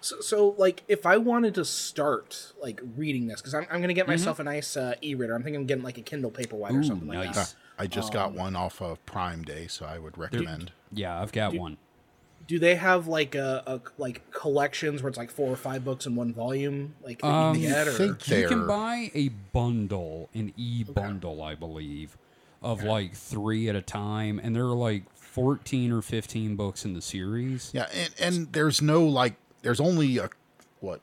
[0.00, 3.88] So, so like, if I wanted to start like reading this, because I'm, I'm gonna
[3.88, 3.94] Mm-hmm.
[3.96, 5.34] get myself a nice uh, e-reader.
[5.34, 7.34] I'm thinking of getting like a Kindle Paperwhite or Ooh, something like nice.
[7.34, 7.54] that.
[7.78, 11.52] i just got one off of prime day so i would recommend Yeah, I've got
[11.54, 11.76] one.
[12.46, 16.06] Do they have like a, a like collections where it's like four or five books
[16.06, 17.88] in one volume, like that Um, you can get?
[17.88, 22.16] Or You they're can buy a bundle, an e bundle, I believe,
[22.62, 26.94] of like three at a time, and there are like 14 or 15 books in
[26.94, 27.70] the series.
[27.74, 30.30] yeah and, and there's no like there's only a
[30.80, 31.00] what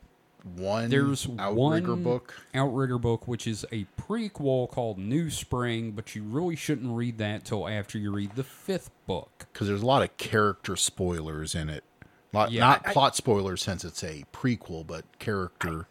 [0.56, 6.16] one There's outrigger one book Outrigger book, which is a prequel called New Spring, but
[6.16, 9.46] you really shouldn't read that till after you read the fifth book.
[9.54, 11.84] because there's a lot of character spoilers in it.
[12.34, 12.62] Lot, Yeah.
[12.62, 15.88] not I- plot spoilers since it's a prequel, but character.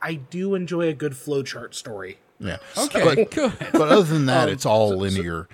[0.00, 2.18] I do enjoy a good flowchart story.
[2.38, 2.58] yeah.
[2.78, 3.52] Okay, But, good.
[3.72, 5.48] but other than that, um, it's all linear.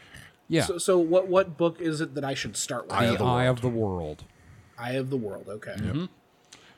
[0.48, 2.90] Yeah, So, so what what book is it that I should start with?
[2.90, 3.56] the Eye The of the Eye World.
[3.56, 4.24] of the World.
[4.78, 5.46] Eye of the World.
[5.48, 5.74] Okay.
[5.78, 6.04] Mm-hmm.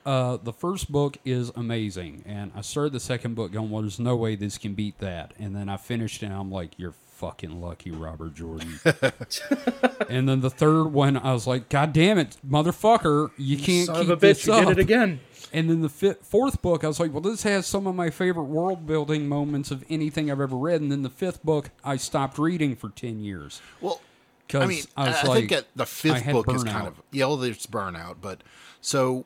[0.05, 3.99] Uh, the first book is amazing, and I started the second book going, "Well, there's
[3.99, 7.61] no way this can beat that." And then I finished and I'm like, "You're fucking
[7.63, 8.81] lucky, Robert Jordan."
[10.11, 13.31] and then the third one, I was like, "God damn it, motherfucker!
[13.39, 15.21] You can't Son keep of a this you up." did it again.
[15.53, 18.45] And then the fourth book, I was like, "Well, this has some of my favorite
[18.45, 22.39] world building moments of anything I've ever read." And then the fifth book, I stopped
[22.39, 23.63] reading for ten years.
[23.81, 24.01] Well,
[24.47, 27.27] Because I mean, I I, like, think that the fifth book is kind of yeah,
[27.27, 28.43] well, there's burnout, but
[28.81, 29.25] so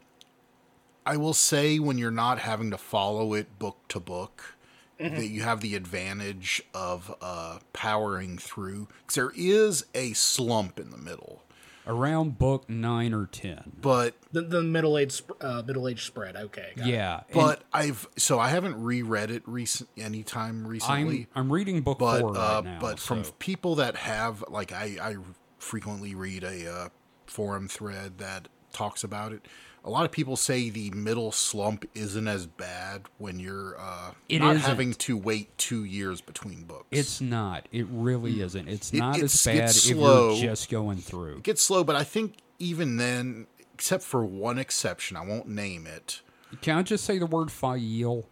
[1.08, 4.54] I will say when you're not having to follow it book to book,
[5.00, 5.14] Mm-hmm.
[5.14, 8.88] that you have the advantage of uh, powering through.
[9.02, 11.44] Because there is a slump in the middle,
[11.86, 13.74] around book nine or ten.
[13.80, 16.34] but The, the middle age uh, middle age spread.
[16.34, 16.72] Okay.
[16.74, 16.90] got it.
[16.90, 21.28] Yeah, and but I've so I haven't reread it recent anytime recently.
[21.32, 22.78] I'm I'm reading book but four uh, right now.
[22.80, 25.16] but from people that have like I I
[25.60, 26.88] frequently read a uh,
[27.26, 29.46] forum thread that talks about it.
[29.88, 34.40] A lot of people say the middle slump isn't as bad when you're uh, It
[34.40, 34.68] not isn't.
[34.68, 36.84] having to wait two years between books.
[36.90, 37.66] It's not.
[37.72, 38.68] It really isn't.
[38.68, 40.34] It's not it as bad gets if slow.
[40.34, 41.38] you're just going through.
[41.38, 45.86] it gets slow, but I think even then, except for one exception, I won't name
[45.86, 46.20] it.
[46.60, 48.26] Can I just say the word Faile?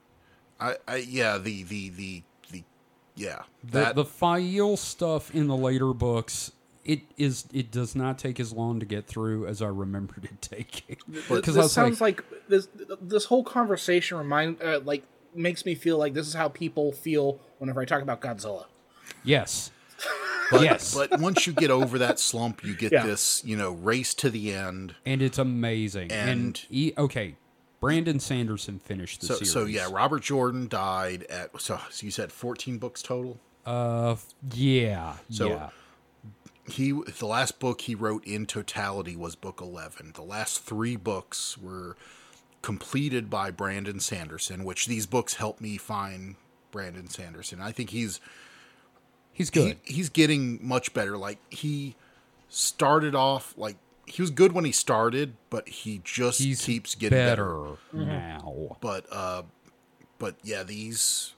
[0.61, 2.65] I, I yeah, the the the the
[3.15, 6.53] yeah The, that the Faile stuff in the later books,
[6.87, 10.41] it is it does not take as long to get through as I remembered it
[10.41, 10.97] taking.
[11.29, 12.69] Because this sounds like, this
[13.01, 15.03] this whole conversation remind uh, like
[15.35, 18.65] makes me feel like this is how people feel whenever I talk about Godzilla.
[19.25, 19.71] yes,
[20.51, 20.95] but, yes.
[20.95, 23.05] but once you get over that slump, you get Yeah.
[23.07, 24.95] this you know race to the end.
[25.05, 26.11] and it's amazing.
[26.13, 27.35] And, And- he, okay,
[27.81, 29.53] Brandon Sanderson finished the So series.
[29.53, 33.39] so yeah, Robert Jordan died at so, so you said fourteen books total.
[33.67, 34.17] uh,
[34.55, 35.69] yeah, So- yeah.
[36.69, 41.57] He the last book he wrote in totality was book 11 the last three books
[41.57, 41.97] were
[42.63, 46.35] completed by brandon sanderson which these books helped me find
[46.73, 47.61] brandon sanderson.
[47.61, 48.21] I think he's
[49.33, 49.79] He's he, good.
[49.85, 51.19] he's getting much better.
[51.19, 51.95] Like he
[52.49, 57.19] started off like he was good when he started but he just He's keeps getting
[57.19, 58.77] better, better now.
[58.81, 59.43] but uh
[60.19, 61.35] but yeah these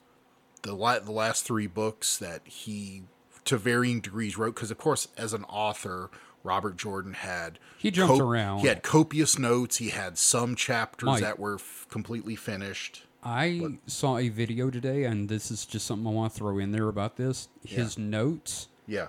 [0.63, 3.03] the la- the last three books that he
[3.49, 6.11] to varying degrees wrote because of course as an author
[6.45, 8.61] robert jordan had He jumped around.
[8.61, 11.23] he had copious notes he had some chapters Mike.
[11.23, 16.07] that were f- completely finished I saw a video today, and this is just something
[16.07, 17.49] I want to throw in there about this.
[17.67, 19.09] His notes yeah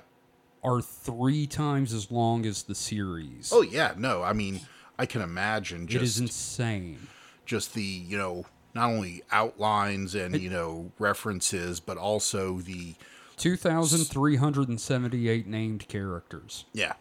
[0.63, 3.51] are three times as long as the series.
[3.53, 4.61] oh yeah no i mean
[4.97, 7.07] i can imagine it is just insane.
[7.45, 12.95] just the you know not only outlines and you know references but also the
[13.39, 16.65] 2,378 named characters.
[16.73, 16.93] yeah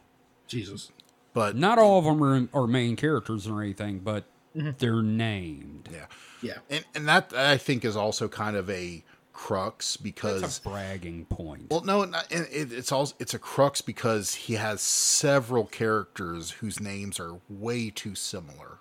[0.46, 0.90] Jesus.
[1.34, 4.24] but Not all of them are, are main characters or anything, but
[4.56, 4.70] Mm-hmm.
[4.78, 5.90] they're named.
[5.92, 6.06] yeah
[6.40, 6.54] Yeah.
[6.70, 11.26] and and that I think is also kind of a crux It's because a bragging
[11.26, 11.66] point.
[11.70, 16.80] well no not- it, it's also it's a crux because he has several characters whose
[16.80, 18.78] names are way too similar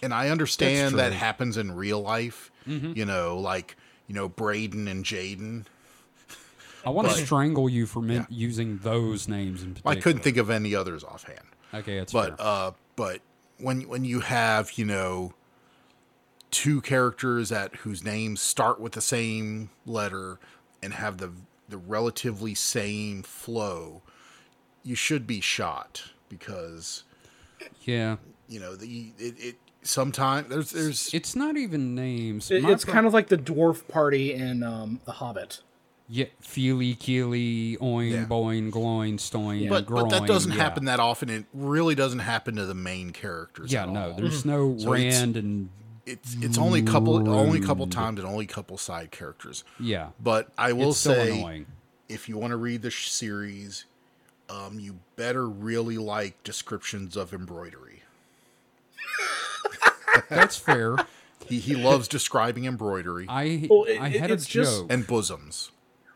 [0.00, 3.76] and I understand that happens in real life you know like
[4.06, 5.64] you know Braden and Jaden
[6.86, 9.96] I want to strangle you for min- using those names in particular.
[9.96, 11.40] I couldn't think of any others offhand
[11.72, 12.46] Okay, that's but fair.
[12.46, 13.20] uh but
[13.58, 15.34] when when you have you know
[16.50, 20.38] two characters that whose names start with the same letter
[20.82, 21.32] and have the
[21.68, 24.02] the relatively same flow
[24.82, 27.04] you should be shot because
[27.84, 28.16] yeah,
[28.48, 32.50] you know the it, it sometimes there's there's it's not even names.
[32.50, 35.60] It- it's pro- kind of like the dwarf party in um, The Hobbit.
[36.06, 38.24] Yeah, Fili, Kili, oin, Yeah.
[38.26, 40.02] boing, gloin, stoin, but, groin.
[40.08, 40.62] but that doesn't yeah.
[40.62, 44.16] happen that often it really doesn't happen to the main characters Yeah, at no, all.
[44.16, 45.70] there's no So it's- Rand and
[46.04, 49.64] it's it's only a couple only a couple times and only a couple side characters
[49.80, 50.08] yeah.
[50.22, 51.64] but i will it's say
[52.10, 53.86] if you want to read the sh- series,
[54.50, 58.02] um, you better really like descriptions of embroidery.
[60.28, 60.96] That's fair.
[61.46, 64.86] He he loves describing embroidery I Well, it- I had it's a just- joke.
[64.92, 65.70] and bosoms.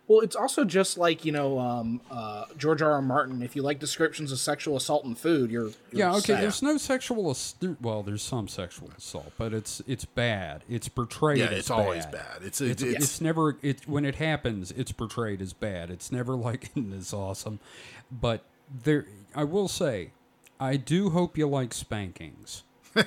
[0.09, 2.93] Well, it's also just like you know um, uh, George R.
[2.93, 3.03] R.
[3.03, 3.43] Martin.
[3.43, 6.21] If you like descriptions of sexual assault in food, you're, you're yeah, okay.
[6.21, 6.41] set.
[6.41, 7.31] There's no sexual.
[7.31, 10.65] ass- Well, there's some sexual assault, but it's it's bad.
[10.69, 11.39] It's portrayed.
[11.39, 12.13] Yeah, as it's always bad.
[12.13, 12.43] bad.
[12.43, 14.71] It's It's, it's, it's, never it when it happens.
[14.73, 15.91] It's portrayed as bad.
[15.91, 17.61] It's never like it's awesome,
[18.11, 18.43] but
[18.83, 19.05] there.
[19.35, 20.13] I will say,
[20.59, 22.63] I do hope you like spankings.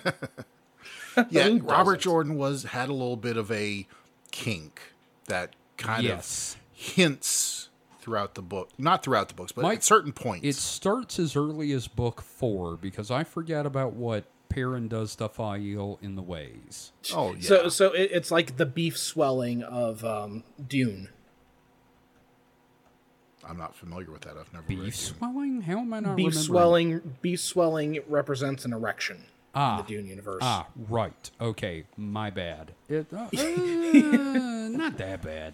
[1.30, 1.58] yeah.
[1.62, 1.99] Robert?
[1.99, 3.88] Jordan was had a little bit of a
[4.32, 4.93] kink
[5.28, 6.54] that kind Yes.
[6.56, 7.70] of hints
[8.00, 8.70] throughout the book.
[8.78, 10.46] Not throughout the books, but Mike, at certain points.
[10.46, 15.30] It starts as early as book four because I forget about what Perrin does to
[15.30, 16.92] Faile in the ways.
[17.14, 17.42] oh yeah.
[17.42, 21.10] So so it, it's like the beef swelling of um, Dune.
[23.48, 24.38] I'm not familiar with that.
[24.38, 24.98] I've never Beef it.
[24.98, 25.62] swelling?
[25.62, 27.16] How am I not Beef swelling.
[27.22, 29.24] Beef swelling represents an erection
[29.56, 29.80] Ah.
[29.80, 30.40] in the Dune universe.
[30.42, 31.30] Ah, right.
[31.42, 32.72] Okay, my bad.
[32.88, 35.54] It, uh, uh, not that bad.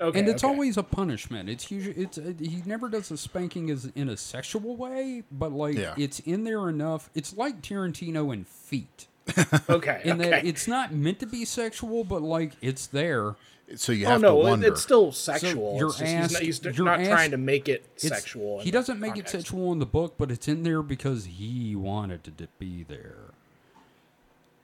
[0.00, 0.52] Okay, and it's okay.
[0.52, 1.48] always a punishment.
[1.48, 5.52] It's usually it's uh, he never does a spanking as in a sexual way, but
[5.52, 5.94] like Yeah.
[5.96, 7.10] it's in there enough.
[7.14, 9.06] It's like Tarantino and Feet,
[9.68, 10.00] okay.
[10.04, 10.30] in okay.
[10.30, 13.36] that it's not meant to be sexual, but like it's there.
[13.76, 14.68] So you oh have no, to wonder.
[14.68, 15.76] it's still sexual.
[15.76, 18.60] you're It's just- he's not, he's you're not asked- trying to make it sexual.
[18.60, 19.34] He doesn't make context.
[19.34, 22.82] it sexual in the book, but it's in there because he wanted it to be
[22.84, 23.34] there.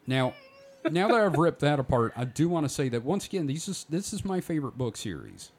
[0.07, 0.33] Now,
[0.91, 3.69] now that I've ripped that apart, I do want to say that once again, these
[3.69, 5.51] is this is my favorite book series.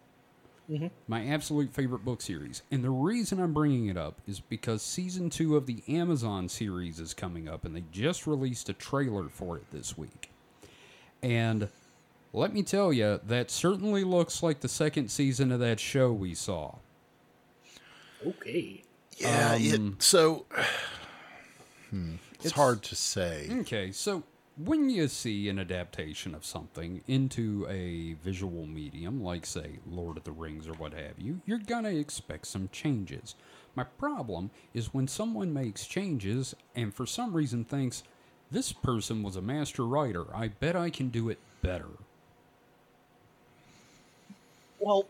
[1.08, 2.64] My absolute favorite book series.
[2.72, 7.00] And the reason I'm bringing it up is because season two of the Amazon series
[7.00, 10.32] is coming up, and they just released a trailer for it this week.
[11.22, 11.70] And
[12.34, 16.34] let me tell you, that certainly looks like the second season of that show we
[16.34, 16.76] saw.
[18.26, 18.82] Okay.
[19.18, 19.52] Yeah.
[19.54, 20.46] Um, it, so
[22.44, 23.48] It's, hard to say.
[23.62, 24.24] Okay, so
[24.58, 30.24] when you see an adaptation of something into a visual medium, like, say, Lord of
[30.24, 33.36] the Rings or what have you, you're gonna expect some changes.
[33.76, 38.04] My problem is when someone makes changes and for some reason thinks,
[38.50, 41.90] this person was a master writer, I bet I can do it better.
[44.80, 45.06] Well,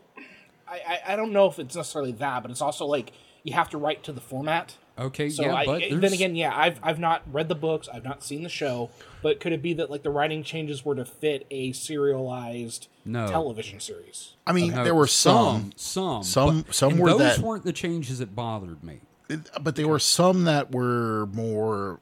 [0.66, 3.12] I, I, don't know if it's necessarily that, but it's also like
[3.44, 4.76] you have to write to the format.
[4.98, 8.04] Okay, So yeah, I, but then again, yeah, I've I've not read the books, I've
[8.04, 8.90] not seen the show,
[9.22, 13.26] but could it be that like the writing changes were to fit a serialized No.
[13.28, 14.32] television series?
[14.46, 17.64] I mean, No, there were some, some, some- but- some and were those that- weren't
[17.64, 19.00] the changes that bothered me.
[19.60, 22.00] but there were some that were more.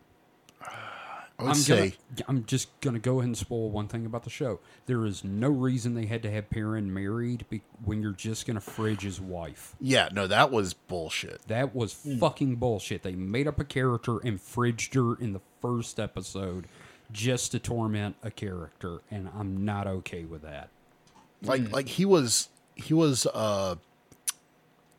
[1.39, 4.23] I would I'm say gonna, I'm just gonna go ahead and spoil one thing about
[4.23, 4.61] the show.
[4.87, 8.61] There is no reason they had to have Perrin married be, when you're just gonna
[8.61, 9.75] fridge his wife.
[9.81, 11.41] Yeah, no, that was bullshit.
[11.49, 13.03] That was fucking bullshit.
[13.03, 16.69] They made up a character and fridged her in the first episode
[17.11, 20.69] just to torment a character, and I'm not okay with that.
[21.43, 23.75] Like like he was he was uh,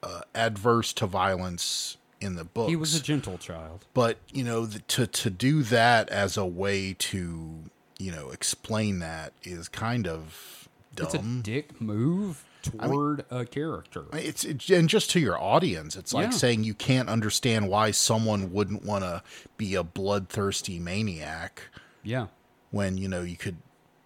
[0.03, 2.69] uh adverse to violence in the books.
[2.69, 3.85] He was a gentle child.
[3.93, 7.63] but you know the, to to do that as a way to
[7.99, 11.05] you know explain that is kind of dumb.
[11.05, 14.05] It's a dick move toward a character.
[14.13, 16.37] It's it, and just to your audience, it's like Yeah.
[16.37, 19.21] saying you can't understand why someone wouldn't want to
[19.57, 21.63] be a bloodthirsty maniac
[22.03, 22.27] yeah.
[22.71, 23.57] when you know you could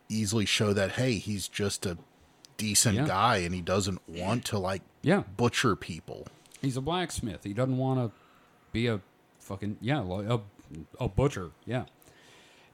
[0.10, 1.98] easily show that hey, he's just a
[2.58, 3.08] decent Yeah.
[3.08, 5.24] guy and he doesn't want to like Yeah.
[5.38, 6.28] butcher people.
[6.62, 7.44] He's a blacksmith.
[7.44, 8.12] He doesn't want to
[8.72, 9.02] be a
[9.40, 10.42] fucking yeah, like a
[11.00, 11.52] a butcher.
[11.66, 11.86] Yeah.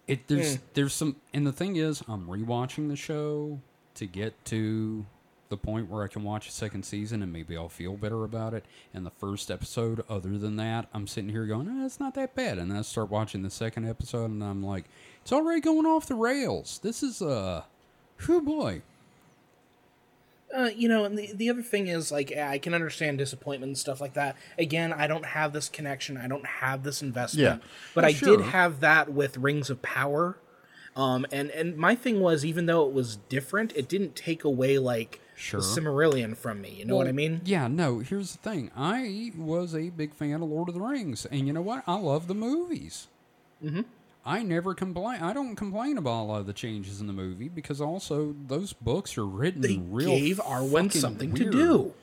[0.07, 3.59] It there's there's some and the thing is, I'm rewatching the show
[3.95, 5.05] to get to
[5.49, 8.53] the point where I can watch a second season and maybe I'll feel better about
[8.53, 8.65] it.
[8.93, 12.36] And the first episode, other than that, I'm sitting here going, oh, it's not that
[12.36, 12.57] bad.
[12.57, 14.86] And then I start watching the second episode and I'm like,
[15.21, 16.79] it's already going off the rails.
[16.83, 17.63] This is uh,
[18.25, 18.81] whew boy.
[20.56, 23.78] Uh, you know, and the, the other thing is, like, I can understand disappointment and
[23.78, 24.38] stuff like that.
[24.58, 26.16] Again, I don't have this connection.
[26.18, 27.62] I don't have this investment.
[27.62, 27.68] Yeah.
[27.93, 28.38] But Well, I sure.
[28.38, 30.38] did have that with Rings of Power.
[30.95, 34.78] Um, and, and my thing was, even though it was different, it didn't take away,
[34.80, 35.60] like, Sure.
[35.60, 36.70] the Silmarillion from me.
[36.80, 37.41] You know what I mean?
[37.43, 38.72] Yeah, no, here's the thing.
[38.78, 41.84] I was a big fan of Lord of the Rings, and you know what?
[41.86, 43.10] I love the movies.
[43.62, 43.82] Mm-hmm.
[44.26, 45.21] I never complain.
[45.21, 48.73] I don't complain about a lot of the changes in the movie because also those
[48.73, 51.51] books are written They real gave Arwen something weird.
[51.51, 51.93] to do.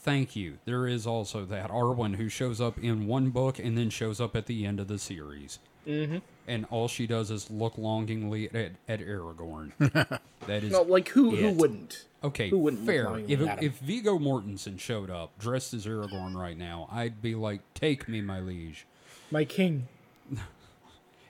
[0.00, 0.58] Thank you.
[0.64, 4.34] There is also that Arwen who shows up in one book and then shows up
[4.34, 5.58] at the end of the series.
[5.86, 6.18] Mm-hmm.
[6.46, 9.72] And all she does is look longingly at, at Aragorn.
[10.46, 12.06] that is No, like, who, who wouldn't?
[12.24, 13.18] Okay, Who wouldn't fair.
[13.28, 18.08] If, if Viggo Mortensen showed up dressed as Aragorn right now, I'd be like, "Take
[18.08, 18.86] me, my liege,"
[19.30, 19.86] My king.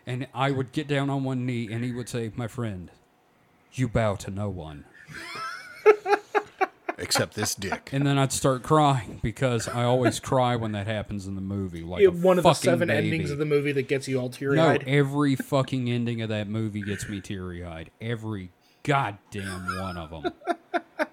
[0.08, 2.90] and I would get down on one knee, and he would say, "My friend,
[3.74, 4.84] you bow to no one,"
[7.00, 7.90] Except this dick.
[7.92, 11.82] and then I'd start crying because I always cry when that happens in the movie.
[11.84, 13.06] Like Yeah, a one of the fucking seven baby.
[13.12, 14.56] endings of the movie that gets you all teary-eyed.
[14.64, 14.84] No, eyed.
[14.88, 17.90] every fucking ending of that movie gets me teary eyed.
[18.00, 18.50] Every
[18.82, 20.32] goddamn one of them.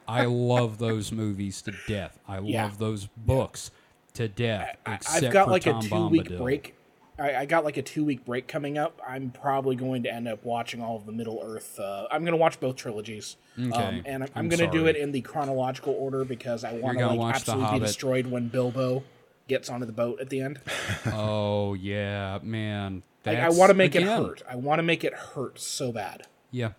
[0.08, 2.18] I love those movies to death.
[2.28, 2.64] I Yeah.
[2.64, 3.70] love those books
[4.16, 4.78] to death.
[4.88, 6.38] Except I've got for like Tom a two week Bombadil.
[6.40, 6.76] break.
[7.18, 9.02] I, I got like a two week break coming up.
[9.08, 11.80] I'm probably going to end up watching all of the Middle Earth.
[11.80, 13.38] Uh, I'm going to watch both trilogies.
[13.58, 16.98] Um, and I'm, I'm going to do it in the chronological order because I want
[17.00, 19.04] to like absolutely be destroyed when Bilbo
[19.48, 20.60] gets onto the boat at the end.
[21.08, 23.04] Oh yeah, man.
[23.26, 24.42] Like, I want to make it hurt.
[24.50, 26.28] I want to make it hurt so bad.
[26.52, 26.72] Yeah,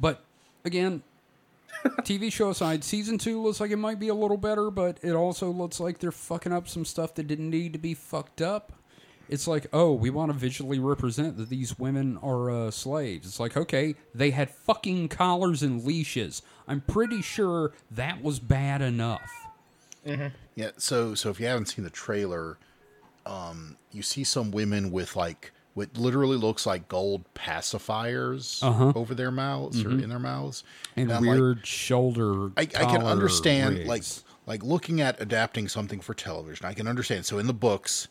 [0.00, 0.22] but
[0.64, 1.02] again,
[2.02, 5.12] TV show aside, season two looks like it might be a little better, but it
[5.12, 8.72] also looks like they're fucking up some stuff that didn't need to be fucked up.
[9.28, 13.26] It's like, oh, we want to visually represent that these women are uh, slaves.
[13.26, 16.42] It's like, okay, they had fucking collars and leashes.
[16.68, 19.30] I'm pretty sure that was bad enough.
[20.54, 22.58] Yeah, so so if you haven't seen the trailer,
[23.26, 28.62] um, you see some women with like what literally looks like gold pacifiers
[28.96, 30.64] over their mouths or in their mouths,
[30.96, 32.50] And I'm like, weird shoulder.
[32.56, 33.88] I, I can understand rigs.
[33.88, 34.02] like
[34.46, 36.64] like looking at adapting something for television.
[36.66, 37.26] I can understand.
[37.26, 38.06] So in the books,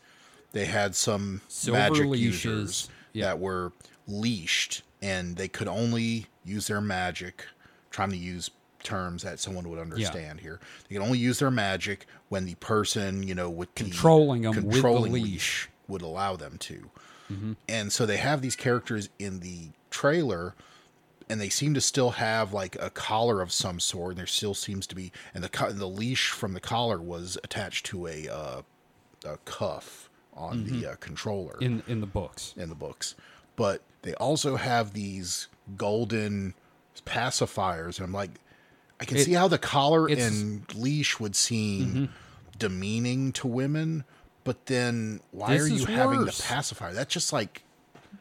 [0.56, 2.44] they had some Silver magic leashes.
[2.44, 3.26] users Yeah.
[3.26, 3.72] that were
[4.06, 7.44] leashed, and they could only use their magic.
[7.90, 8.50] Trying to use
[8.82, 10.60] terms that someone would understand here.
[10.88, 14.54] They can only use their magic when the person you know with the Controlling 'em
[14.54, 15.68] with the controlling leash.
[15.88, 16.90] would allow them to.
[17.32, 17.52] Mm-hmm.
[17.68, 20.54] And so they have these characters in the trailer
[21.28, 24.10] and they seem to still have like a collar of some sort.
[24.12, 27.84] And there still seems to be, and the the leash from the collar was attached
[27.86, 28.62] to a uh,
[29.24, 30.05] a cuff
[30.36, 32.54] on the uh, controller in in the books.
[32.56, 33.14] in the books.
[33.56, 36.54] But they also have these golden
[37.04, 38.30] pacifiers, and I'm like,
[39.00, 42.10] I can It- see how the collar and leash would seem
[42.58, 44.04] demeaning to women,
[44.44, 46.38] but then why This are you is having worse.
[46.38, 46.92] the pacifier?
[46.92, 47.62] That's just like,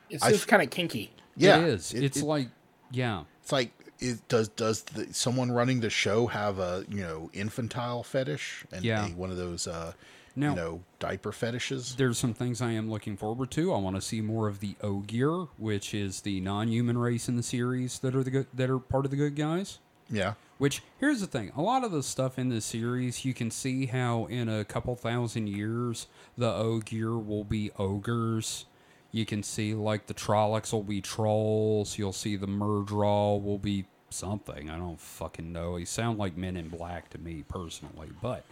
[0.09, 1.11] It's I just kind of kinky.
[1.36, 1.93] yeah, it is.
[1.93, 2.49] it- it's it- like
[2.91, 3.24] yeah.
[3.41, 3.72] it's like.
[3.97, 8.84] It, does does the, someone running the show have a you know infantile fetish and
[8.84, 9.07] Yeah.
[9.07, 9.93] a, one of those uh,
[10.36, 11.95] Now- you know diaper fetishes?
[11.95, 13.73] There's some things I am looking forward to.
[13.73, 17.43] I want to see more of the Ogier, which is the non-human race in the
[17.43, 19.79] series that are the good, that are part of the good guys.
[20.09, 23.49] Yeah, Which here's the thing: a lot of the stuff in this series, you can
[23.49, 26.05] see how in a couple thousand years
[26.38, 28.65] the Ogier will be ogres.
[29.11, 31.97] You can see like the Trollocs will be trolls.
[31.97, 34.69] You'll see the Myrddraal will be something.
[34.69, 35.77] I don't fucking know.
[35.79, 38.09] They sound like Men in Black to me personally.
[38.21, 38.45] But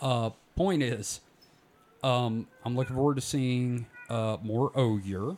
[0.00, 1.20] uh, point is,
[2.02, 5.36] um, I'm looking forward to seeing uh, more Ogier.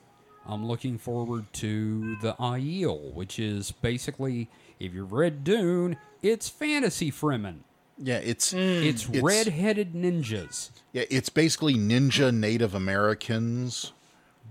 [0.48, 4.48] I'm looking forward to the Aiel, which is basically,
[4.78, 7.58] if you've read Dune, it's fantasy Fremen.
[7.98, 13.92] yeah, it's It's, It's- red-headed ninjas, yeah, it's basically ninja Native Americans,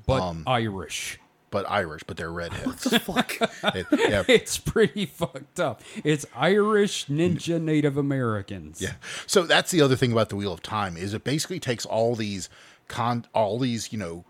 [0.06, 1.20] but Um, Irish.
[1.56, 2.84] But Irish, but they're redheads.
[2.84, 3.38] The fuck?
[3.74, 5.82] They- yeah, It's pretty fucked up.
[6.04, 8.82] It's Irish ninja Native Americans.
[8.82, 8.96] Yeah.
[9.26, 12.16] So that's the other thing about the Wheel of Time is it basically takes all
[12.16, 12.50] these
[12.90, 14.26] con all these, you know,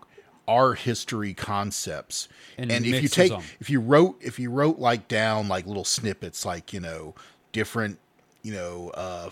[0.46, 2.28] our history concepts.
[2.56, 3.42] And And, if you take them.
[3.58, 7.16] if you wrote if you wrote like down like little snippets like, you know,
[7.50, 7.98] different,
[8.42, 9.30] you know, uh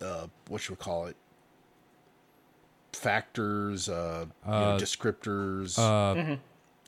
[0.00, 1.16] uh what should we call it?
[2.92, 6.36] Factors, uh, you know, descriptors, Uh,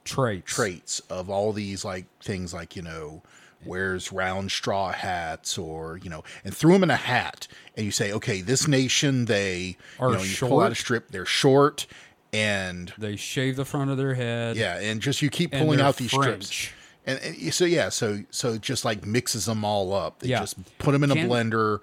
[0.07, 0.53] Traits.
[0.55, 3.23] traits of all these like things like you know
[3.65, 7.91] wears round straw hats or you know and threw them in a hat and you
[7.91, 11.87] say okay this nation they Are you know you pull out a strip they're short
[12.33, 14.57] and They shave the front of their head.
[14.57, 16.45] yeah and just you keep pulling out these French.
[16.45, 16.73] strips
[17.07, 20.41] and, and so yeah so so it just like mixes them all up they Yeah.
[20.41, 21.81] just put them in a blender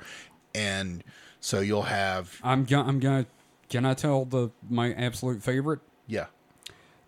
[0.55, 1.03] and
[1.41, 2.87] so you'll have I'm gonna.
[2.87, 3.25] I'm gonna.
[3.69, 5.79] Can I tell the my absolute favorite?
[6.07, 6.27] yeah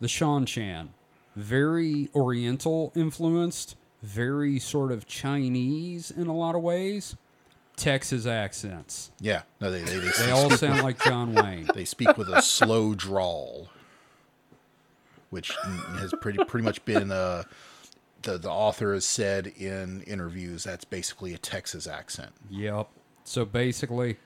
[0.01, 0.89] the Seanchan.
[1.36, 7.16] Very Oriental influenced, very sort of Chinese in a lot of ways.
[7.76, 9.12] Texas accents.
[9.20, 11.68] yeah no they they, they, They all sound like John Wayne.
[11.76, 13.68] They speak with a slow drawl,
[15.30, 15.52] which
[16.00, 17.44] has pretty pretty much been uh,
[18.22, 22.32] the the author has said in interviews that's basically a Texas accent.
[22.50, 22.88] Yep.
[23.26, 24.18] So basically,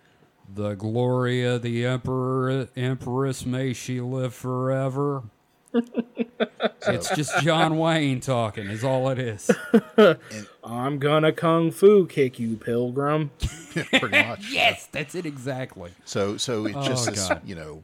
[0.54, 5.24] the Gloria, the Emperor, Empress, may she live forever.
[6.88, 9.52] it's just John Wayne talking, is all it is.
[10.64, 13.32] I'm gonna kung fu kick you, pilgrim.
[13.40, 14.50] pretty much.
[14.52, 15.92] yes, that's it exactly.
[16.06, 17.42] So so it just Oh, is God.
[17.46, 17.84] you know.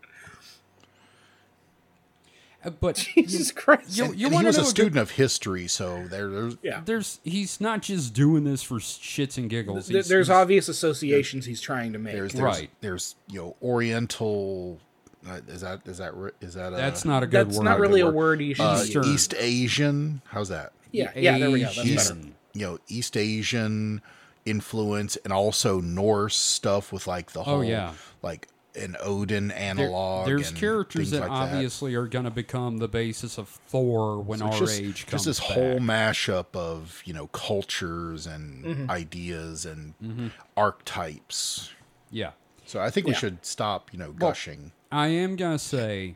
[2.64, 3.96] Uh, But Jesus Christ.
[3.98, 6.58] you, and- you and want he was a know student of history, so there there's
[6.64, 6.82] yeah.
[6.84, 9.88] there's he's not just doing this for shits and giggles.
[9.88, 12.14] There- He's- there's he's- obvious associations he's trying to make.
[12.16, 12.70] there's there's, Right.
[12.82, 14.80] there's you know Oriental.
[15.28, 17.64] Uh, is that is that ri- is that a, that's not a good That's word.
[17.64, 18.16] not really a word.
[18.16, 19.08] word you should uh, use.
[19.08, 20.22] East Asian?
[20.28, 20.72] How's that?
[20.92, 21.66] Yeah, yeah, there we go.
[21.66, 21.96] That's Asian.
[22.22, 22.32] better.
[22.54, 24.02] you know East Asian
[24.46, 27.94] influence and also Norse stuff with like the whole Oh, yeah.
[28.22, 30.28] like an Odin There- analog.
[30.28, 34.40] there's and characters that like obviously are going to become the basis of Thor when
[34.40, 35.50] So our it's just, age just comes this back.
[35.50, 38.92] whole mashup of you know cultures and Mm-hmm.
[38.92, 41.72] ideas and archetypes.
[42.12, 42.32] yeah,
[42.66, 44.72] So I think we should stop you know gushing.
[44.96, 46.16] I am going to say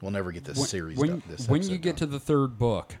[0.00, 1.22] We'll never get this when, series when, done.
[1.28, 2.96] This when you episode get to the third book,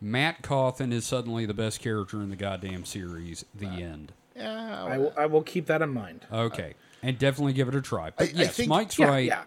[0.00, 3.44] Mat Cauthon is suddenly the best character in the goddamn series.
[3.54, 4.12] The end.
[4.36, 6.26] yeah, I will, I will keep that in mind.
[6.30, 8.10] Okay, and definitely give it a try.
[8.16, 9.26] But I- I yes, think- Mike's Yeah, right.
[9.26, 9.42] yeah.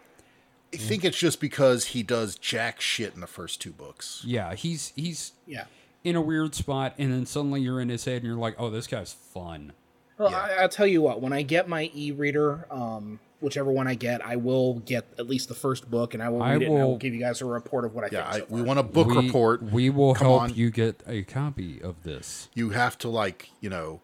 [0.73, 4.21] I think it's just because he does jack shit in the first two books.
[4.25, 5.65] Yeah, he's he's Yeah.
[6.03, 8.69] in a weird spot, and then suddenly you're in his head, and you're like, "Oh,
[8.69, 9.73] this guy's fun."
[10.19, 10.37] Well, Yeah.
[10.37, 11.21] I, I'll tell you what.
[11.21, 15.47] When I get my e-reader, um, whichever one I get, I will get at least
[15.47, 16.65] the first book, and I will I read it.
[16.67, 18.43] And I will will- give you guys a report of what I Yeah, think.
[18.43, 19.63] I, so we want a book we, report.
[19.63, 20.53] We will Come help on.
[20.53, 22.49] you get a copy of this.
[22.53, 24.01] you have to like you know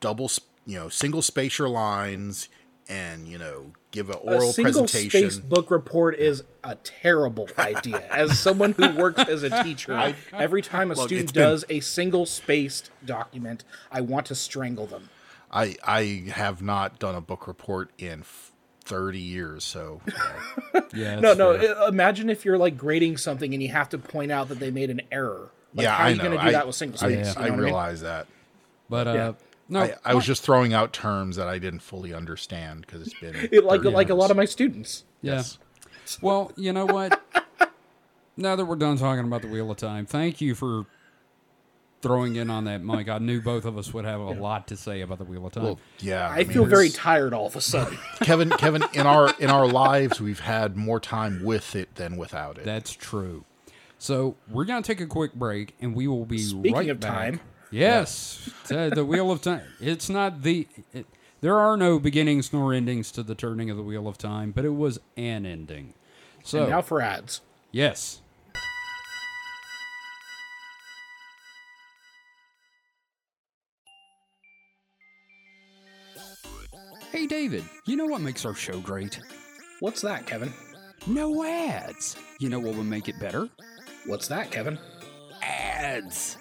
[0.00, 0.30] double
[0.66, 2.48] you know single space your lines
[2.88, 7.48] and you know give an a oral single presentation spaced book report is a terrible
[7.58, 8.06] idea.
[8.10, 11.64] As someone who works as a teacher, every time a Look, student it's been- does
[11.68, 15.08] a single spaced document, I want to strangle them.
[15.50, 18.52] i i have not done a book report in f-
[18.84, 20.00] 30 years so
[20.74, 21.18] uh, Yeah.
[21.20, 21.58] No, no.
[21.58, 21.88] fair.
[21.88, 24.90] Imagine if you're like grading something and you have to point out that they made
[24.90, 25.50] an error.
[25.74, 27.12] Like, yeah how i are you know going to do I, that with single I,
[27.12, 27.16] space?
[27.16, 27.64] I You know what I mean?
[27.64, 28.26] realize that
[28.88, 29.32] But uh, Yeah.
[29.68, 33.18] No, I, I was just throwing out terms that I didn't fully understand because it's
[33.18, 35.04] been It, like 30 like a lot of my students.
[35.22, 35.34] yeah.
[35.36, 35.58] Yes.
[36.20, 37.20] Well, you know what?
[38.36, 40.86] now that we're done talking about the Wheel of Time, thank you for
[42.00, 43.08] throwing in on that, Mike.
[43.08, 45.52] I knew both of us would have a lot to say about the Wheel of
[45.52, 45.64] Time.
[45.64, 46.28] Well, yeah.
[46.28, 47.98] I, mean, feel very tired all of a sudden.
[48.20, 48.50] Kevin.
[48.50, 52.64] Kevin, in our in our lives, we've had more time with it than without it.
[52.64, 53.44] That's true.
[53.98, 57.10] So we're gonna take a quick break, and we will be Speaking right of back.
[57.12, 57.40] time.
[57.70, 59.62] Yes, uh, the Wheel of Time.
[59.80, 60.68] It's not the.
[60.92, 61.06] It,
[61.40, 64.64] there are no beginnings nor endings to the turning of the Wheel of Time, but
[64.64, 65.94] it was an ending.
[66.44, 67.40] So And now for ads.
[67.72, 68.20] yes,
[77.12, 79.20] Hey David, you know what makes our show great?
[79.80, 80.52] What's that, Kevin?
[81.06, 82.16] No ads.
[82.38, 83.48] You know what would make it better?
[84.06, 84.78] What's that, Kevin?
[85.42, 86.36] Ads.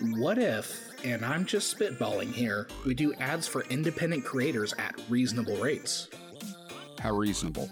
[0.00, 5.58] What if, and I'm just spitballing here, we do ads for independent creators at reasonable
[5.58, 6.08] rates?
[6.98, 7.68] How reasonable.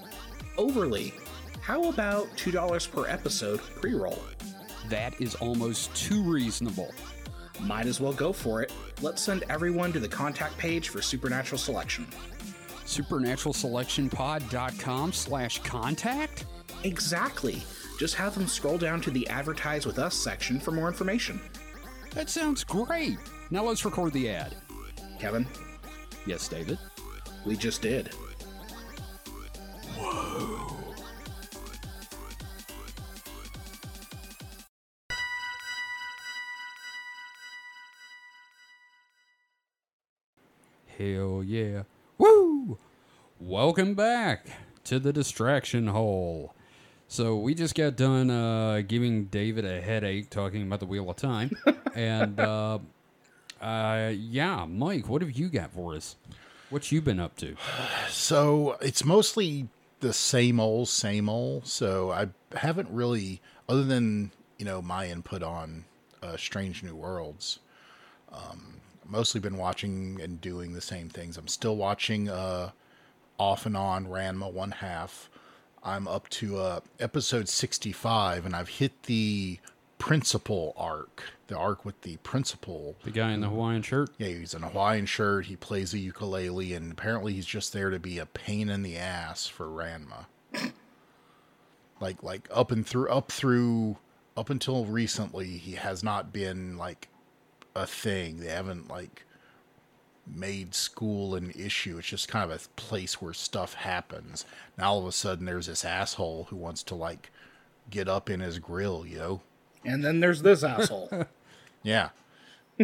[0.59, 1.15] Overly.
[1.63, 4.23] How about $2 per episode pre roll?
[4.91, 6.93] That is almost too reasonable.
[7.61, 8.73] Might as well go for it.
[9.01, 12.07] Let's send everyone to the contact page for Supernatural Selection.
[12.85, 16.45] supernaturalselectionpod.com slash contact
[16.85, 17.63] Exactly.
[17.99, 21.41] Just have them scroll down to the Advertise with Us section for more information.
[22.19, 23.17] That sounds great.
[23.53, 24.57] Now let's record the ad.
[25.21, 25.47] Kevin,
[26.27, 26.77] yes david?
[27.47, 28.13] We just did.
[29.97, 30.75] Whoa.
[40.99, 41.85] hell yeah.
[42.19, 42.79] Woo!
[43.39, 44.49] Welcome back
[44.83, 46.53] to the distraction hole
[47.09, 51.17] so we just got done uh, giving david a headache talking about the wheel of
[51.17, 51.51] time
[51.95, 52.79] and uh,
[53.61, 56.17] uh, yeah mike what have you got for us
[56.71, 57.57] what you been up to
[58.11, 59.69] So it's mostly
[60.01, 61.67] the same old, same old.
[61.67, 65.85] So I haven't really, other than you know my input on
[66.23, 67.59] uh, Strange New Worlds,
[68.33, 68.75] um,
[69.07, 71.37] mostly been watching and doing the same things.
[71.37, 72.71] I'm still watching uh,
[73.39, 75.31] off and on Ranma one half.
[75.83, 79.59] I'm up to uh, episode 65, and I've hit the
[79.99, 84.55] principal arc, the arc with the principal the guy in the hawaiian shirt yeah, he's
[84.55, 85.47] in a Hawaiian shirt.
[85.47, 88.97] He plays a ukulele, and apparently he's just there to be a pain in the
[88.97, 90.27] ass for Ranma.
[92.01, 93.97] like, like up and through, up through,
[94.37, 97.09] up until recently, he has not been like
[97.75, 98.41] a thing.
[98.41, 99.25] They haven't like
[100.35, 101.99] made school an issue.
[101.99, 104.45] It's just kind of a place where stuff happens.
[104.77, 107.31] Now all of a sudden, there's this asshole who wants to like
[107.91, 109.41] get up in his grill, yo.
[109.85, 111.11] And then there's this asshole.
[111.85, 112.11] Yeah.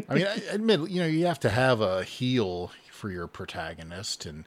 [0.08, 4.24] I mean, I admit, you know, you have to have a heel for your protagonist,
[4.24, 4.44] and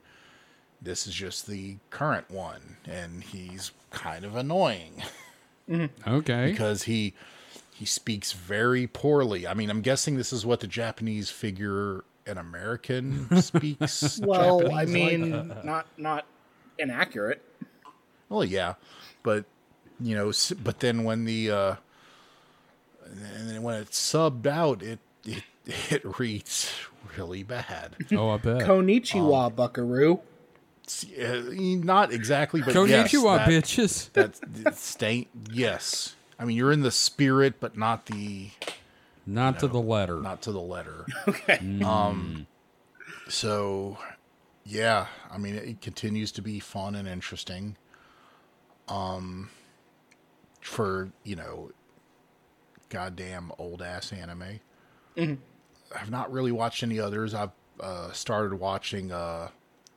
[0.82, 5.04] this is just the current one, and he's kind of annoying
[5.70, 6.10] mm-hmm.
[6.10, 7.14] okay because he
[7.74, 9.48] he speaks very poorly.
[9.48, 14.20] I mean, I'm guessing this is what the Japanese figure an American speaks.
[14.24, 14.90] well, Japanese I like.
[14.90, 16.26] mean, not not
[16.78, 17.42] inaccurate.
[18.30, 18.76] Well, yeah,
[19.24, 19.46] but
[20.00, 20.32] you know,
[20.64, 21.76] but then when the uh,
[23.06, 25.44] and then when it's subbed out, it it
[25.90, 26.74] it reads
[27.18, 27.96] really bad.
[28.12, 30.20] oh i bet Konichiwa, Buckaroo.
[31.22, 35.26] Uh, not exactly, but yes, Konnichiwa, that, bitches That's that's stain.
[35.52, 38.50] Yes, I mean you're in the spirit, but not the
[39.28, 41.06] not to the letter not to the letter.
[41.28, 41.60] Okay.
[41.84, 42.48] Um,
[43.30, 43.98] so
[44.66, 47.78] yeah, I mean it continues to be fun and interesting.
[48.88, 49.50] Um,
[50.62, 51.72] for you know,
[52.90, 54.60] goddamn old ass anime.
[55.96, 57.34] I've not really watched any others.
[57.34, 59.50] I've uh, started watching uh,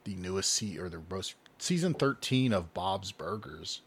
[0.05, 3.83] the newest se- or the most season thirteen of Bob's Burgers,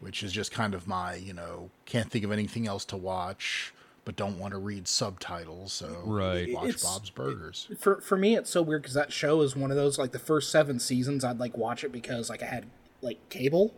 [0.00, 3.72] which is just kind of my you know can't think of anything else to watch,
[4.04, 6.52] but don't want to read subtitles, so Right.
[6.52, 7.68] watch It's- Bob's Burgers.
[7.78, 10.18] For for me, it's so weird because that show is one of those like the
[10.18, 11.24] first seven seasons.
[11.24, 12.66] I'd like watch it because like I had
[13.00, 13.74] like cable,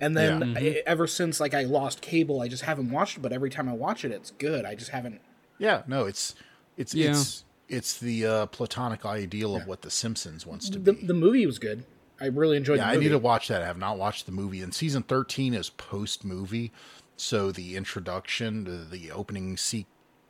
[0.00, 0.58] and then Yeah.
[0.60, 3.20] I- ever since like I lost cable, I just haven't watched it.
[3.20, 4.64] But every time I watch it, it's good.
[4.64, 5.20] I just haven't.
[5.58, 6.34] Yeah, no, it's
[6.76, 7.10] it's Yeah.
[7.12, 11.06] it's it's the uh, platonic ideal of what The Simpsons wants to The be.
[11.06, 11.84] the movie was good.
[12.20, 12.78] I really enjoyed.
[12.78, 13.62] yeah, the I need to watch that.
[13.62, 14.60] I have not watched the movie.
[14.60, 16.70] And season thirteen is post movie,
[17.16, 19.86] so the introduction, the, the opening se-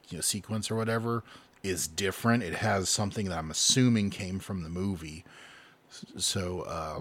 [0.09, 1.23] you know, sequence or whatever,
[1.63, 2.43] is different.
[2.43, 5.25] It has something that I'm assuming came from the movie.
[6.17, 6.99] So uh,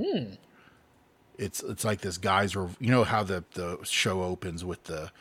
[1.37, 2.55] it's it's like this guy's.
[2.55, 5.11] rev- You know how the the show opens with the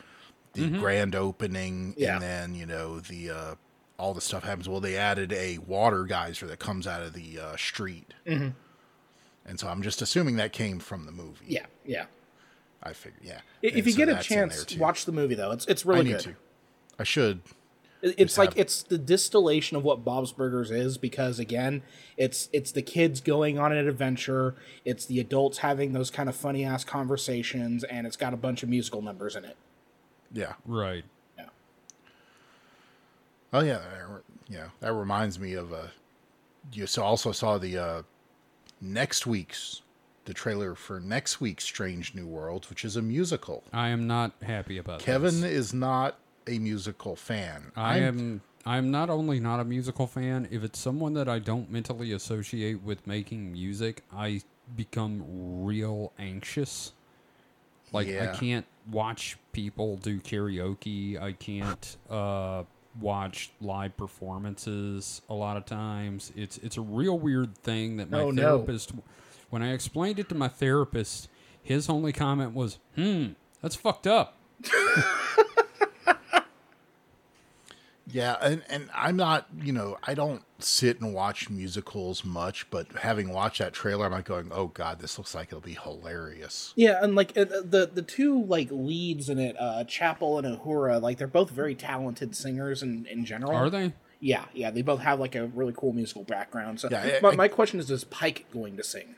[0.52, 2.14] the grand opening, Yeah.
[2.14, 3.54] and then you know the uh,
[3.98, 4.68] all the stuff happens.
[4.68, 8.48] Well, they added a water geyser that comes out of the uh, street, mm-hmm.
[9.46, 11.46] and so I'm just assuming that came from the movie.
[11.46, 12.06] Yeah, yeah.
[12.82, 13.18] I figure.
[13.22, 13.40] Yeah.
[13.62, 14.78] If And you so get a that's in there, chance, too.
[14.80, 15.50] watch the movie though.
[15.52, 16.20] It's it's I really need good.
[16.20, 16.34] to.
[16.98, 17.40] I should.
[18.02, 21.82] It's Just like have- it's the distillation of what Bob's Burgers is because again,
[22.16, 24.54] it's it's the kids going on an adventure,
[24.86, 28.62] it's the adults having those kind of funny ass conversations, and it's got a bunch
[28.62, 29.56] of musical numbers in it.
[30.32, 30.54] Yeah.
[30.64, 31.04] Right.
[31.36, 31.46] Yeah.
[33.52, 33.80] Oh yeah.
[34.48, 34.68] Yeah.
[34.80, 35.88] That reminds me of uh
[36.72, 38.02] You so also saw the uh,
[38.80, 39.82] next week's
[40.30, 43.64] the trailer for next week's Strange New World, which is a musical.
[43.72, 45.50] I am not happy about Kevin this.
[45.50, 47.72] is not a musical fan.
[47.74, 48.40] I I'm- am.
[48.64, 50.46] I'm not only not a musical fan.
[50.52, 54.42] If it's someone that I don't mentally associate with making music, I
[54.76, 55.24] become
[55.64, 56.92] real anxious.
[57.90, 61.20] Like I can't watch people do karaoke.
[61.20, 62.62] I can't uh,
[63.00, 65.22] watch live performances.
[65.28, 68.64] A lot of times, it's it's a real weird thing that my Oh, no.
[69.50, 69.52] Therapist.
[69.52, 71.28] When I explained it to my therapist,
[71.62, 73.28] his only comment was, "Hmm,
[73.62, 74.36] that's fucked up."
[78.12, 82.88] Yeah, and, and I'm not, you know, I don't sit and watch musicals much, but
[83.02, 86.72] having watched that trailer, I'm like going, oh god, this looks like it'll be hilarious.
[86.74, 91.00] Yeah, and like uh, the the two like leads in it, uh, Chapel and Uhura,
[91.00, 93.52] like they're both very talented singers in in general.
[93.54, 93.92] Are they?
[94.18, 96.80] Yeah, yeah, they both have like a really cool musical background.
[96.80, 99.14] So Yeah, I- my, I- my question is, is Pike going to sing?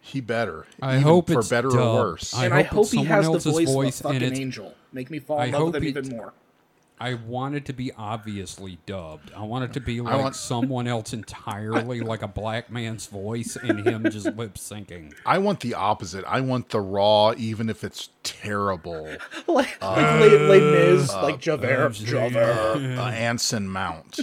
[0.00, 0.66] He better.
[0.80, 1.80] I hope for it's better dubbed.
[1.80, 2.34] or worse.
[2.34, 4.74] I and I hope hope he has the voice, voice of a fucking it's- angel.
[4.92, 6.32] Make me fall I in love with hope him it- even more.
[7.02, 9.32] I want it to be obviously dubbed.
[9.34, 13.56] I want it to be like want- someone else entirely, like a black man's voice,
[13.56, 15.14] and him just lip syncing.
[15.24, 16.24] I want the opposite.
[16.26, 19.04] I want the raw, even if it's terrible.
[19.46, 21.86] like like Les, Les Mis, like Javert.
[21.86, 22.98] uh, Javert.
[22.98, 24.20] uh, Anson Mount.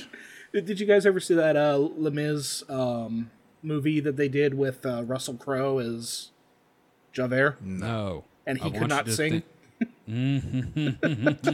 [0.54, 3.32] Did did you guys ever see that uh, Les Mis um,
[3.64, 6.30] movie that they did with uh, Russell Crowe as
[7.14, 9.42] Javert, No, and he I could not sing?
[9.42, 9.44] thi-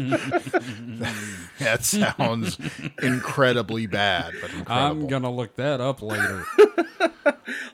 [1.60, 2.58] That sounds
[3.02, 4.74] incredibly bad, but incredible.
[5.02, 6.46] I'm gonna look that up later.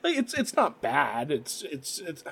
[0.03, 1.29] Like, it's it's not bad.
[1.31, 2.23] It's it's it's.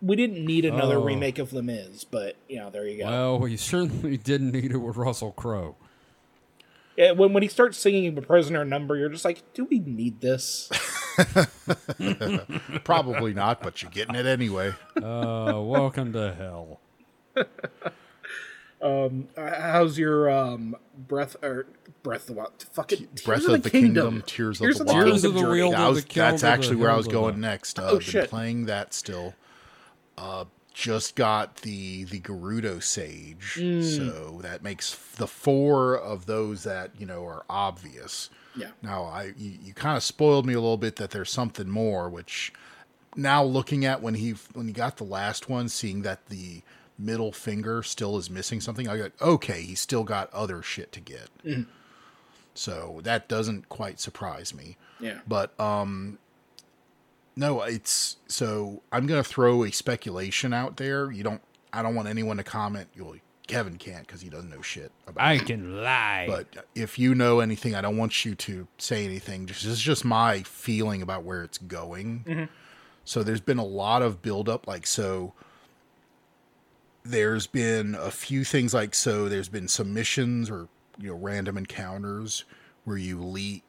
[0.00, 1.04] We didn't need another Oh.
[1.04, 3.04] remake of Les Mis, but you know, there you go.
[3.06, 5.76] well, we certainly didn't need it with Russell Crowe.
[6.96, 10.20] Yeah, when when he starts singing the prisoner number, you're just like, do we need
[10.20, 10.70] this?
[12.84, 14.72] Probably not, but you're getting it anyway.
[14.96, 16.80] Uh, welcome to hell.
[18.82, 21.66] Uh, How's your um breath or
[22.02, 22.66] breath of the wild?
[22.72, 25.06] Fucking Tears Breath of, of the Kingdom, Tears of the Wild.
[25.06, 25.70] Tears of the journey.
[25.70, 27.78] Yeah, was, the that's actually where I was going the- next.
[27.78, 28.22] Uh, Oh, I've shit.
[28.22, 29.34] been playing that still.
[30.18, 33.84] Uh, just got the the Gerudo Sage, Mm.
[33.84, 38.30] so that makes the four of those that you know are obvious.
[38.56, 38.70] Yeah.
[38.82, 42.08] Now I you, you kind of spoiled me a little bit that there's something more,
[42.08, 42.52] which
[43.16, 46.62] now looking at when he when he got the last one, seeing that the
[46.98, 51.00] middle finger still is missing something, I got okay, he's still got other shit to
[51.00, 51.28] get.
[51.44, 51.70] Mm-hmm.
[52.54, 54.76] So that doesn't quite surprise me.
[55.00, 55.20] Yeah.
[55.26, 56.18] But um
[57.34, 61.10] no, it's so I'm gonna throw a speculation out there.
[61.10, 61.40] You don't
[61.72, 62.88] I don't want anyone to comment.
[62.98, 63.16] Well,
[63.52, 65.44] Kevin can't because he doesn't know shit about I it.
[65.44, 66.24] can lie.
[66.26, 69.44] But if you know anything, I don't want you to say anything.
[69.44, 72.24] Just this is just my feeling about where it's going.
[72.26, 72.44] Mm-hmm.
[73.04, 74.66] So there's been a lot of buildup.
[74.66, 75.34] Like so,
[77.02, 79.28] there's been a few things like so.
[79.28, 80.68] There's been submissions or
[80.98, 82.44] you know random encounters
[82.84, 83.60] where you lead.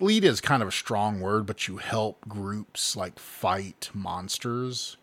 [0.00, 4.96] Lead is kind of a strong word, but you help groups like fight monsters.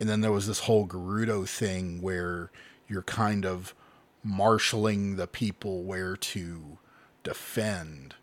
[0.00, 2.50] And then there was this whole Gerudo thing where
[2.88, 3.74] you're kind of
[4.22, 6.78] marshaling the people where to
[7.22, 8.14] defend.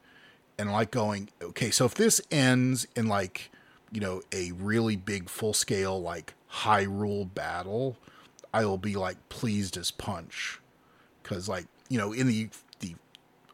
[0.57, 3.49] And like going, okay, so if this ends in like,
[3.91, 7.98] you know, a really big full scale, like Hyrule battle,
[8.53, 10.60] I will be like pleased as punch.
[11.23, 12.49] Cause like, you know, in the,
[12.80, 12.95] the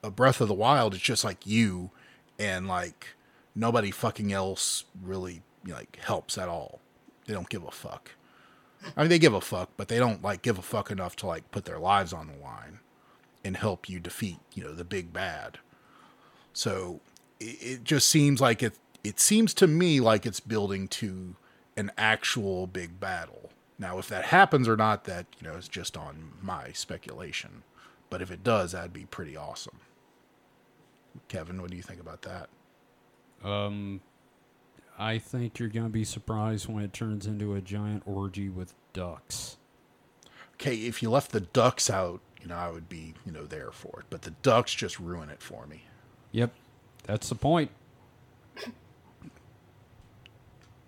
[0.04, 1.92] a Breath of the Wild, it's just like you
[2.38, 3.08] and like
[3.56, 6.80] nobody fucking else really like helps at all.
[7.26, 8.12] They don't give a fuck.
[8.96, 11.28] I mean, they give a fuck, but they don't like give a fuck enough to
[11.28, 12.80] like put their lives on the line
[13.44, 15.60] and help you defeat, you know, the big bad.
[16.54, 17.02] So
[17.40, 18.78] it, it just seems like it.
[19.04, 21.36] It seems to me like it's building to
[21.78, 23.52] an actual big battle.
[23.78, 27.64] Now, if that happens or not, that you know is just on my speculation.
[28.10, 29.80] But if it does, that'd be pretty awesome.
[31.28, 32.50] Kevin, what do you think about that?
[33.48, 34.02] Um,
[35.00, 39.56] I think you're gonna be surprised when it turns into a giant orgy with ducks.
[40.56, 43.72] Okay, if you left the ducks out, you know, I would be, you know, there
[43.72, 44.08] for it.
[44.10, 45.84] But the ducks just ruin it for me.
[46.34, 46.52] Yep,
[47.04, 47.72] that's the point.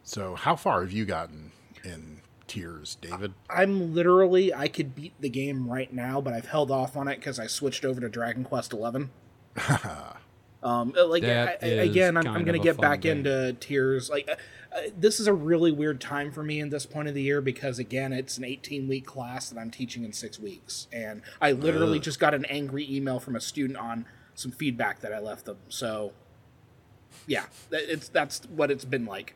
[0.04, 1.54] So, how far have you gotten
[1.86, 3.34] in Tears, David?
[3.50, 7.16] I'm literally I could beat the game right now, but I've held off on it
[7.16, 9.10] because I switched over to Dragon Quest Eleven.
[10.64, 13.20] um, uh, like I, I- again, I'm, I'm gonna get back game.
[13.20, 14.10] into Tears.
[14.10, 14.36] Like uh,
[14.76, 17.42] uh, this is a really weird time for me in this point of the year
[17.42, 21.52] because again, it's an 18 week class that I'm teaching in six weeks, and I
[21.52, 22.04] literally Ugh.
[22.04, 24.06] just got an angry email from a student on
[24.36, 25.58] some feedback that I left them.
[25.68, 26.14] So,
[27.28, 29.36] yeah, it's that's what it's been like.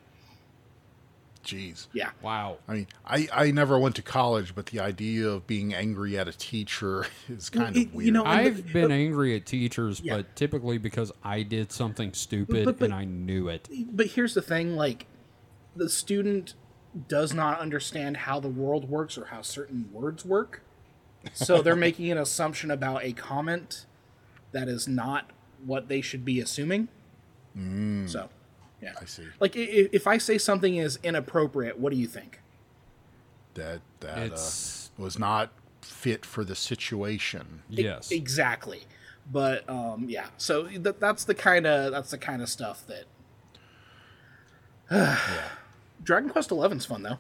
[1.46, 1.88] Jeez.
[1.94, 2.10] Yeah.
[2.24, 2.58] Wow.
[2.68, 6.28] I mean, I, I never went to college, but the idea of being angry at
[6.28, 10.18] a teacher is kind It- of you know, I've the- been angry at teachers, Yeah.
[10.18, 13.70] but typically because I did something stupid But- but- and I knew it.
[13.92, 15.06] but here's the thing like
[15.76, 16.56] the student
[17.08, 20.62] does not understand how the world works or how certain words work
[21.34, 23.86] so they're making an assumption about a comment
[24.54, 25.30] that is not
[25.66, 26.88] what they should be assuming
[27.58, 28.08] mm.
[28.10, 28.30] so
[28.86, 29.24] yeah I see.
[29.40, 32.40] like i- i- if i say something is inappropriate what do you think
[33.56, 35.52] That that uh, was not
[35.82, 37.62] fit for the situation.
[37.70, 38.12] Yes.
[38.12, 38.84] exactly
[39.32, 43.06] but um yeah so th- that's the kind of that's the kind of stuff that
[46.04, 47.18] dragon quest 11's fun though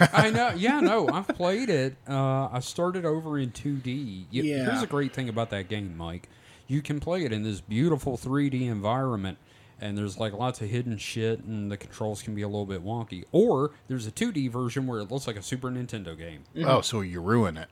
[0.00, 0.50] I know.
[0.56, 1.94] Yeah, no, I've played it.
[2.08, 4.24] Uh, I started over in 2D.
[4.28, 4.64] You, Yeah.
[4.64, 6.28] Here's a great thing about that game, Mike.
[6.66, 9.38] You can play it in this beautiful 3D environment,
[9.80, 12.84] and there's like lots of hidden shit, and the controls can be a little bit
[12.84, 13.24] wonky.
[13.32, 16.44] Or there's a 2D version where it looks like a Super Nintendo game.
[16.66, 17.68] Oh, so you ruin it.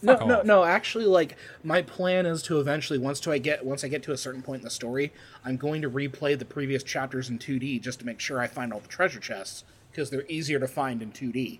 [0.00, 0.44] No, Fuck no, off.
[0.44, 0.64] no.
[0.64, 4.12] Actually, like my plan is to eventually, once to I get once I get to
[4.12, 5.12] a certain point in the story,
[5.44, 8.72] I'm going to replay the previous chapters in 2D just to make sure I find
[8.72, 11.58] all the treasure chests because they're easier to find in 2D.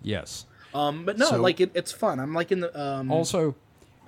[0.00, 0.46] Yes.
[0.74, 2.18] Um, but no, So- like it, it's fun.
[2.18, 3.54] I'm like in the um, Also,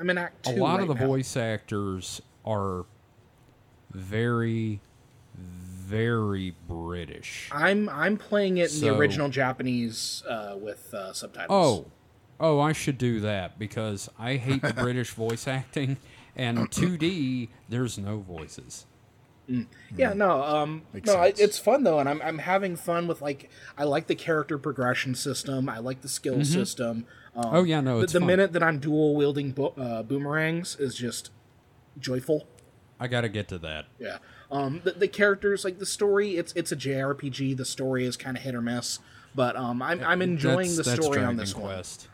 [0.01, 0.53] I'm in Act Two.
[0.53, 1.07] a lot right of the now.
[1.07, 2.87] voice actors are
[3.91, 4.81] very,
[5.89, 7.49] very British.
[7.53, 11.49] I'm I'm playing it in the original Japanese uh, with uh, subtitles.
[11.51, 11.91] Oh,
[12.39, 15.97] oh, I should do that because I hate the British voice acting.
[16.37, 18.87] And 2D, there's no voices.
[19.97, 21.41] Yeah, no, um, Makes no, sense.
[21.41, 23.49] it's fun though, and I'm I'm having fun with like
[23.79, 25.71] I like the character progression system.
[25.71, 27.07] I like the skill system.
[27.35, 30.95] Um, Oh, yeah, no, the, the minute that I'm dual wielding bo- uh, boomerangs is
[30.97, 31.31] just
[31.99, 32.47] joyful.
[33.01, 33.87] I got to get to that.
[33.99, 34.19] Yeah.
[34.51, 37.57] Um, the, the characters, like the story, it's it's a JRPG.
[37.57, 38.99] The story is kind of hit or miss,
[39.35, 42.09] but um, I'm I'm enjoying That's- the story on this Quest.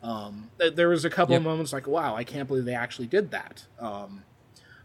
[0.00, 0.50] one.
[0.58, 3.30] Th- There was a couple of moments like, wow, I can't believe they actually did
[3.30, 3.64] that.
[3.78, 4.22] Um,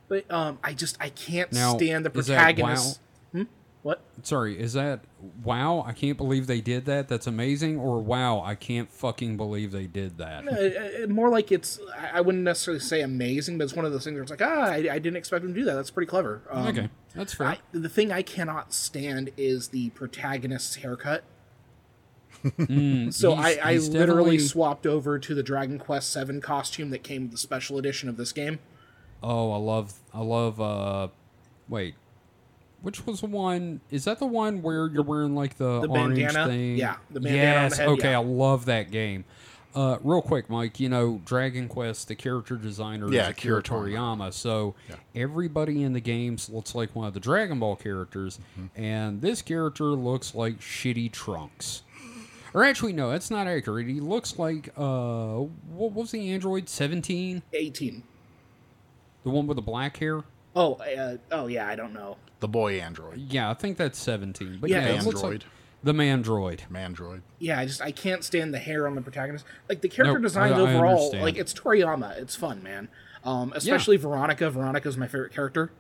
[0.08, 3.00] but um, I just I can't Now, stand the is that protagonist.
[3.32, 3.44] Hmm?
[3.84, 4.00] What?
[4.22, 5.00] Sorry, is that
[5.44, 5.84] wow?
[5.88, 7.08] I can't believe they did that.
[7.08, 7.80] That's amazing.
[7.80, 11.10] Or wow, I can't fucking believe they did that.
[11.10, 14.14] More like it's I I wouldn't necessarily say amazing, but it's one of those things
[14.14, 15.74] where it's like, ah, I, I didn't expect them to do that.
[15.74, 16.44] That's pretty clever.
[16.52, 17.48] Um, okay, that's fair.
[17.48, 21.24] I, the thing I cannot stand is the protagonist's haircut.
[22.44, 26.40] Mm, So he's- I, I he's literally definitely- swapped over to the Dragon Quest VII
[26.40, 28.60] costume that came with the special edition of this game.
[29.24, 30.60] Oh, I love, I love.
[30.62, 31.08] uh
[31.70, 31.96] Wait,
[32.82, 33.82] which was the one?
[33.90, 36.48] Is that the one where you're wearing like the, The orange bandana?
[36.48, 36.76] thing?
[36.78, 37.78] Yeah, the bandana on Yes.
[37.78, 38.20] the head, okay, yeah.
[38.20, 39.26] I love that game.
[39.74, 40.82] Uh, real quick, Mike.
[40.82, 44.34] You know, Dragon Quest, the character designer Yeah, is Akira Akira Toriyama.
[44.34, 44.76] So
[45.16, 48.82] everybody in the games looks like one of the Dragon Ball characters, Mm-hmm.
[48.84, 51.84] and this character looks like shitty Trunks.
[52.54, 53.88] Or actually, no, that's not accurate.
[53.88, 55.36] He looks like uh,
[55.70, 56.68] what was the android?
[56.68, 58.04] Seventeen, 18.
[59.24, 60.24] the one with the black hair.
[60.56, 62.18] Oh, uh, oh yeah, I don't know.
[62.40, 64.58] The boy android, Yeah, I think that's 17.
[64.60, 65.52] But Yeah, yeah, it's- it looks like Android.
[65.84, 66.60] the Mandroid.
[66.72, 67.22] mandroid.
[67.40, 69.46] Yeah, I just I can't stand the hair on the protagonist.
[69.70, 71.24] Like the character Nope, designs I- I overall, understand.
[71.24, 72.18] like it's Toriyama.
[72.18, 72.90] It's fun, man.
[73.24, 74.50] Um, especially Veronica.
[74.50, 75.72] Veronica's my favorite character.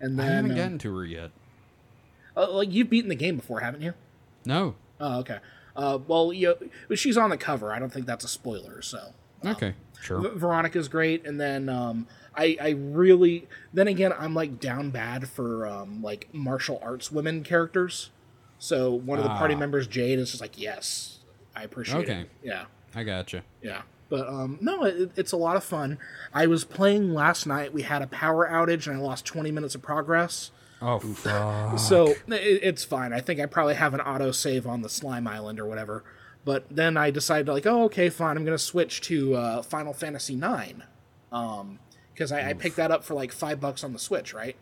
[0.00, 1.30] And I haven't um, gotten to her yet.
[2.36, 3.94] uh, like you've beaten the game before, haven't you?
[4.44, 4.74] No.
[5.00, 5.38] Oh, okay.
[5.76, 6.54] Uh, well, you
[6.88, 7.72] but she's on the cover.
[7.72, 8.82] I don't think that's a spoiler.
[8.82, 9.12] So
[9.44, 10.20] Okay, sure.
[10.20, 12.06] V- Veronica's great, and then um,
[12.36, 17.42] I I really then again I'm like down bad for um, like martial arts women
[17.44, 18.10] characters.
[18.58, 19.58] So one of the party Ah.
[19.58, 21.18] members, Jade, is just like, yes,
[21.54, 22.20] I appreciate Okay.
[22.22, 22.30] it.
[22.42, 22.64] Yeah.
[22.94, 23.42] I gotcha.
[23.60, 23.82] Yeah.
[24.08, 25.98] But um, no, it, it's a lot of fun.
[26.32, 27.74] I was playing last night.
[27.74, 30.50] We had a power outage, and I lost 20 minutes of progress.
[30.80, 31.78] Oh, fuck.
[31.78, 33.12] So it, it's fine.
[33.12, 36.04] I think I probably have an auto save on the slime island or whatever.
[36.44, 38.36] But then I decided, like, oh, okay, fine.
[38.36, 40.82] I'm going to switch to uh, Final Fantasy IX.
[41.32, 41.80] Um,
[42.14, 44.56] because I, I picked that up for like five bucks on the Switch, right?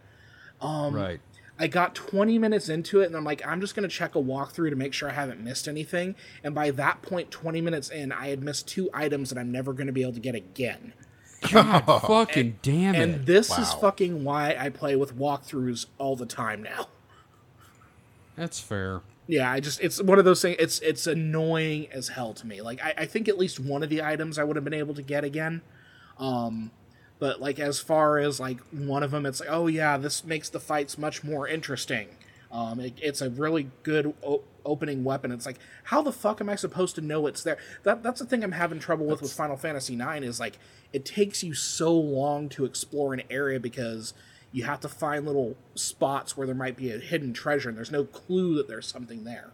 [0.61, 1.21] right.
[1.21, 4.17] I I got 20 minutes into it and I'm like, I'm just going to check
[4.17, 6.17] a walkthrough to make sure I haven't missed anything.
[6.43, 9.73] And by that point, 20 minutes in, I had missed two items that I'm never
[9.73, 10.93] going to be able to get again.
[11.53, 13.01] God fucking damn it.
[13.01, 16.89] And this is fucking why I play with walkthroughs all the time now.
[18.35, 19.03] That's fair.
[19.29, 20.57] Yeah, I just it's one of those things.
[20.59, 22.61] It's it's annoying as hell to me.
[22.61, 24.95] Like I, I think at least one of the items I would have been able
[24.95, 25.63] to get again.
[26.19, 26.71] Um,
[27.23, 30.49] but like as far as like one of them, it's like oh yeah, this makes
[30.49, 32.09] the fights much more interesting.
[32.51, 35.31] Um, it, it's a really good o- opening weapon.
[35.31, 37.59] It's like how the fuck am I supposed to know it's there?
[37.85, 40.59] That that's the thing I'm having trouble with with Final Fantasy IX is like
[40.93, 44.15] it takes you so long to explore an area because
[44.51, 47.93] you have to find little spots where there might be a hidden treasure and there's
[47.93, 49.51] no clue that there's something there.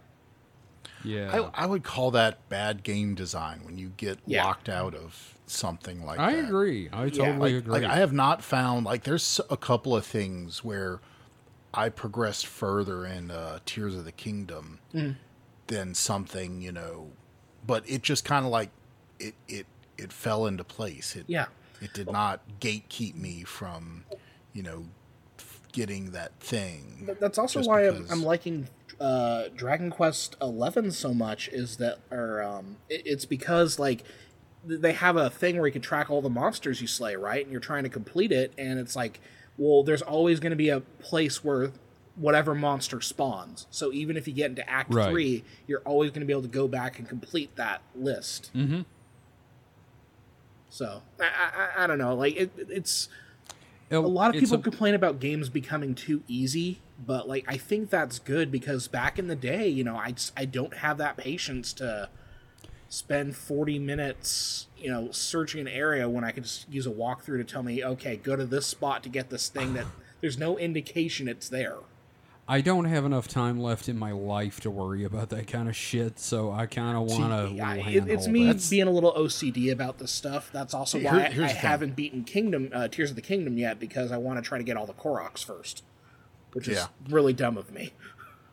[1.05, 1.51] Yeah.
[1.55, 4.45] I, I would call that bad game design when you get Yeah.
[4.45, 6.45] locked out of something like I, that.
[6.47, 6.89] agree.
[6.93, 7.73] I totally Like, agree.
[7.73, 11.01] like I have not found like there's a couple of things where
[11.75, 15.17] I progressed further in uh, Tears of the Kingdom Mm.
[15.67, 17.11] than something you know,
[17.67, 18.71] but it just kind of like
[19.19, 19.67] it it
[19.97, 21.17] it fell into place.
[21.17, 21.47] It Yeah.
[21.81, 24.05] it did not gatekeep me from
[24.53, 24.87] you know
[25.39, 27.09] f- getting that thing.
[27.21, 28.69] That's also why I'm, I'm liking
[29.01, 31.49] uh, Dragon Quest Eleven so much.
[31.49, 34.11] Is that or um, it, it's because like th-
[34.65, 37.43] they have a thing where you can track all the monsters you slay, right?
[37.43, 39.21] And you're trying to complete it, and it's like,
[39.57, 41.73] well, there's always going to be a place where
[42.17, 43.67] whatever monster spawns.
[43.71, 45.11] So even if you get into Act Right.
[45.11, 48.51] Three, you're always going to be able to go back and complete that list.
[48.55, 48.85] Mhm.
[50.71, 51.25] So I,
[51.79, 53.09] I, I don't know, like it, it's
[53.91, 57.57] a a lot of people a- complain about games becoming too easy but like i
[57.57, 61.17] think that's good because back in the day you know i i don't have that
[61.17, 62.09] patience to
[62.89, 67.37] spend 40 minutes you know searching an area when i could just use a walkthrough
[67.39, 69.85] to tell me okay go to this spot to get this thing that
[70.21, 71.77] there's no indication it's there
[72.51, 75.77] I don't have enough time left in my life to worry about that kind of
[75.77, 77.55] shit, so I kind of want to.
[77.55, 81.05] See, I- it- it's me being a little ocd about this stuff that's also See,
[81.05, 84.17] why here- I- i haven't beaten kingdom uh, tears of the kingdom yet because i
[84.17, 85.85] want to try to get all the koroks first
[86.55, 86.87] which is Yeah.
[87.11, 87.93] really dumb of me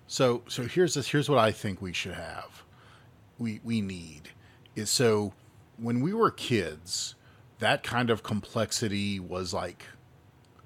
[0.08, 2.65] So so here's this here's what I think we should have.
[3.38, 4.30] We we need
[4.76, 5.34] is so
[5.78, 7.16] when we were kids,
[7.60, 9.86] that kind of complexity was like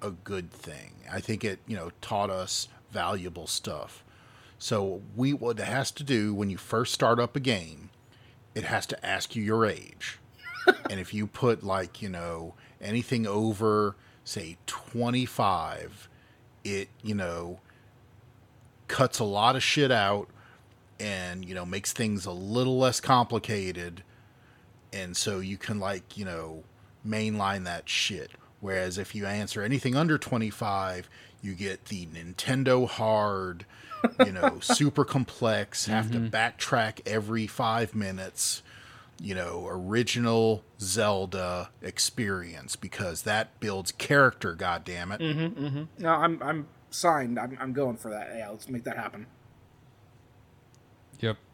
[0.02, 0.94] a good thing.
[1.10, 4.04] I think it, you know, taught us valuable stuff.
[4.58, 7.90] So we what it has to do when you first start up a game,
[8.54, 10.18] it has to ask you your age.
[10.90, 16.08] and if you put like, you know, anything over say 25,
[16.62, 17.60] it, you know,
[18.86, 20.28] cuts a lot of shit out
[21.00, 24.02] and you know makes things a little less complicated
[24.92, 26.62] and so you can like you know
[27.06, 31.08] mainline that shit whereas if you answer anything under 25
[31.42, 33.64] you get the nintendo hard
[34.24, 36.34] you know super complex have to mm-hmm.
[36.34, 38.62] backtrack every five minutes
[39.18, 45.82] you know original zelda experience because that builds character god damn it mm-hmm, mm-hmm.
[45.98, 47.38] No, I'm I'm signed.
[47.38, 48.32] I'm I'm going for that.
[48.36, 49.26] Yeah, let's make that happen.
[51.20, 51.36] Yep.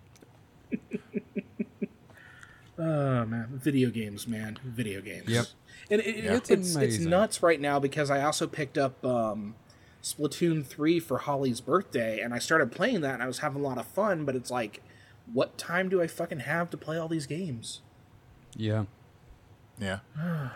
[2.79, 5.29] Oh man, video games, man, video games.
[5.29, 5.47] Yep.
[5.91, 6.35] And it, Yeah.
[6.35, 9.55] it's, It's it's it's nuts right now because I also picked up um,
[10.03, 13.65] Splatoon three for Holly's birthday, and I started playing that, and I was having a
[13.67, 14.27] lot of fun.
[14.27, 14.83] But it's like,
[15.33, 17.81] what time do I fucking have to play all these games?
[18.55, 18.85] Yeah.
[19.79, 20.01] Yeah.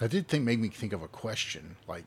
[0.00, 2.04] I did think make me think of a question, like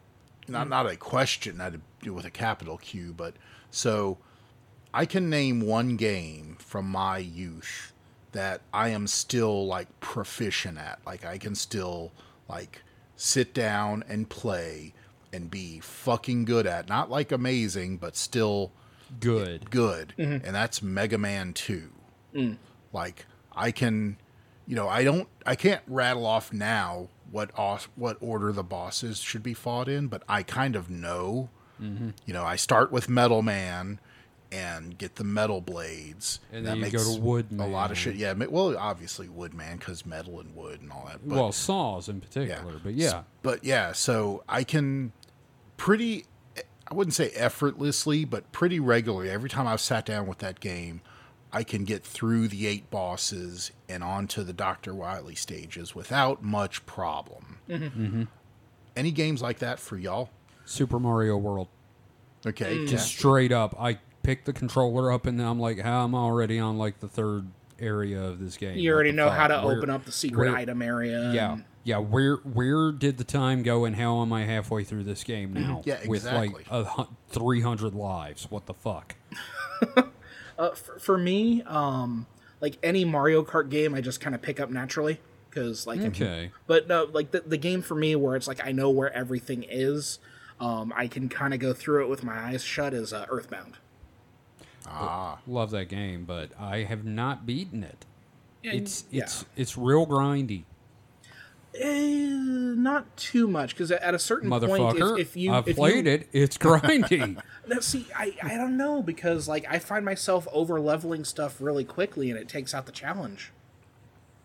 [0.49, 1.75] not not a question, not
[2.05, 3.35] a, with a capital Q, but
[3.71, 4.17] so
[4.93, 7.93] I can name one game from my youth
[8.31, 10.99] that I am still like proficient at.
[11.05, 12.11] Like I can still
[12.47, 12.81] like
[13.15, 14.93] sit down and play
[15.31, 16.89] and be fucking good at.
[16.89, 18.71] Not like amazing, but still
[19.19, 19.71] Good.
[19.71, 20.45] good, mm-hmm.
[20.45, 21.89] and that's Mega Man 2.
[22.35, 22.57] Mm.
[22.93, 23.25] Like
[23.55, 24.17] I can,
[24.67, 29.19] you know, I don't, I can't rattle off now what os- what order the bosses
[29.19, 31.49] should be fought in, but I kind of know.
[31.81, 32.09] Mm-hmm.
[32.25, 33.99] You know, I start with Metal Man
[34.51, 37.91] and get the metal blades, And that then you makes go to Wood a lot
[37.91, 38.15] of shit.
[38.15, 41.19] Yeah, well, obviously Wood Man because metal and wood and all that.
[41.27, 43.23] But, well, saws in particular, but yeah.
[43.43, 45.11] but yeah, so I can
[45.77, 46.25] pretty
[46.89, 51.01] I wouldn't say effortlessly, but pretty regularly every time I've sat down with that game,
[51.51, 54.93] I can get through the eight bosses and onto the Dr.
[54.95, 57.59] Wily stages without much problem.
[57.69, 58.03] Mm-hmm.
[58.03, 58.23] Mm-hmm.
[58.95, 60.29] Any games like that for y'all?
[60.65, 61.67] Super Mario World.
[62.45, 62.77] Okay.
[62.77, 62.87] Mm.
[62.87, 63.99] Just straight up, I
[64.29, 67.47] pick the controller up and then I'm like, how I'm already on like the third
[67.79, 68.77] area of this game.
[68.77, 71.31] You already the know how to Where- open up the secret where- item area.
[71.33, 71.53] Yeah.
[71.53, 75.23] and- Yeah, where where did the time go, and how am I halfway through this
[75.23, 75.81] game now?
[75.85, 76.49] Yeah, exactly.
[76.49, 78.51] with like a three hundred lives.
[78.51, 79.15] What the fuck?
[80.59, 82.27] Uh, for, for me, um,
[82.59, 86.01] like any Mario Kart game, I just kind of pick up naturally because like.
[86.01, 86.51] Okay.
[86.67, 89.63] But no, like the the game for me, where it's like I know where everything
[89.69, 90.19] is,
[90.59, 92.93] um, I can kind of go through it with my eyes shut.
[92.93, 93.75] Is uh, Earthbound.
[94.91, 98.05] Ah, Love that game, but I have not beaten it.
[98.63, 99.23] Yeah, It's yeah.
[99.23, 100.63] it's it's real grindy,
[101.79, 102.27] Eh,
[102.75, 106.11] not too much because at a certain point, if, if you I've if played you,
[106.13, 106.29] it.
[106.33, 107.41] It's grindy.
[107.67, 111.83] Now, see, I, I don't know because like I find myself over leveling stuff really
[111.85, 113.51] quickly, and it takes out the challenge.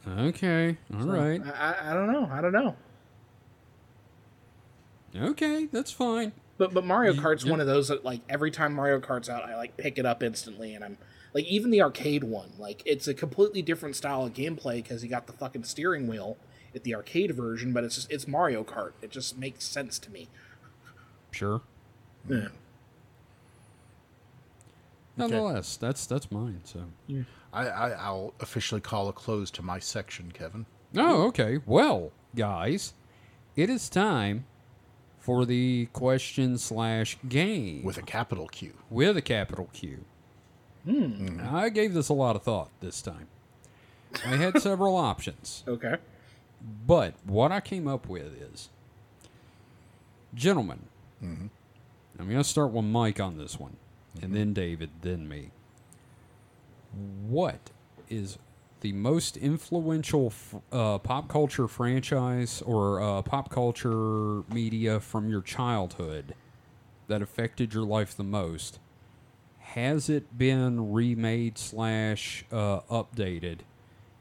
[0.06, 0.76] okay.
[0.94, 1.40] All right.
[1.42, 2.28] I, I, I don't know.
[2.30, 2.76] I don't know.
[5.16, 6.32] Okay, that's fine.
[6.56, 7.50] But but Mario Kart's yeah.
[7.50, 10.22] one of those that like every time Mario Kart's out, I like pick it up
[10.22, 10.98] instantly, and I'm
[11.32, 15.10] like even the arcade one, like it's a completely different style of gameplay because you
[15.10, 16.36] got the fucking steering wheel
[16.74, 18.92] at the arcade version, but it's just it's Mario Kart.
[19.02, 20.28] It just makes sense to me.
[21.32, 21.62] Sure.
[22.28, 22.48] Yeah.
[25.16, 26.60] Nonetheless, that's that's mine.
[26.64, 26.84] So.
[27.52, 30.66] I, I I'll officially call a close to my section, Kevin.
[30.96, 31.58] Oh, okay.
[31.66, 32.94] Well, guys,
[33.56, 34.46] it is time
[35.24, 38.74] for the question slash game with a capital Q.
[38.90, 40.04] with a capital Q.
[40.84, 41.40] Hmm.
[41.50, 43.28] I gave this a lot of thought this time.
[44.22, 45.94] I had several options, Okay.
[46.86, 48.68] but what I came up with is,
[50.34, 50.80] gentlemen,
[51.22, 51.46] mm-hmm.
[52.18, 53.78] I'm going to start with Mike on this one,
[54.16, 54.34] and mm-hmm.
[54.34, 55.52] then David, then me.
[57.26, 57.70] What
[58.10, 58.36] is
[58.84, 65.40] the most influential f- uh, pop culture franchise or uh, pop culture media from your
[65.40, 66.34] childhood
[67.08, 68.78] that affected your life the most?
[69.58, 73.60] Has it been remade slash uh, updated?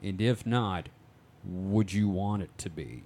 [0.02, 0.88] And if not,
[1.44, 3.03] would you want it to be?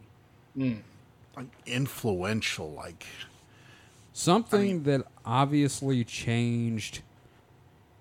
[0.55, 3.03] Like influential, like
[4.13, 7.01] Something that obviously changed,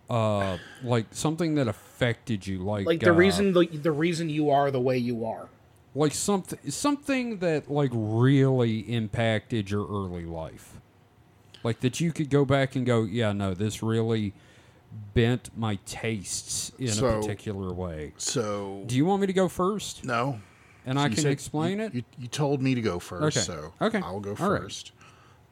[0.09, 4.51] uh, like something that affected you, like Like the uh, reason the, the reason you
[4.51, 5.49] are the way you are.
[5.95, 10.75] like something something that like really impacted your early life
[11.63, 14.33] like that you could go back and go yeah no this really
[15.15, 18.85] bent my tastes in So- a particular way so.
[18.87, 20.39] do you want me to go first no,
[20.85, 23.45] and i can said- explain you, it You, you told me to go first, Okay.
[23.45, 23.99] so Okay.
[24.05, 24.61] I'll go All right.
[24.63, 24.93] first.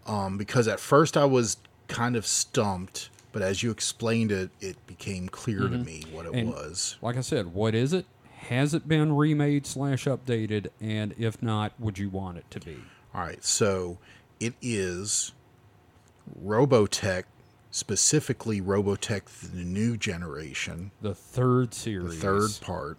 [0.07, 1.57] Um, because at first I was
[1.89, 6.29] kind of stumped, but as you explained it, it became clear to me what it
[6.33, 6.39] Mm-hmm.
[6.39, 6.97] And- was.
[7.03, 8.07] like i said what is it
[8.49, 12.77] has it been remade slash updated and if not would you want it to be
[13.15, 13.99] All right, so
[14.41, 15.33] it is
[16.43, 17.25] Robotech,
[17.71, 22.15] specifically Robotech the new generation, the third series.
[22.15, 22.99] the third part.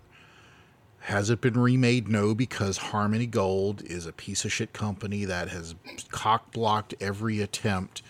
[1.02, 2.08] Has it been remade?
[2.08, 5.76] No, because Harmony Gold is a piece of shit company that has
[6.10, 8.02] cock blocked every attempt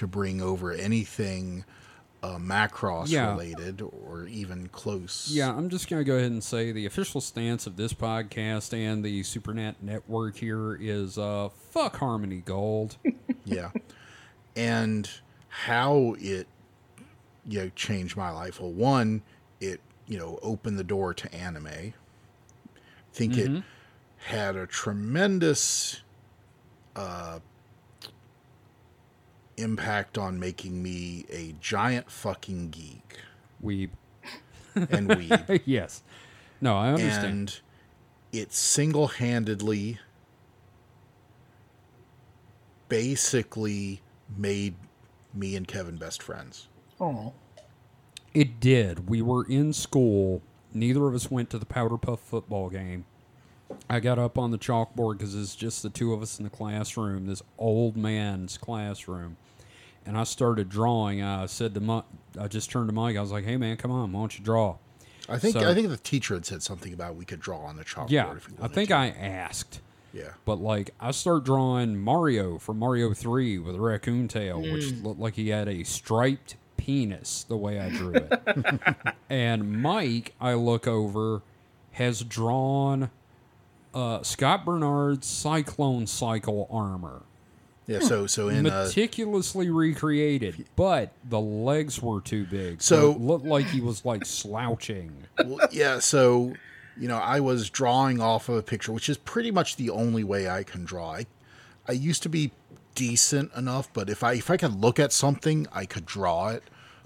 [0.00, 1.64] to bring over anything
[2.22, 3.30] uh, Macross Yeah.
[3.30, 5.30] related or even close.
[5.32, 8.74] Yeah, I'm just going to go ahead and say the official stance of this podcast
[8.76, 12.96] and the Supernet network here is uh, fuck Harmony Gold.
[13.46, 13.70] yeah
[14.56, 15.08] and
[15.48, 16.46] how it
[17.48, 19.22] you know changed my life well one
[19.60, 21.92] it you know opened the door to anime i
[23.12, 23.62] think it
[24.26, 26.00] had a tremendous
[26.96, 27.38] uh
[29.60, 33.18] impact on making me a giant fucking geek
[33.62, 33.90] Weeb.
[34.74, 36.02] and weeb yes.
[36.60, 37.24] No, I understand.
[37.26, 37.60] and
[38.32, 39.98] it single-handedly
[42.88, 44.00] basically
[44.36, 44.74] made
[45.34, 46.68] me and Kevin best friends.
[47.00, 47.32] Oh.
[48.34, 49.08] it did.
[49.08, 50.42] We were in school.
[50.74, 53.04] Neither of us went to the Powder Puff football game.
[53.88, 56.50] I got up on the chalkboard because it's just the two of us in the
[56.50, 59.36] classroom, this old man's classroom.
[60.06, 61.22] And I started drawing.
[61.22, 62.04] I said to Mike,
[62.38, 63.16] I just turned to Mike.
[63.16, 64.12] I was like, hey, man, come on.
[64.12, 64.76] Why don't you draw?
[65.28, 67.76] I think So- I think the teacher had said something about we could draw on
[67.76, 68.10] the chalkboard.
[68.10, 68.96] Yeah, if you I think to.
[68.96, 69.80] I asked.
[70.12, 74.90] Yeah, But like, I start drawing Mario from Mario Three with a raccoon tail, which
[74.94, 78.32] looked like he had a striped penis the way I drew it.
[79.30, 81.42] and Mike, I look over,
[81.92, 83.10] has drawn
[83.94, 87.22] uh, Scott Bernard's Cyclone Cycle armor,
[87.90, 87.98] yeah.
[88.00, 93.44] So so in uh, meticulously recreated, but the legs were too big, So- it looked
[93.46, 95.12] like he was like slouching.
[95.44, 96.54] well, yeah, so
[96.98, 100.22] you know, I was drawing off of a picture, which is pretty much the only
[100.24, 101.12] way I can draw.
[101.12, 101.26] I,
[101.88, 102.50] I used to be
[102.94, 106.62] decent enough, but if I if I could look at something, I could draw it,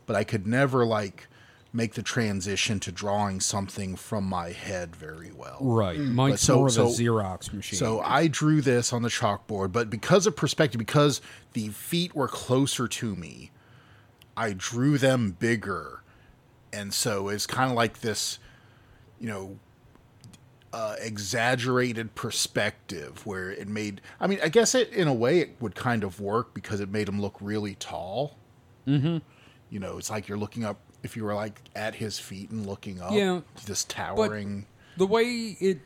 [0.06, 1.28] but I could never like
[1.74, 5.58] make the transition to drawing something from my head very well.
[5.60, 5.98] Right.
[5.98, 7.78] Mike's so- more of so- a Xerox machine.
[7.78, 11.20] So I drew this on the chalkboard, but because of perspective, because
[11.52, 13.50] the feet were closer to me,
[14.36, 16.02] I drew them bigger.
[16.72, 18.38] And so it's kind of like this,
[19.20, 19.58] you know,
[20.72, 25.56] uh, exaggerated perspective where it made, I mean, I guess it, in a way, it
[25.60, 28.36] would kind of work because it made him look really tall.
[28.86, 29.18] Mm-hmm.
[29.70, 32.66] You know, it's like you're looking up, if you were like at his feet and
[32.66, 34.66] looking up, Yeah, this towering.
[34.96, 35.78] the way it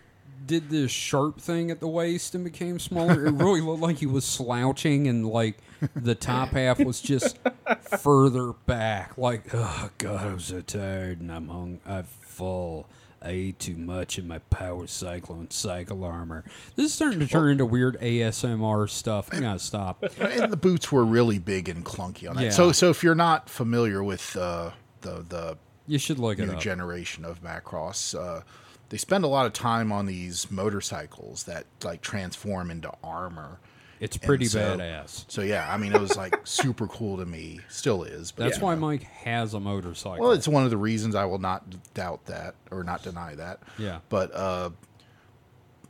[0.46, 4.06] did this sharp thing at the waist and became smaller, it really looked like he
[4.06, 5.58] was slouching and like
[5.94, 7.38] the top half was just
[7.98, 9.18] further back.
[9.18, 12.88] Like, oh god, I'm so tired and I'm hung I'm full.
[13.20, 16.44] I ate too much in my power cyclone cycle armor.
[16.76, 19.28] This is starting to turn into weird ASMR stuff.
[19.32, 20.04] I gotta stop.
[20.20, 22.42] and the boots were really big and clunky on that.
[22.44, 22.50] Yeah.
[22.50, 24.70] So, so if you're not familiar with uh,
[25.02, 28.42] the the You should look new generation of Macross, uh,
[28.88, 33.58] they spend a lot of time on these motorcycles that like transform into armor.
[34.00, 35.24] It's pretty so- badass.
[35.28, 37.60] So yeah, I mean, it was like super cool to me.
[37.68, 38.30] Still is.
[38.30, 38.64] But That's yeah.
[38.64, 40.20] why Mike has a motorcycle.
[40.20, 41.64] Well, it's one of the reasons I will not
[41.94, 43.60] doubt that or not deny that.
[43.76, 43.98] Yeah.
[44.08, 44.70] But uh,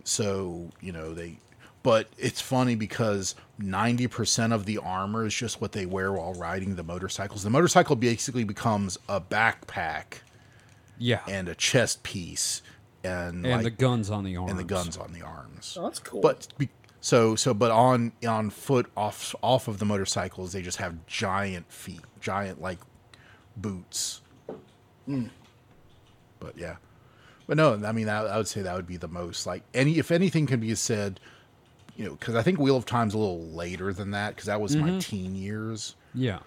[0.04, 1.38] so you know they,
[1.88, 6.34] but it's funny because ninety percent of the armor is just what they wear while
[6.34, 7.44] riding the motorcycles.
[7.44, 10.18] The motorcycle basically becomes a backpack
[10.98, 12.60] yeah, and a chest piece,
[13.02, 14.50] and and like, the guns on the arms.
[14.50, 15.78] and the guns on the arms.
[15.80, 16.20] Oh, that's cool.
[16.20, 16.68] But be,
[17.00, 21.72] so so but on on foot off off of the motorcycles they just have giant
[21.72, 22.80] feet, giant like
[23.56, 24.20] boots.
[25.08, 25.30] Mm.
[26.38, 26.76] But yeah.
[27.46, 29.96] But no, I mean I, I would say that would be the most like any
[29.96, 31.18] if anything can be said,
[31.98, 34.60] you know, cuz I think Wheel of Time's a little later than that cuz that
[34.60, 35.96] was my teen years.
[36.14, 36.38] Yeah.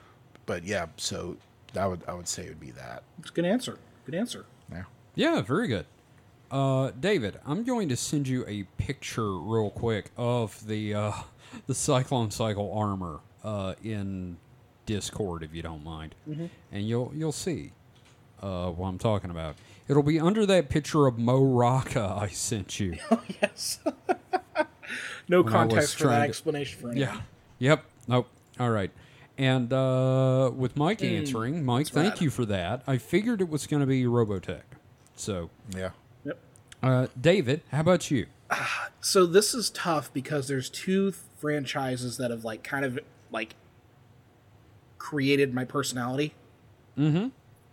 [0.48, 1.38] But yeah, so
[1.73, 3.03] that would I would say it would be that.
[3.19, 3.78] it's a good answer.
[4.06, 4.45] Good answer.
[4.72, 4.84] Yeah.
[5.14, 5.86] Yeah, very good.
[6.49, 11.11] Uh, David, I'm going to send you a picture real quick of the uh,
[11.68, 14.38] the Cyclone Cycle armor uh, in
[14.86, 16.15] Discord, if you don't mind,
[16.72, 17.72] and you'll you'll see
[18.41, 19.56] uh, what I'm talking about.
[19.88, 22.98] It'll be under that picture of Mo Rocca I sent you.
[23.41, 23.80] Yes.
[25.27, 27.15] no When context for trying that to- explanation for anyone.
[27.15, 27.22] Yeah.
[27.59, 27.85] Yep.
[28.07, 28.27] Nope.
[28.59, 28.91] All right.
[29.38, 32.22] And uh, with Mike answering, Mike, thank rad.
[32.22, 32.84] you for that.
[32.85, 34.61] I figured it was going to be Robotech.
[35.15, 35.91] So, Yeah.
[36.26, 36.39] Yep.
[36.84, 38.27] uh, David, how about you?
[38.99, 42.99] So this is tough because there's two franchises that have like kind of
[43.31, 43.55] like
[44.97, 46.34] created my personality.
[46.97, 47.30] Mm-hmm.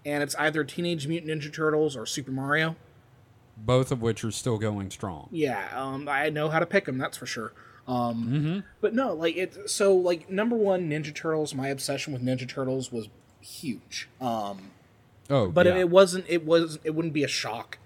[0.07, 2.77] And it's either Teenage Mutant Ninja Turtles or Super Mario.
[3.65, 5.29] Both of which are still going strong.
[5.31, 6.99] Yeah, um, I know how to pick them.
[6.99, 7.53] That's for sure.
[7.87, 9.71] Um, But no, like it.
[9.71, 11.55] So like number one, Ninja Turtles.
[11.55, 13.09] My obsession with Ninja Turtles was
[13.41, 14.09] huge.
[14.21, 14.71] Um,
[15.31, 15.77] Oh, but yeah.
[15.77, 16.25] it wasn't.
[16.29, 16.79] It was.
[16.85, 17.79] It wouldn't be a shock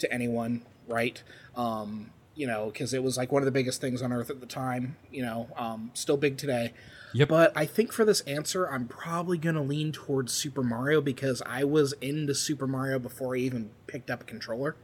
[0.00, 1.22] to anyone, right?
[1.54, 4.40] Um, you know, because it was like one of the biggest things on Earth at
[4.40, 4.96] the time.
[5.12, 6.72] You know, um, still big today.
[7.12, 7.28] Yep.
[7.28, 11.42] But I think for this answer, I'm probably going to lean towards Super Mario because
[11.44, 14.76] I was into Super Mario before I even picked up a controller.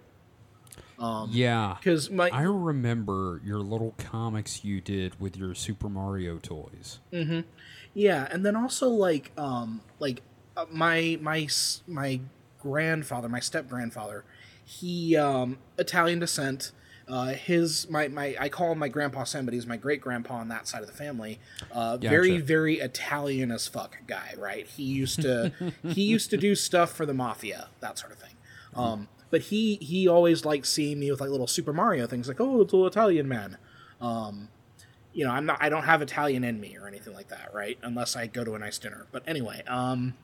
[1.31, 1.77] Yeah.
[1.79, 6.99] Because my I remember your little comics you did with your Super Mario toys.
[7.95, 10.23] Yeah, and then also like um like
[10.57, 11.49] uh, my my
[11.87, 12.21] my
[12.61, 14.25] grandfather, my step grandfather,
[14.65, 16.73] he um Italian descent.
[17.09, 20.35] Uh, his my my I call him my grandpa Sam, but he's my great grandpa
[20.35, 21.39] on that side of the family.
[21.71, 22.45] Uh, very Gotcha.
[22.45, 24.67] very Italian as fuck guy, right?
[24.67, 25.53] He used to
[25.85, 28.35] he used to do stuff for the mafia, that sort of thing.
[28.75, 32.41] Um, but he he always liked seeing me with like little Super Mario things, like
[32.41, 33.59] oh, it's little Italian man
[35.17, 37.79] you know, I'm not I don't have Italian in me or anything like that, right?
[37.83, 39.07] Unless I go to a nice dinner.
[39.13, 40.15] But anyway, um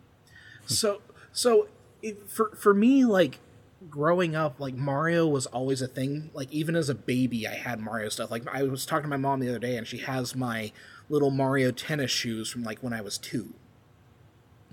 [0.67, 1.01] so
[1.33, 1.69] so
[2.03, 3.41] it, for for me like
[3.89, 6.31] growing up like Mario was always a thing.
[6.35, 8.31] Like even as a baby I had Mario stuff.
[8.31, 10.73] Like I was talking to my mom the other day and she has my
[11.09, 13.17] little Mario tennis shoes from like when I was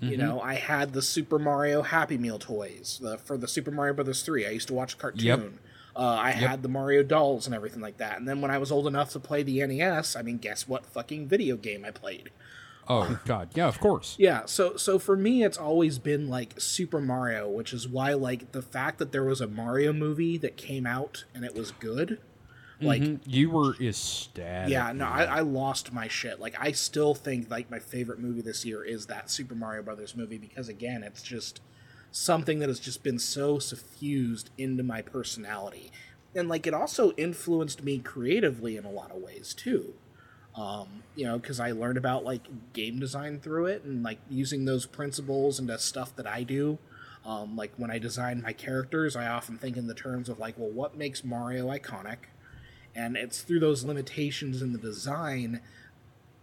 [0.00, 0.06] 2.
[0.06, 3.94] You know, I had the Super Mario Happy Meal toys the, for the Super Mario
[3.94, 4.46] Brothers 3.
[4.46, 5.58] I used to watch a cartoon.
[5.96, 8.16] Uh, I had the Mario dolls and everything like that.
[8.16, 10.86] And then when I was old enough to play the NES, I mean, guess what
[10.86, 12.30] fucking video game I played?
[12.88, 14.16] Oh God, yeah, of course.
[14.18, 18.52] Yeah, so so for me, it's always been like Super Mario, which is why like
[18.52, 22.18] the fact that there was a Mario movie that came out and it was good,
[22.80, 23.20] like Mhm.
[23.26, 24.70] You were ecstatic.
[24.70, 26.40] yeah, no, I, I lost my shit.
[26.40, 30.16] Like I still think like my favorite movie this year is that Super Mario Brothers
[30.16, 31.60] movie because again, it's just
[32.12, 35.92] something that has just been so suffused into my personality.
[36.34, 39.94] And like it also influenced me creatively in a lot of ways too.
[40.54, 42.42] Um, you know, because I learned about like
[42.72, 46.78] game design through it and like using those principles into stuff that I do.
[47.24, 50.58] Um, like when I design my characters, I often think in the terms of like,
[50.58, 52.16] well, what makes Mario iconic?
[52.94, 55.60] And it's through those limitations in the design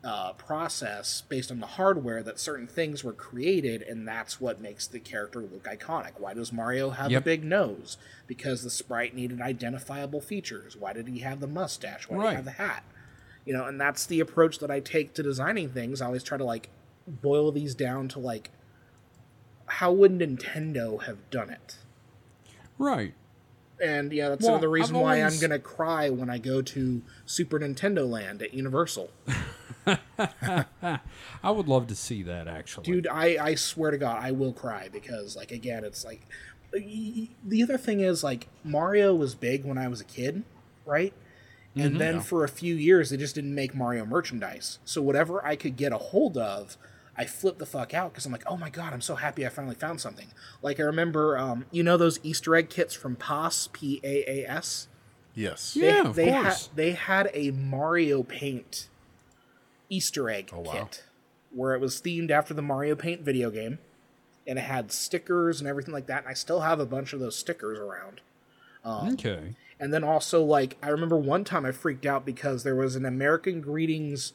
[0.04, 4.88] uh, process based on the hardware that certain things were created, and that's what makes
[4.88, 6.12] the character look iconic.
[6.20, 7.22] Why does Mario have Yep.
[7.22, 7.98] a big nose?
[8.26, 10.78] Because the sprite needed identifiable features.
[10.78, 12.08] Why did he have the mustache?
[12.08, 12.84] Why did he have the hat?
[13.44, 16.02] You know, and that's the approach that I take to designing things.
[16.02, 16.70] I always try to like
[17.08, 18.52] boil these down to like
[19.68, 21.76] how would Nintendo have done it?
[22.78, 23.14] Right.
[23.82, 27.02] And yeah, that's Well, another reason I've why I'm gonna cry when I go to
[27.26, 29.12] Super Nintendo Land at Universal.
[30.18, 32.84] I would love to see that actually.
[32.84, 36.28] dude I, I swear to god i will cry because like again it's like
[36.74, 40.44] the other thing is like mario was big when i was a kid
[40.86, 41.14] right
[41.76, 41.98] and mm-hmm.
[41.98, 45.78] then for a few years they just didn't make mario merchandise so whatever i could
[45.78, 46.78] get a hold of
[47.18, 49.50] i flipped the fuck out because i'm like oh my god i'm so happy i
[49.50, 50.28] finally found something
[50.62, 54.88] like i remember um, you know those easter egg kits from pas p-a-a-s
[55.38, 55.76] Yes.
[55.76, 56.68] they, Yeah, of they course.
[56.68, 58.90] Had, they had a Mario Paint
[59.88, 60.72] Easter egg wow.
[60.72, 61.04] kit
[61.54, 63.78] where it was themed after the Mario Paint video game,
[64.48, 66.24] and it had stickers and everything like that.
[66.24, 68.22] And I still have a bunch of those stickers around.
[69.14, 69.56] okay.
[69.80, 73.06] And then also, like, I remember one time I freaked out because there was an
[73.06, 74.34] American Greetings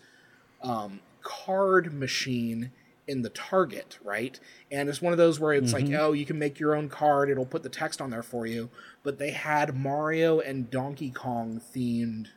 [0.63, 2.71] um, card machine
[3.07, 4.39] in the Target, right?
[4.71, 7.31] And it's one of those where it's like, oh, you can make your own card,
[7.31, 8.71] it'll put the text on there for you.
[9.03, 12.29] But they had Mario and Donkey Kong themed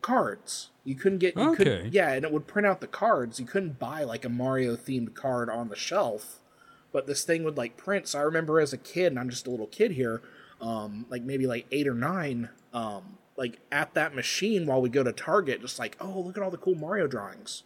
[0.00, 0.70] cards.
[0.84, 1.56] You couldn't get, you Okay.
[1.56, 3.38] couldn't, yeah, and it would print out the cards.
[3.38, 6.40] You couldn't buy like a Mario themed card on the shelf
[6.90, 8.08] but this thing would like print.
[8.08, 10.22] So I remember as a kid, and I'm just a little kid here,
[10.58, 15.02] um, like maybe like eight or nine, um, like at that machine while we go
[15.02, 17.62] to Target, just like, oh, look at all the cool Mario drawings.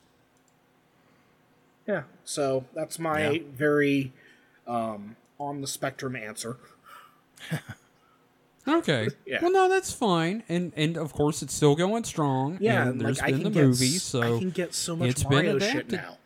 [1.86, 3.42] Yeah, so that's my Yeah.
[3.52, 4.12] very
[4.66, 6.56] um, on the spectrum answer.
[8.68, 9.08] Okay.
[9.26, 9.40] Yeah.
[9.42, 12.58] Well, no, that's fine, and and of course it's still going strong.
[12.60, 14.72] Yeah, and and there's like I been can the get movie, so I can get
[14.72, 16.16] so much it's been Mario shit now.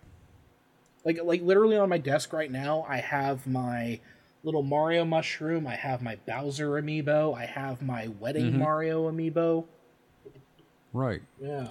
[1.02, 4.00] Like like literally on my desk right now, I have my
[4.44, 5.66] little Mario mushroom.
[5.66, 7.34] I have my Bowser amiibo.
[7.34, 8.58] I have my wedding Mm-hmm.
[8.58, 9.64] Mario amiibo.
[10.92, 11.22] right.
[11.40, 11.68] Yeah.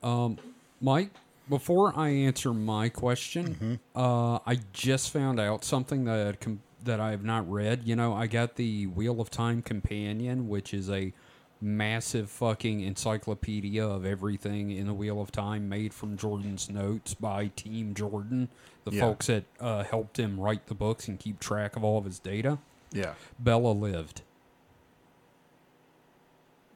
[0.00, 0.38] Um,
[0.80, 1.10] Mike,
[1.48, 7.10] before I answer my question, uh, I just found out something that com- that I
[7.12, 7.82] have not read.
[7.84, 11.12] You know, I got the Wheel of Time Companion, which is a
[11.60, 17.46] massive fucking encyclopedia of everything in the Wheel of Time, made from Jordan's notes by
[17.56, 18.48] Team Jordan,
[18.84, 19.00] the Yeah.
[19.00, 22.18] folks that uh, helped him write the books and keep track of all of his
[22.18, 22.58] data.
[22.92, 23.14] Yeah.
[23.38, 24.20] Bella lived.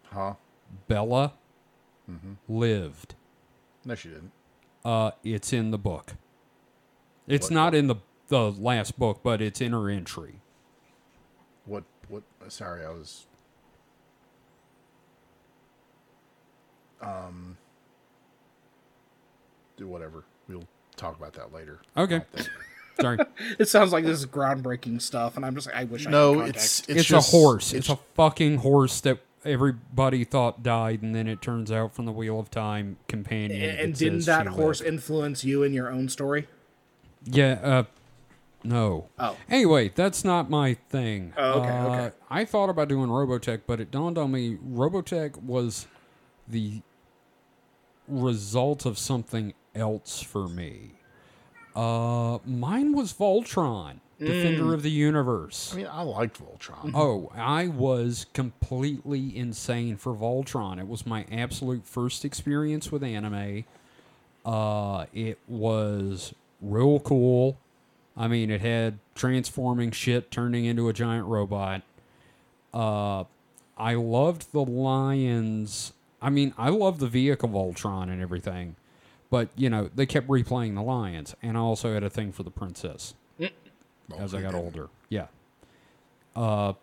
[0.04, 0.34] Huh?
[0.86, 1.34] Bella
[2.48, 3.14] lived.
[3.84, 4.32] No, she didn't.
[4.84, 6.14] Uh, it's in the book.
[7.26, 7.96] It's not in the
[8.28, 10.40] the last book, but it's in her entry.
[11.64, 11.84] What?
[12.08, 12.22] What?
[12.48, 13.26] Sorry, I was.
[17.00, 17.56] Um.
[19.76, 20.24] Do whatever.
[20.48, 21.80] We'll talk about that later.
[21.96, 22.22] Okay.
[23.00, 23.18] Sorry,
[23.58, 26.40] It sounds like this is groundbreaking stuff, and I'm just like, I wish I No,
[26.40, 27.72] had it's it's, it's, just, a horse.
[27.72, 32.12] It's, a fucking horse that everybody thought died, and then it turns out from the
[32.12, 33.60] Wheel of Time companion.
[33.62, 34.92] and, and didn't that horse lived.
[34.94, 36.48] influence you in your own story?
[37.24, 37.58] Yeah.
[37.62, 37.84] Uh,
[38.64, 39.08] no.
[39.18, 39.36] Oh.
[39.48, 41.32] Anyway, that's not my thing.
[41.36, 42.16] Oh, okay, Uh, okay.
[42.30, 45.86] I thought about doing Robotech, but it dawned on me Robotech was
[46.46, 46.82] the
[48.08, 50.92] result of something else for me.
[51.76, 54.00] Uh, mine was Voltron.
[54.18, 55.72] Defender of the Universe.
[55.72, 56.92] I mean, I liked Voltron.
[56.94, 60.78] Oh, I was completely insane for Voltron.
[60.78, 63.64] It was my absolute first experience with anime.
[64.44, 67.58] Uh, it was real cool.
[68.16, 71.82] I mean, it had transforming shit turning into a giant robot.
[72.74, 73.24] Uh,
[73.76, 75.92] I loved the lions.
[76.20, 78.74] I mean, I love the vehicle Voltron and everything,
[79.30, 82.42] but you know they kept replaying the lions, and I also had a thing for
[82.42, 83.14] the princess
[84.16, 84.88] as I got older.
[85.08, 85.26] Yeah.
[86.34, 86.74] Uh,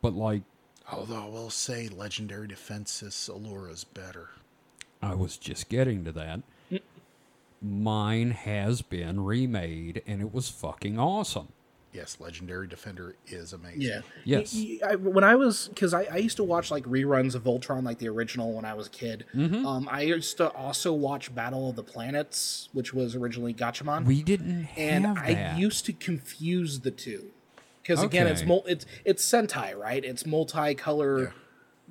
[0.00, 0.42] but like
[0.90, 4.30] Although I will say, Legendary Defender's Allura's better.
[5.00, 6.42] I was just getting to that.
[7.62, 11.48] Mine has been remade, and it was fucking awesome.
[11.92, 13.82] Yes, Legendary Defender is amazing.
[13.82, 14.00] Yeah.
[14.24, 14.54] Yes.
[14.54, 17.44] Y- y- I, when I was, because I, I used to watch like reruns of
[17.44, 19.26] Voltron, like the original when I was a kid.
[19.34, 19.66] Mm-hmm.
[19.66, 24.06] Um, I used to also watch Battle of the Planets, which was originally Gatchaman.
[24.06, 27.26] We didn't and have I used to confuse the two.
[27.82, 30.04] Because again, it's mul- it's it's Sentai, right?
[30.04, 31.32] It's multicolor,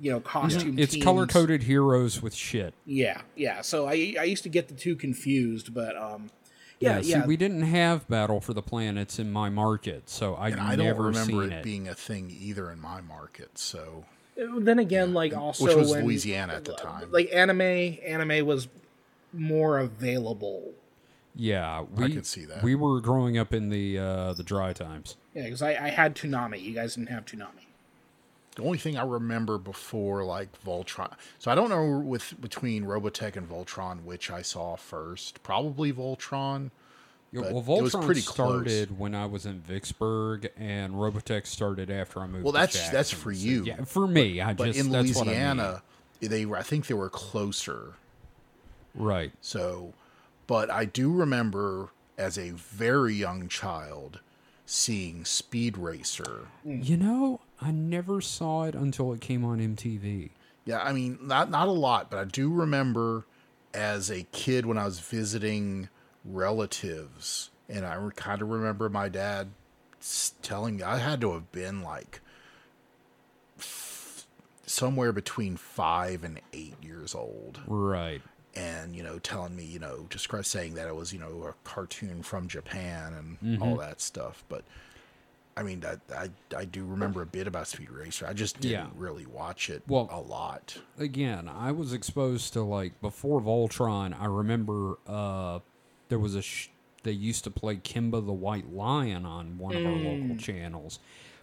[0.00, 0.78] you know, costume.
[0.78, 2.72] it's color coded heroes with shit.
[2.86, 3.60] Yeah, yeah.
[3.60, 6.30] So I I used to get the two confused, but um,
[6.82, 7.26] Yeah, See, yeah.
[7.26, 10.86] we didn't have Battle for the Planets in my market, so I And I don't
[10.86, 11.62] never remember seen it, it.
[11.64, 13.56] being a thing either in my market.
[13.58, 14.04] So
[14.36, 17.10] then again, like also which was when, Louisiana at the time.
[17.10, 17.60] like anime,
[18.04, 18.68] anime was
[19.32, 20.72] more available.
[21.34, 22.62] yeah, we could see that.
[22.62, 25.16] We were growing up in the uh, the dry times.
[25.34, 26.60] Yeah, because I, I had Toonami.
[26.62, 27.61] You guys didn't have Toonami.
[28.56, 31.12] The only thing I remember before like Voltron.
[31.38, 35.42] So I don't know with between Robotech and Voltron which I saw first.
[35.42, 36.70] Probably Voltron.
[37.32, 38.34] Yeah, But well, it was Voltron pretty close.
[38.34, 42.44] started when I was in Vicksburg, and Robotech started after I moved.
[42.44, 43.18] Well, to that's that's Jackson.
[43.18, 43.64] for So, you.
[43.64, 44.42] yeah, for me.
[44.42, 45.34] I But just in that's what I mean.
[45.38, 45.82] Louisiana,
[46.20, 47.94] they were- I think they were closer.
[48.94, 49.32] right?
[49.40, 49.94] So,
[50.46, 51.88] but I do remember
[52.18, 54.20] as a very young child
[54.66, 56.48] seeing Speed Racer.
[56.66, 56.86] Mm.
[56.86, 60.30] You know, I never saw it until it came on MTV.
[60.64, 63.24] Yeah, I mean, not not a lot, but I do remember
[63.74, 65.88] as a kid when I was visiting
[66.24, 69.48] relatives, and I kind of remember my dad
[70.42, 72.20] telling me I had to have been like
[73.58, 74.26] f-
[74.66, 77.60] somewhere between five and eight years old.
[77.66, 78.22] Right.
[78.54, 81.54] and you know telling me you know just saying that it was you know a
[81.68, 83.62] cartoon from Japan and mm-hmm.
[83.62, 84.62] all that stuff but
[85.56, 88.70] I mean that I I do remember a bit about Speed Racer I just didn't
[88.72, 88.86] Yeah.
[88.96, 94.18] really watch it Well- a lot Again, I was exposed to like before Voltron.
[94.18, 95.58] I remember uh,
[96.08, 96.68] there was a sh-
[97.02, 101.00] they used to play Kimba the White Lion on one of our local channels,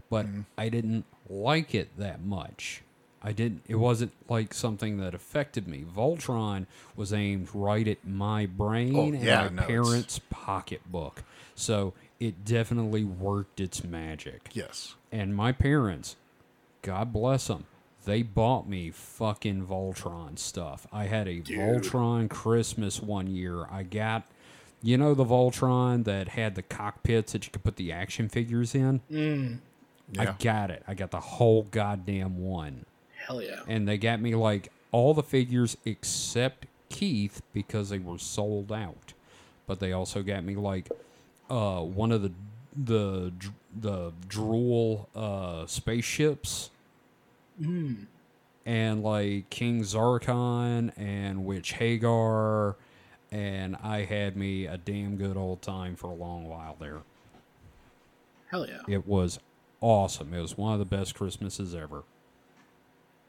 [0.10, 0.26] but
[0.57, 2.81] I didn't like it that much.
[3.22, 3.64] I didn't.
[3.68, 5.84] It wasn't like something that affected me.
[5.84, 6.65] Voltron
[6.95, 11.23] was aimed right at my brain Oh, and yeah, my no, it's- parents' pocketbook,
[11.56, 14.50] so it definitely worked its magic.
[14.54, 16.16] yes And my parents,
[16.82, 17.66] God bless them,
[18.06, 20.88] they bought me fucking Voltron stuff.
[20.91, 23.66] I had a Voltron Christmas one year.
[23.70, 24.24] I got,
[24.82, 28.74] you know, the Voltron that had the cockpits that you could put the action figures
[28.74, 29.02] in?
[29.12, 29.60] Mm.
[30.18, 30.84] I yeah got it.
[30.88, 32.86] I got the whole goddamn one.
[33.28, 33.62] Hell yeah.
[33.68, 39.14] And they got me like all the figures except Keith because they were sold out.
[39.68, 40.90] But they also got me like
[41.50, 42.32] uh, one of the
[42.76, 43.32] the
[43.80, 46.70] the Drule uh, spaceships.
[48.66, 52.76] And like King Zarkon and Witch Haggar,
[53.32, 57.00] and I had me a damn good old time for a long while there.
[58.50, 58.82] Hell yeah.
[58.88, 59.40] It was
[59.82, 60.34] awesome.
[60.34, 62.04] It was one of the best Christmases ever.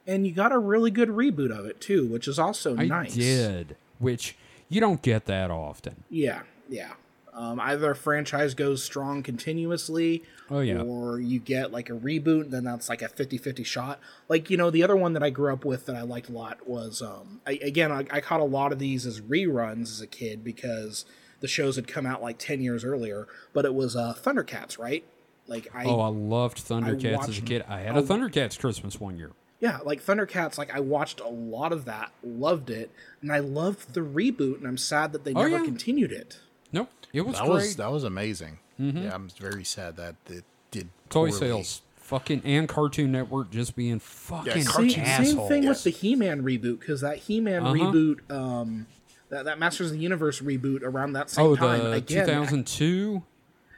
[0.07, 2.85] And you got a really good reboot of it too, which is also nice.
[2.85, 3.15] I nice.
[3.15, 4.37] did, which
[4.69, 6.05] you don't get that often.
[6.09, 6.93] Yeah, yeah.
[7.33, 10.83] Um, either a franchise goes strong continuously, Oh, yeah.
[10.83, 14.01] or you get like a reboot, and then that's like a 50-50 shot.
[14.29, 16.33] Like you know, the other one that I grew up with that I liked a
[16.33, 20.01] lot was um, I, again I, I caught a lot of these as reruns as
[20.01, 21.05] a kid because
[21.41, 23.29] the shows had come out like ten years earlier.
[23.53, 25.05] But it was uh, Thundercats, right?
[25.47, 27.65] Like I oh, I loved Thundercats as a kid.
[27.69, 29.33] I had a Thundercats Christmas one year.
[29.61, 32.91] Yeah, like Thundercats, like I watched a lot of that, loved it,
[33.21, 35.65] and I loved the reboot, and I'm sad that they Oh, never yeah.
[35.65, 36.39] continued it.
[36.73, 37.53] Nope, it was that great.
[37.55, 41.33] was that was amazing yeah I'm very sad that it did Toy poorly.
[41.33, 45.37] sales, fucking, and Cartoon Network just being fucking Cartoon- Same, assholes.
[45.37, 45.85] same thing yes.
[45.85, 47.75] with the He-Man reboot, because that He-Man Uh-huh.
[47.75, 48.87] reboot, um,
[49.29, 53.23] that, that Masters of the Universe reboot around that same Oh, time, the again, 2002,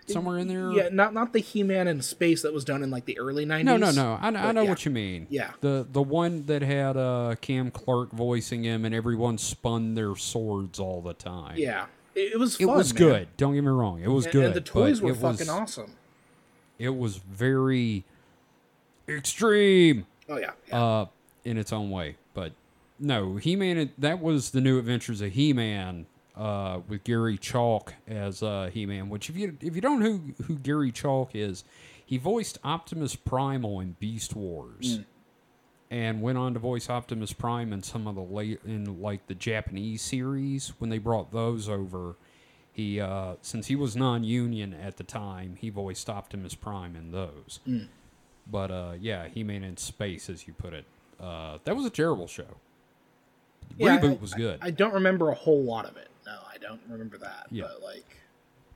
[0.06, 0.70] somewhere in there.
[0.72, 3.64] yeah, not not the He-Man in space that was done in like the early 90s.
[3.64, 4.18] No, no, no.
[4.20, 4.68] I, I know yeah.
[4.68, 5.26] what you mean.
[5.30, 5.52] Yeah.
[5.62, 10.78] The the one that had uh, Cam Clarke voicing him, and everyone spun their swords
[10.78, 11.56] all the time.
[11.56, 12.60] Yeah, it, it was.
[12.60, 12.98] It was man.
[12.98, 13.28] good.
[13.36, 14.00] Don't get me wrong.
[14.00, 14.44] It was And, good.
[14.46, 15.92] and the toys were fucking was, awesome.
[16.78, 18.04] It was very
[19.08, 20.06] extreme.
[20.28, 20.82] Oh yeah, yeah.
[20.82, 21.06] uh,
[21.44, 22.16] in its own way.
[22.34, 22.52] But
[22.98, 23.90] no, He Man.
[23.98, 26.06] That was the new Adventures of He Man
[26.36, 29.08] uh, with Gary Chalk as uh, He Man.
[29.08, 30.06] Which, if you if you don't know
[30.38, 31.64] who who Gary Chalk is,
[32.04, 35.00] he voiced Optimus Primal in Beast Wars.
[35.92, 39.34] And went on to voice Optimus Prime in some of the late in like the
[39.34, 42.16] Japanese series when they brought those over.
[42.72, 47.60] He uh, since he was non-union at the time, he voiced Optimus Prime in those.
[48.50, 50.86] But uh, yeah, He Man in Space, as you put it.
[51.20, 52.56] Uh, that was a terrible show.
[53.76, 54.60] Yeah, reboot I- was good.
[54.62, 56.08] I, I don't remember a whole lot of it.
[56.24, 57.48] No, I don't remember that.
[57.50, 57.64] Yeah.
[57.64, 58.16] But like,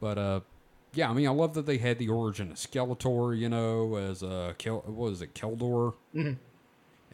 [0.01, 0.41] but uh,
[0.93, 4.23] yeah, I mean, I love that they had the origin of Skeletor, you know, as
[4.23, 5.95] uh, Kel- what was it, Keldor?
[6.15, 6.33] Mm-hmm.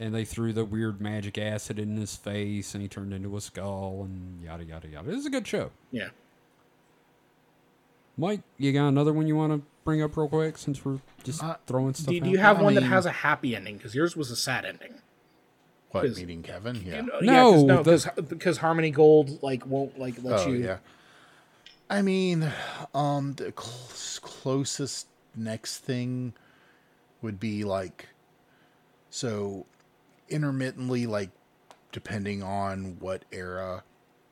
[0.03, 3.41] And they threw the weird magic acid in his face, and he turned into a
[3.41, 5.09] skull, and yada yada yada.
[5.11, 5.71] It was a good show.
[5.93, 6.09] yeah.
[8.17, 11.43] Mike, you got another one you want to bring up real quick since we're just
[11.43, 13.77] Uh, throwing stuff Do, do you have I one that has a happy ending?
[13.79, 14.95] Because yours was a sad ending.
[15.93, 19.99] what Is- meeting Kevin yeah No, No, no, the- because because Harmony Gold like won't
[19.99, 20.57] like let oh you.
[20.65, 20.79] yeah
[21.91, 22.51] I mean,
[22.95, 25.07] um, the cl- closest
[25.37, 26.33] next thing
[27.21, 28.09] would be like,
[29.11, 29.67] so
[30.33, 31.31] intermittently, like,
[31.93, 33.85] depending on what era,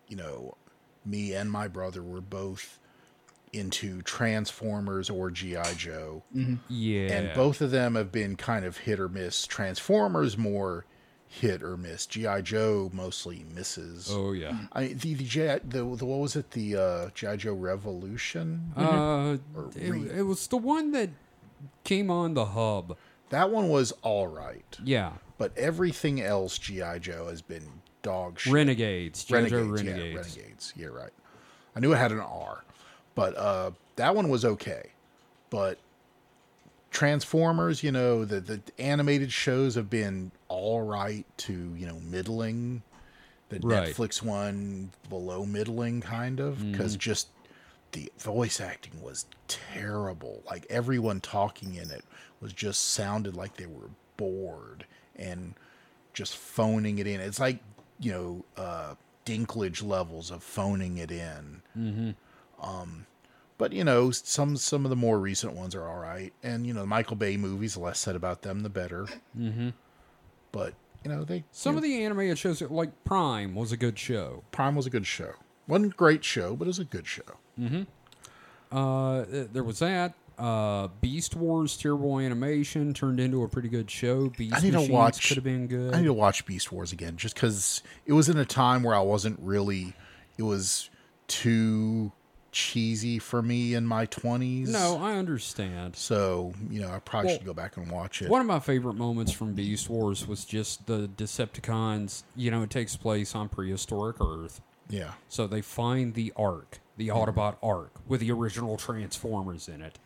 [0.09, 0.57] you know,
[1.05, 2.79] me and my brother were both
[3.53, 5.75] into Transformers or G.I.
[5.75, 6.23] Joe.
[6.69, 7.13] Yeah.
[7.13, 9.47] And both of them have been kind of hit or miss.
[9.47, 10.85] Transformers more
[11.27, 12.07] hit or miss.
[12.07, 12.43] G.I.
[12.43, 14.09] Joe mostly misses.
[14.11, 14.57] Oh yeah.
[14.73, 15.61] I the the, G, the
[15.97, 18.73] the what was it the uh, GI Joe Revolution?
[18.77, 21.11] Uh, Or it, re- it was the one that
[21.85, 22.97] came on the hub.
[23.31, 25.13] that one was all right, Yeah.
[25.41, 27.67] But everything else GI Joe has been
[28.03, 28.53] dog shit.
[28.53, 29.27] Renegades.
[29.31, 29.99] Renegades, Renegades.
[29.99, 30.75] yeah, Renegades.
[30.77, 31.11] Yeah, right.
[31.75, 32.63] I knew it had an R,
[33.15, 34.91] but uh, that one was okay.
[35.49, 35.79] But
[36.91, 42.83] Transformers, you know, the the animated shows have been all right to you know middling.
[43.49, 43.89] The Right.
[43.89, 47.29] Netflix one below middling, kind of, because just
[47.93, 50.43] the voice acting was terrible.
[50.47, 52.05] Like everyone talking in it
[52.43, 53.89] was just sounded like they were
[54.19, 54.85] bored
[55.21, 55.55] and
[56.13, 57.21] just phoning it in.
[57.21, 57.61] It's like
[57.99, 58.95] you know uh,
[59.25, 61.63] Dinklage levels of phoning it in.
[61.79, 62.11] Mm-hmm.
[62.63, 63.07] Um,
[63.59, 66.73] but you know some some of the more recent ones are all right, and you
[66.73, 67.75] know the Michael Bay movies.
[67.75, 69.07] The less said about them, the better.
[69.39, 69.71] Mm-hmm.
[70.51, 70.75] But
[71.05, 74.43] you know they Some of the animated shows, like Prime, was a good show.
[74.51, 75.35] Prime was a good show.
[75.69, 77.23] wasn't a great show, but it was a good show.
[78.73, 80.15] Uh, there was that.
[80.41, 84.31] Uh, Beast Wars, terrible animation, turned into a pretty good show.
[84.31, 85.29] Beast I need to Machines watch.
[85.29, 85.95] could have been good.
[85.95, 88.95] I need to watch Beast Wars again, just because it was in a time where
[88.95, 89.93] I wasn't really.
[90.39, 90.89] It was
[91.29, 92.13] too
[92.53, 94.71] cheesy for me in my twenties.
[94.71, 95.95] no, I understand.
[95.95, 98.31] So you know, I probably Well, should go back and watch it.
[98.31, 102.23] One of my favorite moments from Beast Wars was just the Decepticons.
[102.35, 104.61] You know, it takes place on prehistoric Earth.
[104.89, 109.99] yeah, So they find the Ark, the Autobot Ark, with the original Transformers in it.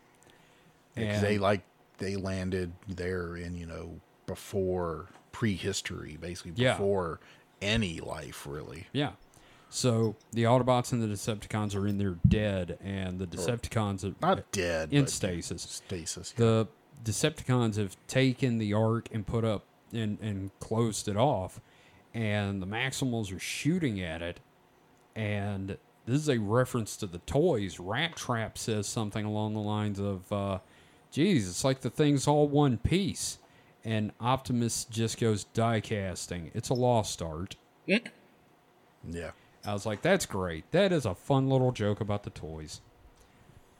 [0.94, 1.62] Because they like
[1.98, 6.72] they landed there in you know before prehistory, basically Yeah.
[6.72, 7.20] before
[7.60, 8.86] any life really.
[8.92, 9.12] Yeah.
[9.70, 14.50] So the Autobots and the Decepticons are in there dead, and the Decepticons are Not
[14.52, 15.62] dead, in stasis.
[15.62, 16.30] stasis.
[16.36, 16.68] The
[17.02, 21.60] Decepticons have taken the Ark and put up and, and closed it off,
[22.14, 24.38] and the Maximals are shooting at it.
[25.16, 25.76] And
[26.06, 27.80] this is a reference to the toys.
[27.80, 30.58] Rat Trap says something along the lines of, uh,
[31.14, 33.38] geez, it's like the thing's all one piece.
[33.86, 36.50] And Optimus just goes die casting.
[36.54, 37.56] It's a lost art.
[37.86, 37.98] yeah.
[39.66, 40.70] I was like, that's great.
[40.72, 42.80] That is a fun little joke about the toys.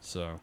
[0.00, 0.40] So,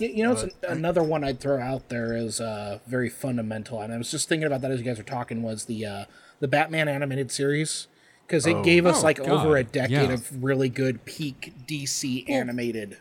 [0.00, 3.80] Y- You know, it's an, another one I'd throw out there is uh, very fundamental,
[3.80, 5.42] and I was just thinking about that as you guys were talking.
[5.42, 6.04] Was the uh,
[6.40, 7.88] the Batman animated series
[8.26, 10.12] because it gave us Oh, like over a decade yeah.
[10.12, 12.98] of really good peak DC animated.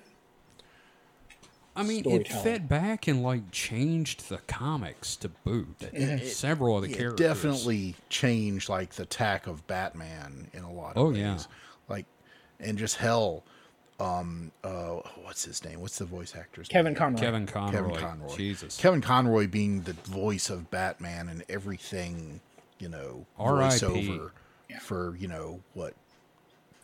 [1.77, 5.67] I mean, it fed back and like changed the comics to boot.
[6.23, 10.97] Several of the It characters definitely changed like the tack of Batman in a lot
[10.97, 11.17] of Oh, ways.
[11.19, 11.37] yeah.
[11.87, 12.05] Like
[12.59, 13.43] and just hell
[13.99, 15.79] um uh what's his name?
[15.79, 16.99] What's the voice actor's Kevin name?
[16.99, 17.19] Conroy.
[17.19, 17.71] Kevin Conroy.
[17.71, 18.35] Kevin Conroy.
[18.35, 18.77] Jesus.
[18.77, 22.41] Kevin Conroy being the voice of Batman and everything,
[22.79, 23.77] you know, R.I.P..
[23.85, 24.31] voiceover
[24.81, 25.93] for, you know, what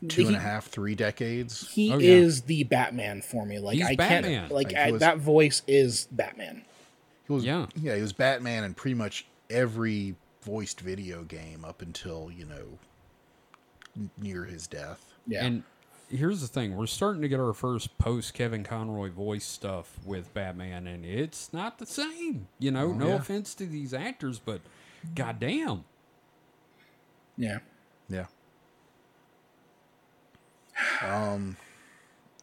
[0.10, 1.70] two and a half, three decades.
[1.72, 2.12] He Oh, yeah.
[2.16, 3.60] is the Batman for me.
[3.60, 4.24] Like He's I Batman.
[4.24, 6.64] can't like, Like, I, was- that voice is Batman.
[7.28, 7.68] He was Yeah.
[7.76, 14.10] yeah, he was Batman in pretty much every voiced video game up until, you know,
[14.18, 15.06] near his death.
[15.28, 15.46] Yeah.
[15.46, 15.64] And
[16.10, 20.34] here's the thing: we're starting to get our first post Kevin Conroy voice stuff with
[20.34, 22.48] Batman, and it's not the same.
[22.60, 23.14] You know, oh, no yeah.
[23.16, 24.60] offense to these actors, but
[25.16, 25.86] goddamn.
[27.38, 27.60] yeah.
[28.10, 28.26] Yeah.
[31.02, 31.58] Um.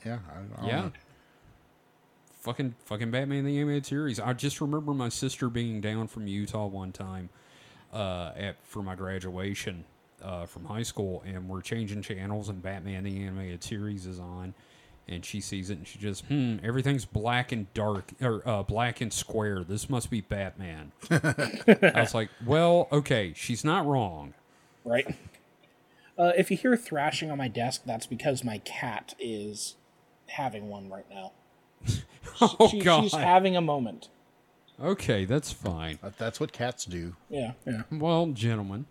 [0.04, 0.18] Yeah.
[0.30, 0.80] I, I don't Yeah.
[0.82, 0.92] know.
[2.40, 4.18] Fucking fucking Batman the animated series.
[4.18, 7.28] I just remember my sister being down from Utah one time
[7.92, 9.84] uh, at for my graduation
[10.22, 14.54] uh, from high school, and we're changing channels, and Batman the animated series is on,
[15.06, 19.02] and she sees it, and she just, hmm, everything's black and dark or uh, black
[19.02, 19.62] and square.
[19.62, 20.92] This must be Batman.
[21.10, 24.32] I was like, well, okay, she's not wrong.
[24.82, 25.14] Right.
[26.20, 29.76] Uh, if you hear thrashing on my desk, that's because my cat is
[30.28, 31.32] having one right now.
[32.42, 33.02] Oh She- God.
[33.04, 34.08] She's having a moment.
[34.80, 35.98] okay, that's fine.
[36.02, 37.16] That- That's what cats do.
[37.30, 37.82] Yeah, yeah.
[37.90, 38.84] Well, gentlemen,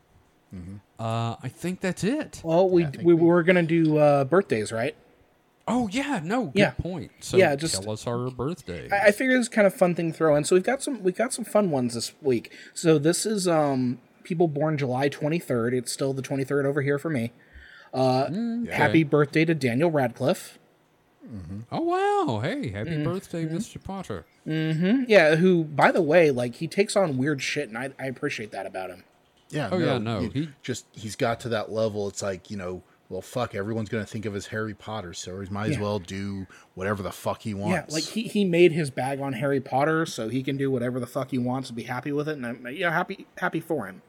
[0.99, 2.41] uh, I think that's it.
[2.43, 4.95] Well, we I think we we- were gonna do uh, birthdays, right?
[5.67, 6.71] Oh yeah, no, good Yeah.
[6.71, 7.11] point.
[7.19, 8.89] So Yeah, just- tell us our birthday.
[8.91, 10.43] I, I figured it's kind of fun thing to throw in.
[10.43, 12.51] So we've got some we've got some fun ones this week.
[12.73, 15.73] So this is um people born July twenty third.
[15.73, 17.31] It's still the twenty third over here for me.
[17.93, 18.29] Uh,
[18.71, 20.57] Happy birthday to Daniel Radcliffe.
[21.71, 22.39] Oh wow!
[22.39, 23.03] Hey, happy Mm-hmm.
[23.03, 23.83] birthday, Mr.
[23.83, 24.25] Potter.
[24.45, 28.51] Yeah, who, by the way, like he takes on weird shit, and I, I appreciate
[28.51, 29.03] that about him.
[29.49, 29.69] Yeah.
[29.71, 32.07] Oh, yeah, no, he, he- just he's got to that level.
[32.07, 35.49] It's like you know, well, fuck, everyone's gonna think of as Harry Potter, so he
[35.49, 37.73] might as well do whatever the fuck he wants.
[37.91, 40.99] Yeah, like he, he made his bag on Harry Potter, so he can do whatever
[40.99, 43.85] the fuck he wants and be happy with it, and I'm yeah happy happy for
[43.85, 44.01] him.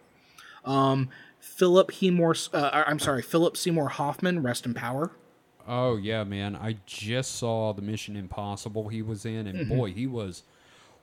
[0.64, 1.08] Um,
[1.38, 5.10] Philip Seymour, uh, I'm sorry, Philip Seymour Hoffman, rest in power.
[5.66, 6.56] Oh yeah, man!
[6.56, 9.76] I just saw the Mission Impossible he was in, and Mm-hmm.
[9.76, 10.42] boy, he was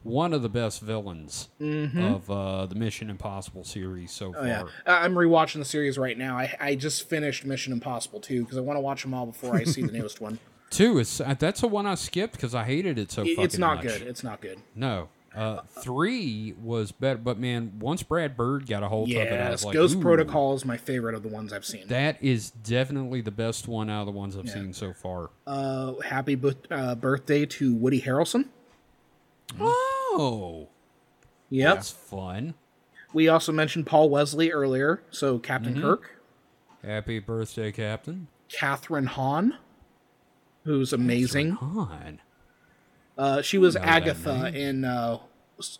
[0.03, 4.41] one of the best villains of uh, the Mission Impossible series so far.
[4.41, 6.37] Oh yeah, I- I'm rewatching the series right now.
[6.37, 9.55] I I just finished Mission Impossible 2 because I want to watch them all before
[9.55, 10.39] I see the newest one.
[10.69, 13.57] Two is uh, that's the one I skipped because I hated it so It- it's
[13.57, 13.85] not much.
[13.85, 14.01] good.
[14.03, 14.59] It's not good.
[14.75, 15.07] No,
[15.37, 19.51] uh, three was better, but man, once Brad Bird got a hold of it, I
[19.51, 21.87] was Yes, like, Ghost "Ooh, Protocol is my favorite of the ones I've seen.
[21.87, 25.29] That is definitely the best one out of the ones I've seen so far.
[25.45, 28.45] Uh, happy bu- uh, birthday to Woody Harrelson.
[29.59, 30.69] Oh,
[31.49, 31.75] Yep.
[31.75, 32.55] that's fun.
[33.13, 35.81] We also mentioned Paul Wesley earlier, so Captain Mm-hmm.
[35.83, 36.11] Kirk.
[36.83, 38.27] Happy birthday, Captain.
[38.49, 39.57] Kathryn Hahn,
[40.63, 41.51] who's amazing.
[41.51, 42.21] Han.
[43.17, 45.17] Uh, she was Agatha in uh,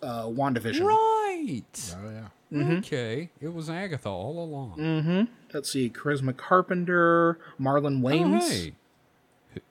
[0.02, 0.84] uh, WandaVision.
[0.84, 1.94] Right.
[1.96, 2.28] oh yeah.
[2.52, 2.76] Mm-hmm.
[2.78, 3.28] Okay.
[3.40, 5.28] It was Agatha all along.
[5.52, 8.48] Let's see, Charisma Carpenter, Marlon Oh, Wayans.
[8.50, 8.72] hey.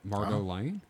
[0.04, 0.80] Margot Lane.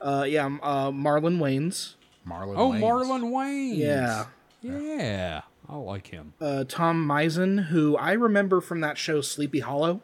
[0.00, 1.94] Uh, yeah, uh, Marlon Wayans.
[2.28, 2.54] Marlon.
[2.56, 2.80] Oh, Wayans.
[2.80, 3.74] Marlon Wayne.
[3.76, 4.26] Yeah.
[4.62, 5.42] Yeah.
[5.68, 6.34] I like him.
[6.40, 10.00] Uh, Tom Mison, who I remember from that show Sleepy Hollow,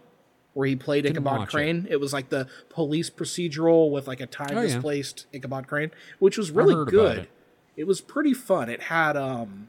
[0.54, 1.52] where he played Didn't Ichabod watch it.
[1.52, 1.86] Crane.
[1.88, 2.00] It.
[2.00, 4.66] was like the police procedural with like a time Oh, yeah.
[4.74, 7.28] displaced Ichabod Crane, which was really good.
[7.76, 7.86] It.
[7.86, 8.68] Was pretty fun.
[8.68, 9.68] It had um,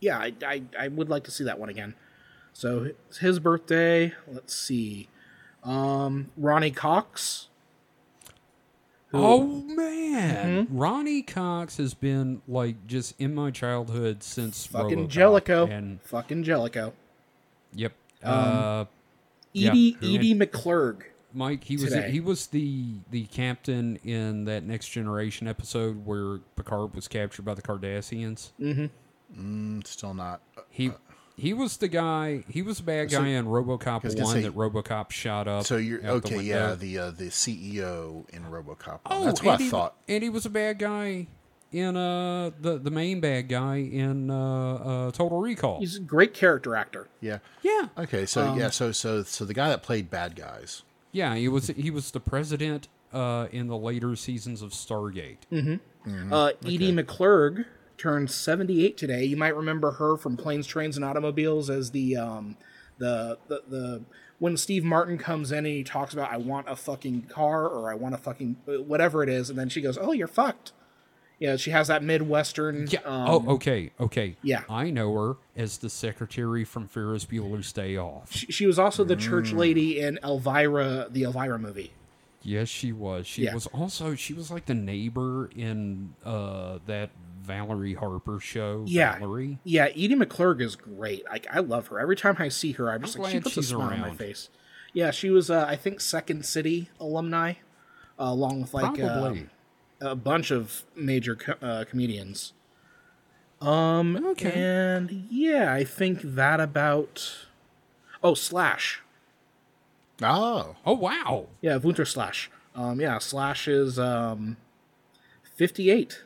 [0.00, 1.94] yeah, I, I I would like to see that one again.
[2.52, 4.12] So it's his birthday.
[4.26, 5.08] Let's see,
[5.64, 7.48] um, Ronny Cox.
[9.12, 10.76] Oh man, Mm-hmm.
[10.78, 15.66] Ronny Cox has been like just in my childhood since Fucking RoboCop, Jellico.
[15.66, 16.92] And Fucking Jellico.
[17.74, 17.92] yep,
[18.22, 18.84] Um, uh,
[19.54, 21.04] Edie who Edie McClurg.
[21.34, 22.10] Mike, he was today.
[22.10, 27.54] he was the the captain in that Next Generation episode where Picard was captured by
[27.54, 28.50] the Cardassians.
[29.36, 30.40] Mm, still not.
[30.70, 30.92] He
[31.36, 32.44] he was the guy.
[32.48, 35.66] He was the bad guy in RoboCop was one say- that RoboCop shot up.
[35.66, 36.42] So you're out the okay?
[36.44, 39.00] Yeah, the uh, the CEO in RoboCop.
[39.06, 39.94] Oh, That's what and I he- thought.
[40.08, 41.26] And he was a bad guy
[41.70, 45.80] in uh the the main bad guy in uh, uh Total Recall.
[45.80, 47.06] He's a great character actor.
[47.20, 47.38] Yeah.
[47.62, 48.24] yeah, Okay.
[48.24, 48.70] So Um, yeah.
[48.70, 50.82] So so so the guy that played bad guys.
[51.12, 51.34] Yeah.
[51.34, 55.38] He was he was the president uh in the later seasons of Stargate.
[55.52, 56.32] Mm-hmm.
[56.32, 57.66] Uh, Edie McClurg
[57.98, 59.24] turned 78 today.
[59.24, 62.56] You might remember her from Planes, Trains, and Automobiles as the um,
[62.98, 64.02] the, the the
[64.38, 67.90] when Steve Martin comes in and he talks about I want a fucking car or
[67.90, 70.72] I want a fucking whatever it is, and then she goes, "Oh, you're fucked."
[71.38, 72.88] Yeah, she has that midwestern.
[72.90, 72.98] Yeah.
[73.04, 74.36] Um, oh, okay, okay.
[74.42, 74.64] yeah.
[74.68, 78.32] I know her as the secretary from Ferris Bueller's Day Off.
[78.32, 79.58] she, she was also the church Mm.
[79.58, 81.92] lady in Elvira, the Elvira movie.
[82.42, 83.26] Yes, she was.
[83.26, 83.54] She Yeah.
[83.54, 87.10] was also she was like the neighbor in uh that
[87.42, 88.84] Valerie Harper show.
[88.88, 89.58] Yeah, Valerie.
[89.64, 89.86] yeah.
[89.86, 91.24] Edie McClurg is great.
[91.30, 92.00] Like I love her.
[92.00, 94.10] Every time I see her, I'm just I'm like she puts a smile on my
[94.14, 94.48] face.
[94.92, 95.50] Yeah, she was.
[95.50, 97.52] Uh, I think Second City alumni,
[98.18, 99.46] uh, along with like uh, Probably.
[100.00, 102.52] A bunch of major co- uh, comedians.
[103.60, 104.24] Um.
[104.24, 104.52] Okay.
[104.54, 107.46] And yeah, I think that about.
[108.22, 109.02] Oh, Slash.
[110.22, 110.76] Oh.
[110.84, 111.46] oh wow.
[111.60, 112.50] Yeah, Winter Slash.
[112.74, 113.00] Um.
[113.00, 114.56] Yeah, Slash is um.
[115.56, 116.22] Fifty-eight.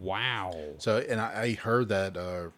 [0.00, 0.54] Wow.
[0.78, 2.48] So and I, I heard that uh,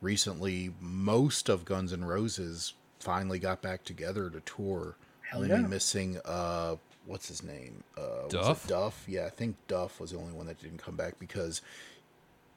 [0.00, 4.96] recently most of Guns N' Roses finally got back together to tour.
[5.22, 5.66] Hell Only yeah.
[5.66, 6.76] missing uh,
[7.08, 7.82] what's his name?
[7.96, 8.66] Uh, Duff?
[8.68, 9.04] Duff.
[9.08, 11.60] Yeah, I think Duff was the only one that didn't come back because,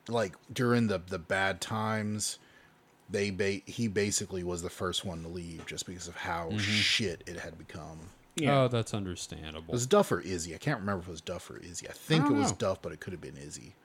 [0.07, 2.37] like during the the bad times,
[3.09, 6.59] they ba- he basically was the first one to leave just because of how Mm-hmm.
[6.59, 7.99] shit it had become.
[8.35, 8.61] Yeah.
[8.61, 9.65] Oh, that's understandable.
[9.69, 10.55] It was Duff or Izzy.
[10.55, 11.87] I can't remember if it was Duff or Izzy.
[11.89, 12.57] I think it was know.
[12.57, 13.75] Duff, but it could have been Izzy.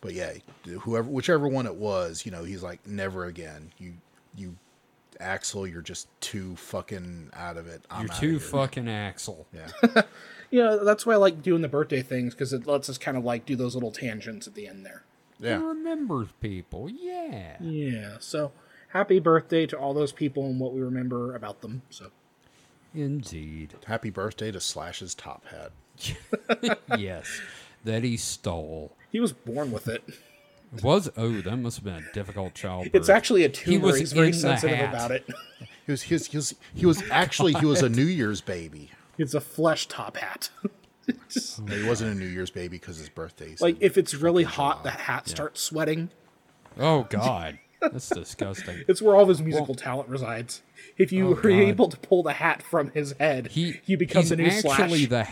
[0.00, 0.32] But yeah,
[0.80, 3.70] whoever, whichever one it was, you know, he's like, never again.
[3.78, 3.94] You,
[4.36, 4.56] you,
[5.20, 7.82] Axl, you're just too fucking out of it.
[7.90, 9.44] I'm You're too here." fucking Axl.
[9.52, 10.02] Yeah,
[10.50, 13.24] Yeah, that's why I like doing the birthday things because it lets us kind of
[13.24, 15.02] like do those little tangents at the end there.
[15.40, 15.58] yeah.
[15.58, 16.88] He remembers people.
[16.88, 17.56] Yeah.
[17.60, 18.16] Yeah.
[18.20, 18.52] So
[18.88, 21.82] happy birthday to all those people and what we remember about them.
[21.90, 22.10] So
[22.94, 23.74] Indeed.
[23.86, 25.72] Happy birthday to Slash's top hat.
[26.98, 27.40] yes.
[27.84, 28.92] That he stole.
[29.10, 30.04] he was born with it.
[30.82, 32.94] Was oh, that must have been a difficult childbirth.
[32.94, 33.70] It's actually a tumor.
[33.72, 35.28] He was He's very sensitive about it.
[35.86, 38.90] He was, he was, he was, he was actually, he was a New Year's baby.
[39.18, 40.50] It's a flesh top hat.
[41.28, 44.82] Just- He wasn't a New Year's baby because his birthday's like if it's really hot,
[44.82, 44.94] July.
[44.96, 46.08] the hat starts sweating.
[46.78, 48.82] Oh God, that's disgusting.
[48.88, 50.62] It's where all of his musical talent resides.
[50.96, 51.50] If you Oh, were God.
[51.52, 55.04] able to pull the hat from his head, He he becomes he's a new actually
[55.06, 55.08] Slash.
[55.08, 55.28] the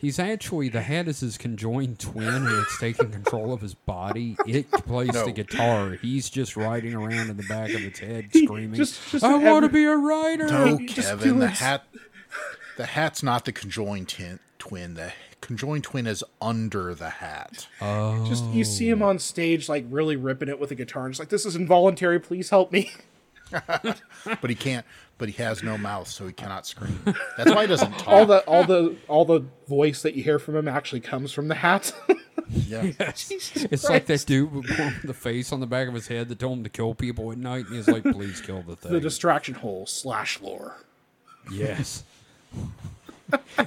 [0.00, 4.36] he's actually the head is his conjoined twin and it's taking control of his body.
[4.46, 5.26] It plays No.
[5.26, 5.90] the guitar.
[6.00, 9.64] He's just riding around in the back of its head screaming, just- just "I want
[9.64, 11.84] to be a writer." No, just Kevin, the hat.
[12.76, 14.94] The hat's not the conjoined tin, twin.
[14.94, 15.12] The
[15.42, 17.66] conjoined twin is under the hat.
[17.80, 21.12] Oh, Just you see him on stage, like really ripping it with a guitar, and
[21.12, 22.18] just like this is involuntary.
[22.20, 22.90] Please help me.
[23.50, 24.86] But he can't.
[25.18, 26.98] But he has no mouth, so he cannot scream.
[27.36, 28.08] That's why he doesn't talk.
[28.08, 31.48] all the all the all the voice that you hear from him actually comes from
[31.48, 31.92] the hat.
[32.48, 32.90] yeah.
[32.96, 36.58] it's like that dude with the face on the back of his head that told
[36.58, 39.54] him to kill people at night, and he's like, "Please kill the thing." the distraction
[39.54, 40.84] hole slash lore.
[41.50, 42.04] Yes.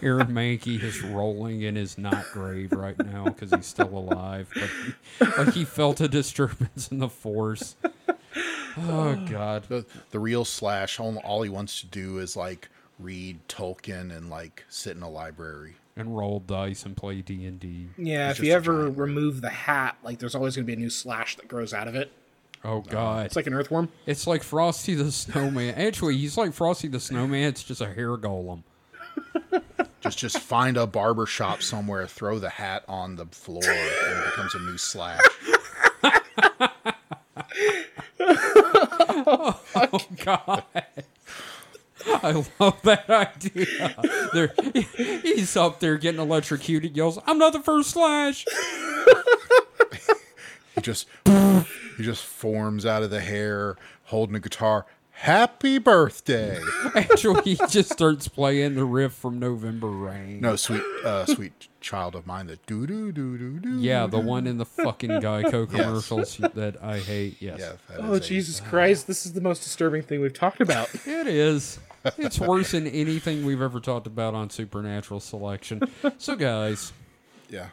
[0.02, 4.70] Aaron Mankey is rolling in his not grave right now because he's still alive, but
[4.70, 7.76] he, like he felt a disturbance in the force.
[8.78, 9.64] Oh God!
[9.70, 12.70] The, the real Slash, all, all he wants to do is like
[13.00, 15.76] read Tolkien and like sit in a library.
[15.96, 17.88] And roll dice and play D and D.
[17.98, 20.80] Yeah, He's if you ever remove the hat, like there's always going to be a
[20.80, 22.12] new slash that grows out of it.
[22.64, 23.26] Oh God!
[23.28, 23.90] It's like an earthworm.
[24.08, 25.76] It's like Frosty the Snowman.
[25.78, 27.44] Actually, he's like Frosty the Snowman.
[27.44, 28.64] It's just a hair golem.
[30.02, 34.26] Just just find a barber shop somewhere, throw the hat on the floor, and it
[34.26, 35.22] becomes a new Slash.
[39.76, 40.64] Oh God!
[42.06, 43.96] I love that idea.
[44.34, 44.54] There,
[45.24, 46.96] he's up there getting electrocuted.
[46.96, 48.46] Yells, "I'm not the first Slash!"
[50.76, 54.86] He just he just forms out of the hair, holding a guitar.
[55.24, 56.60] Happy birthday!
[56.96, 60.42] Actually, he just starts playing the riff from November Rain.
[60.42, 62.48] No, sweet uh, sweet child of mine.
[62.48, 63.80] The doo doo doo doo doo.
[63.80, 67.38] Yeah, the one in the fucking Geico commercials that I hate.
[67.42, 67.62] Yes.
[67.62, 67.72] Yeah.
[67.88, 69.08] that Oh is a- Jesus Christ!
[69.08, 70.90] This is the most disturbing thing we've talked about.
[71.08, 71.80] It is.
[72.18, 75.84] It's worse than anything we've ever talked about on Supernatural Selection.
[76.18, 76.92] So, guys,
[77.50, 77.68] Yeah.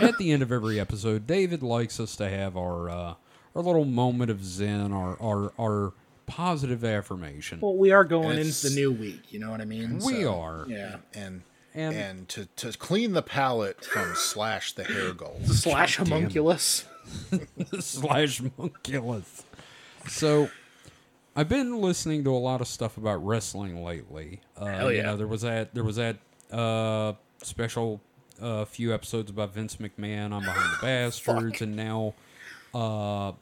[0.00, 3.14] at the end of every episode, David likes us to have our uh,
[3.56, 5.92] our little moment of zen, our our, our
[6.26, 7.60] positive affirmation.
[7.60, 9.32] well, we are going into the new week.
[9.32, 9.98] You know what I mean?
[9.98, 10.64] we So, are.
[10.68, 10.96] Yeah.
[11.14, 11.42] And
[11.74, 15.38] And- and, to, to clean the palate from Slash the hair goal.
[15.44, 16.84] Slash homunculus.
[17.80, 19.44] slash monculus.
[20.08, 20.48] So,
[21.36, 24.40] I've been listening to a lot of stuff about wrestling lately.
[24.56, 25.02] Uh, Hell You yeah.
[25.04, 26.16] know, there was that there was that
[26.50, 27.12] uh,
[27.42, 28.00] special
[28.40, 32.14] uh, few episodes about Vince McMahon on Behind the Bastards, and now
[32.74, 33.32] uh,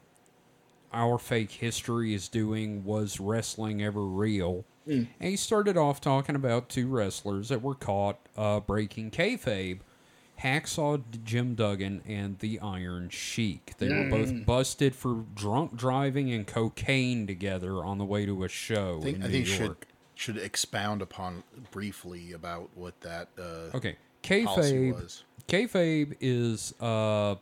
[0.94, 4.64] our fake history is doing was wrestling ever real?
[4.86, 9.80] And he started off talking about two wrestlers that were caught uh, breaking kayfabe.
[10.42, 13.74] Hacksaw Jim Duggan and the Iron Sheik.
[13.78, 18.48] They were both busted for drunk driving and cocaine together on the way to a
[18.48, 19.86] show I think, in I New think should York.
[20.16, 24.94] should expound upon briefly about what that uh, Okay, kayfabe.
[24.94, 25.22] was.
[25.48, 27.36] Kayfabe is uh,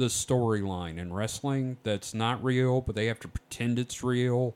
[0.00, 4.54] the storyline in wrestling that's not real, but they have to pretend it's real.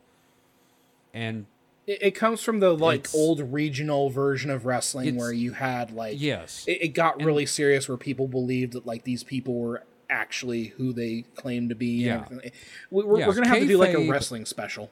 [1.12, 1.44] And
[1.86, 6.16] It, it comes from the like old regional version of wrestling where you had like
[6.18, 10.64] yes, it, it got really serious where people believed that like these people were actually
[10.68, 12.04] who they claim to be.
[12.04, 12.24] Yeah.
[12.90, 14.90] We, we're, Yeah, we're gonna have to do like a wrestling special.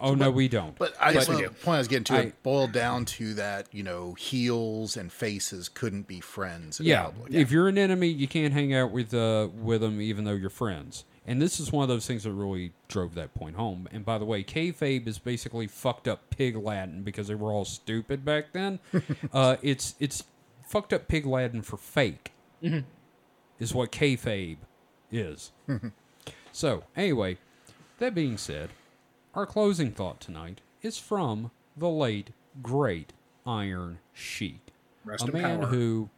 [0.00, 0.76] oh no, we don't.
[0.78, 3.34] But I But- well, the point I was getting to I- it boiled down to
[3.34, 6.80] that you know heels and faces couldn't be friends.
[6.80, 7.34] In yeah, public.
[7.34, 10.50] if you're an enemy, you can't hang out with uh, with them, even though you're
[10.50, 11.04] friends.
[11.26, 13.86] And this is one of those things that really drove that point home.
[13.92, 17.66] And by the way, kayfabe is basically fucked up pig Latin because they were all
[17.66, 18.78] stupid back then.
[19.34, 20.24] uh, it's it's
[20.66, 22.32] fucked up pig Latin for fake.
[23.60, 24.58] Is what kayfabe
[25.10, 25.50] is.
[26.52, 27.38] so anyway,
[27.98, 28.70] that being said,
[29.34, 32.30] our closing thought tonight is from the late
[32.62, 33.12] great
[33.46, 34.60] Iron Sheik
[35.04, 35.66] Rest a man power.
[35.68, 36.08] who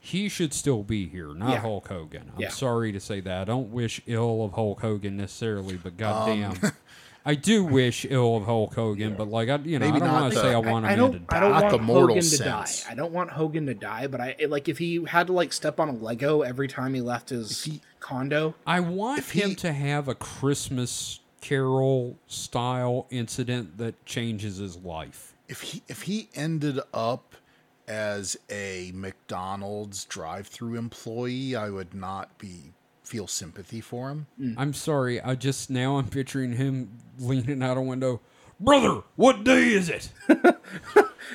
[0.00, 1.60] he should still be here, not Yeah.
[1.60, 2.30] Hulk Hogan.
[2.34, 2.48] I'm Yeah.
[2.50, 3.42] sorry to say that.
[3.42, 6.72] I don't wish ill of Hulk Hogan necessarily, but goddamn, Um,
[7.30, 9.14] I do wish ill of Hulk Hogan.
[9.14, 10.88] But like I, you know, Maybe I don't want to say I I- want a
[10.88, 11.12] I man don't.
[11.28, 11.40] to I die.
[11.40, 12.66] don't Not want the mortal Hogan to die.
[12.88, 14.06] I don't want Hogan to die.
[14.06, 17.00] But I like if he had to like step on a Lego every time he
[17.00, 18.54] left his he- condo.
[18.66, 25.34] I want him he- to have a Christmas Carol style incident that changes his life.
[25.48, 27.34] if he if he ended up
[27.86, 32.72] as a McDonald's drive-through employee, I would not be
[33.08, 34.26] feel sympathy for him.
[34.40, 34.54] Mm.
[34.58, 35.20] I'm sorry.
[35.20, 38.20] I just now I'm picturing him leaning out a window.
[38.60, 40.10] brother, what day is it?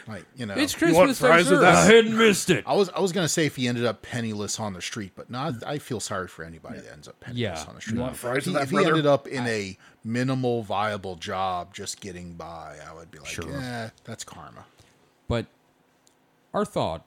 [0.07, 1.19] Like you know, It's want Christmas.
[1.19, 1.61] fries with dessert.
[1.61, 1.75] that?
[1.75, 2.63] I hadn't missed it.
[2.65, 5.29] I was I was gonna say if he ended up penniless on the street, but
[5.29, 5.63] no, I, mm.
[5.65, 7.65] I feel sorry for anybody that ends up penniless Yeah.
[7.69, 7.99] on the street.
[7.99, 8.89] want fries if he, that, if he brother?
[8.89, 13.49] ended up in a minimal viable job, just getting by, I would be like, Sure.
[13.51, 14.65] yeah, that's karma.
[15.27, 15.45] But
[16.53, 17.05] our thought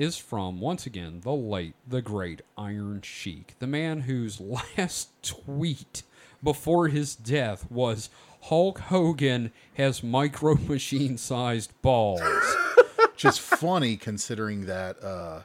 [0.00, 4.40] is from, once again, the late, the great Iron Sheik, the man whose
[4.76, 6.02] last tweet
[6.42, 8.08] before his death was
[8.44, 12.22] Hulk Hogan has micro machine sized balls.
[12.96, 15.02] Which is funny considering that.
[15.04, 15.42] uh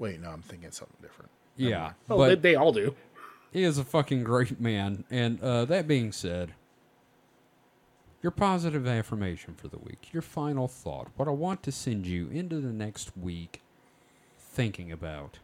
[0.00, 1.30] Wait, no, I'm thinking something different.
[1.56, 1.92] yeah.
[2.10, 2.96] Oh, but they, they all do.
[3.52, 5.04] he is a fucking great man.
[5.08, 6.54] And uh, that being said,
[8.22, 12.28] your positive affirmation for the week, your final thought, what I want to send you
[12.28, 13.60] into the next week
[14.38, 15.40] thinking about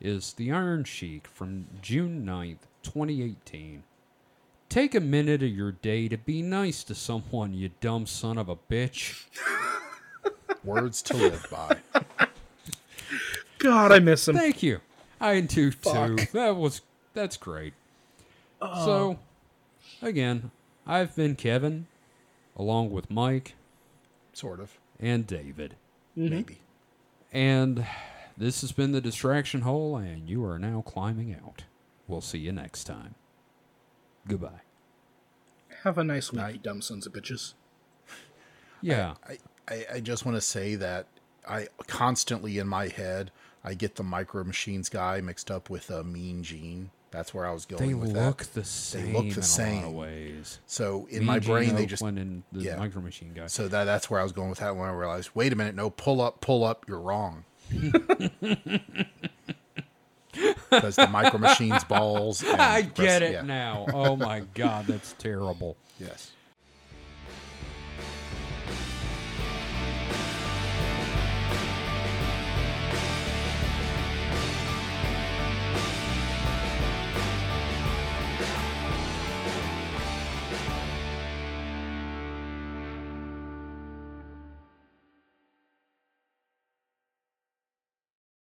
[0.00, 3.82] is the Iron Sheik from June 9th, 2018.
[4.68, 8.48] Take a minute of your day to be nice to someone, you dumb son of
[8.48, 9.24] a bitch.
[10.64, 11.78] Words to live by.
[13.58, 14.36] God, I miss him.
[14.36, 14.80] Thank you.
[15.20, 16.16] I do too.
[16.32, 16.82] That was
[17.14, 17.72] that's great.
[18.60, 19.18] So,
[20.02, 20.50] again,
[20.86, 21.86] I've been Kevin,
[22.56, 23.54] along with Mike
[24.32, 25.74] Sort of, and David,
[26.16, 26.34] mm-hmm.
[26.34, 26.60] maybe.
[27.32, 27.86] and
[28.36, 31.64] this has been the distraction hole, and you are now climbing out.
[32.06, 33.14] We'll see you next time.
[34.28, 34.60] Goodbye.
[35.82, 37.54] Have a nice week, you dumb sons of bitches.
[38.80, 39.14] Yeah.
[39.28, 39.38] I,
[39.68, 41.06] I, I just want to say that
[41.48, 43.30] I constantly in my head
[43.66, 46.90] I get the Micro Machines guy mixed up with a Mean Gene.
[47.10, 48.54] That's where I was going They with look that.
[48.54, 50.58] the same look the in a lot of ways.
[50.66, 52.76] So in Mean my brain they just Oakland and the yeah.
[52.76, 53.46] Micro Machine guy.
[53.46, 55.74] so that that's where I was going with that when I realized wait a minute
[55.74, 57.44] no pull up pull up you're wrong.
[60.70, 62.44] Because the Micro Machines balls.
[62.46, 63.42] I rest- get it yeah.
[63.42, 63.86] now.
[63.92, 65.76] Oh my god, that's terrible.
[65.98, 66.32] Yes.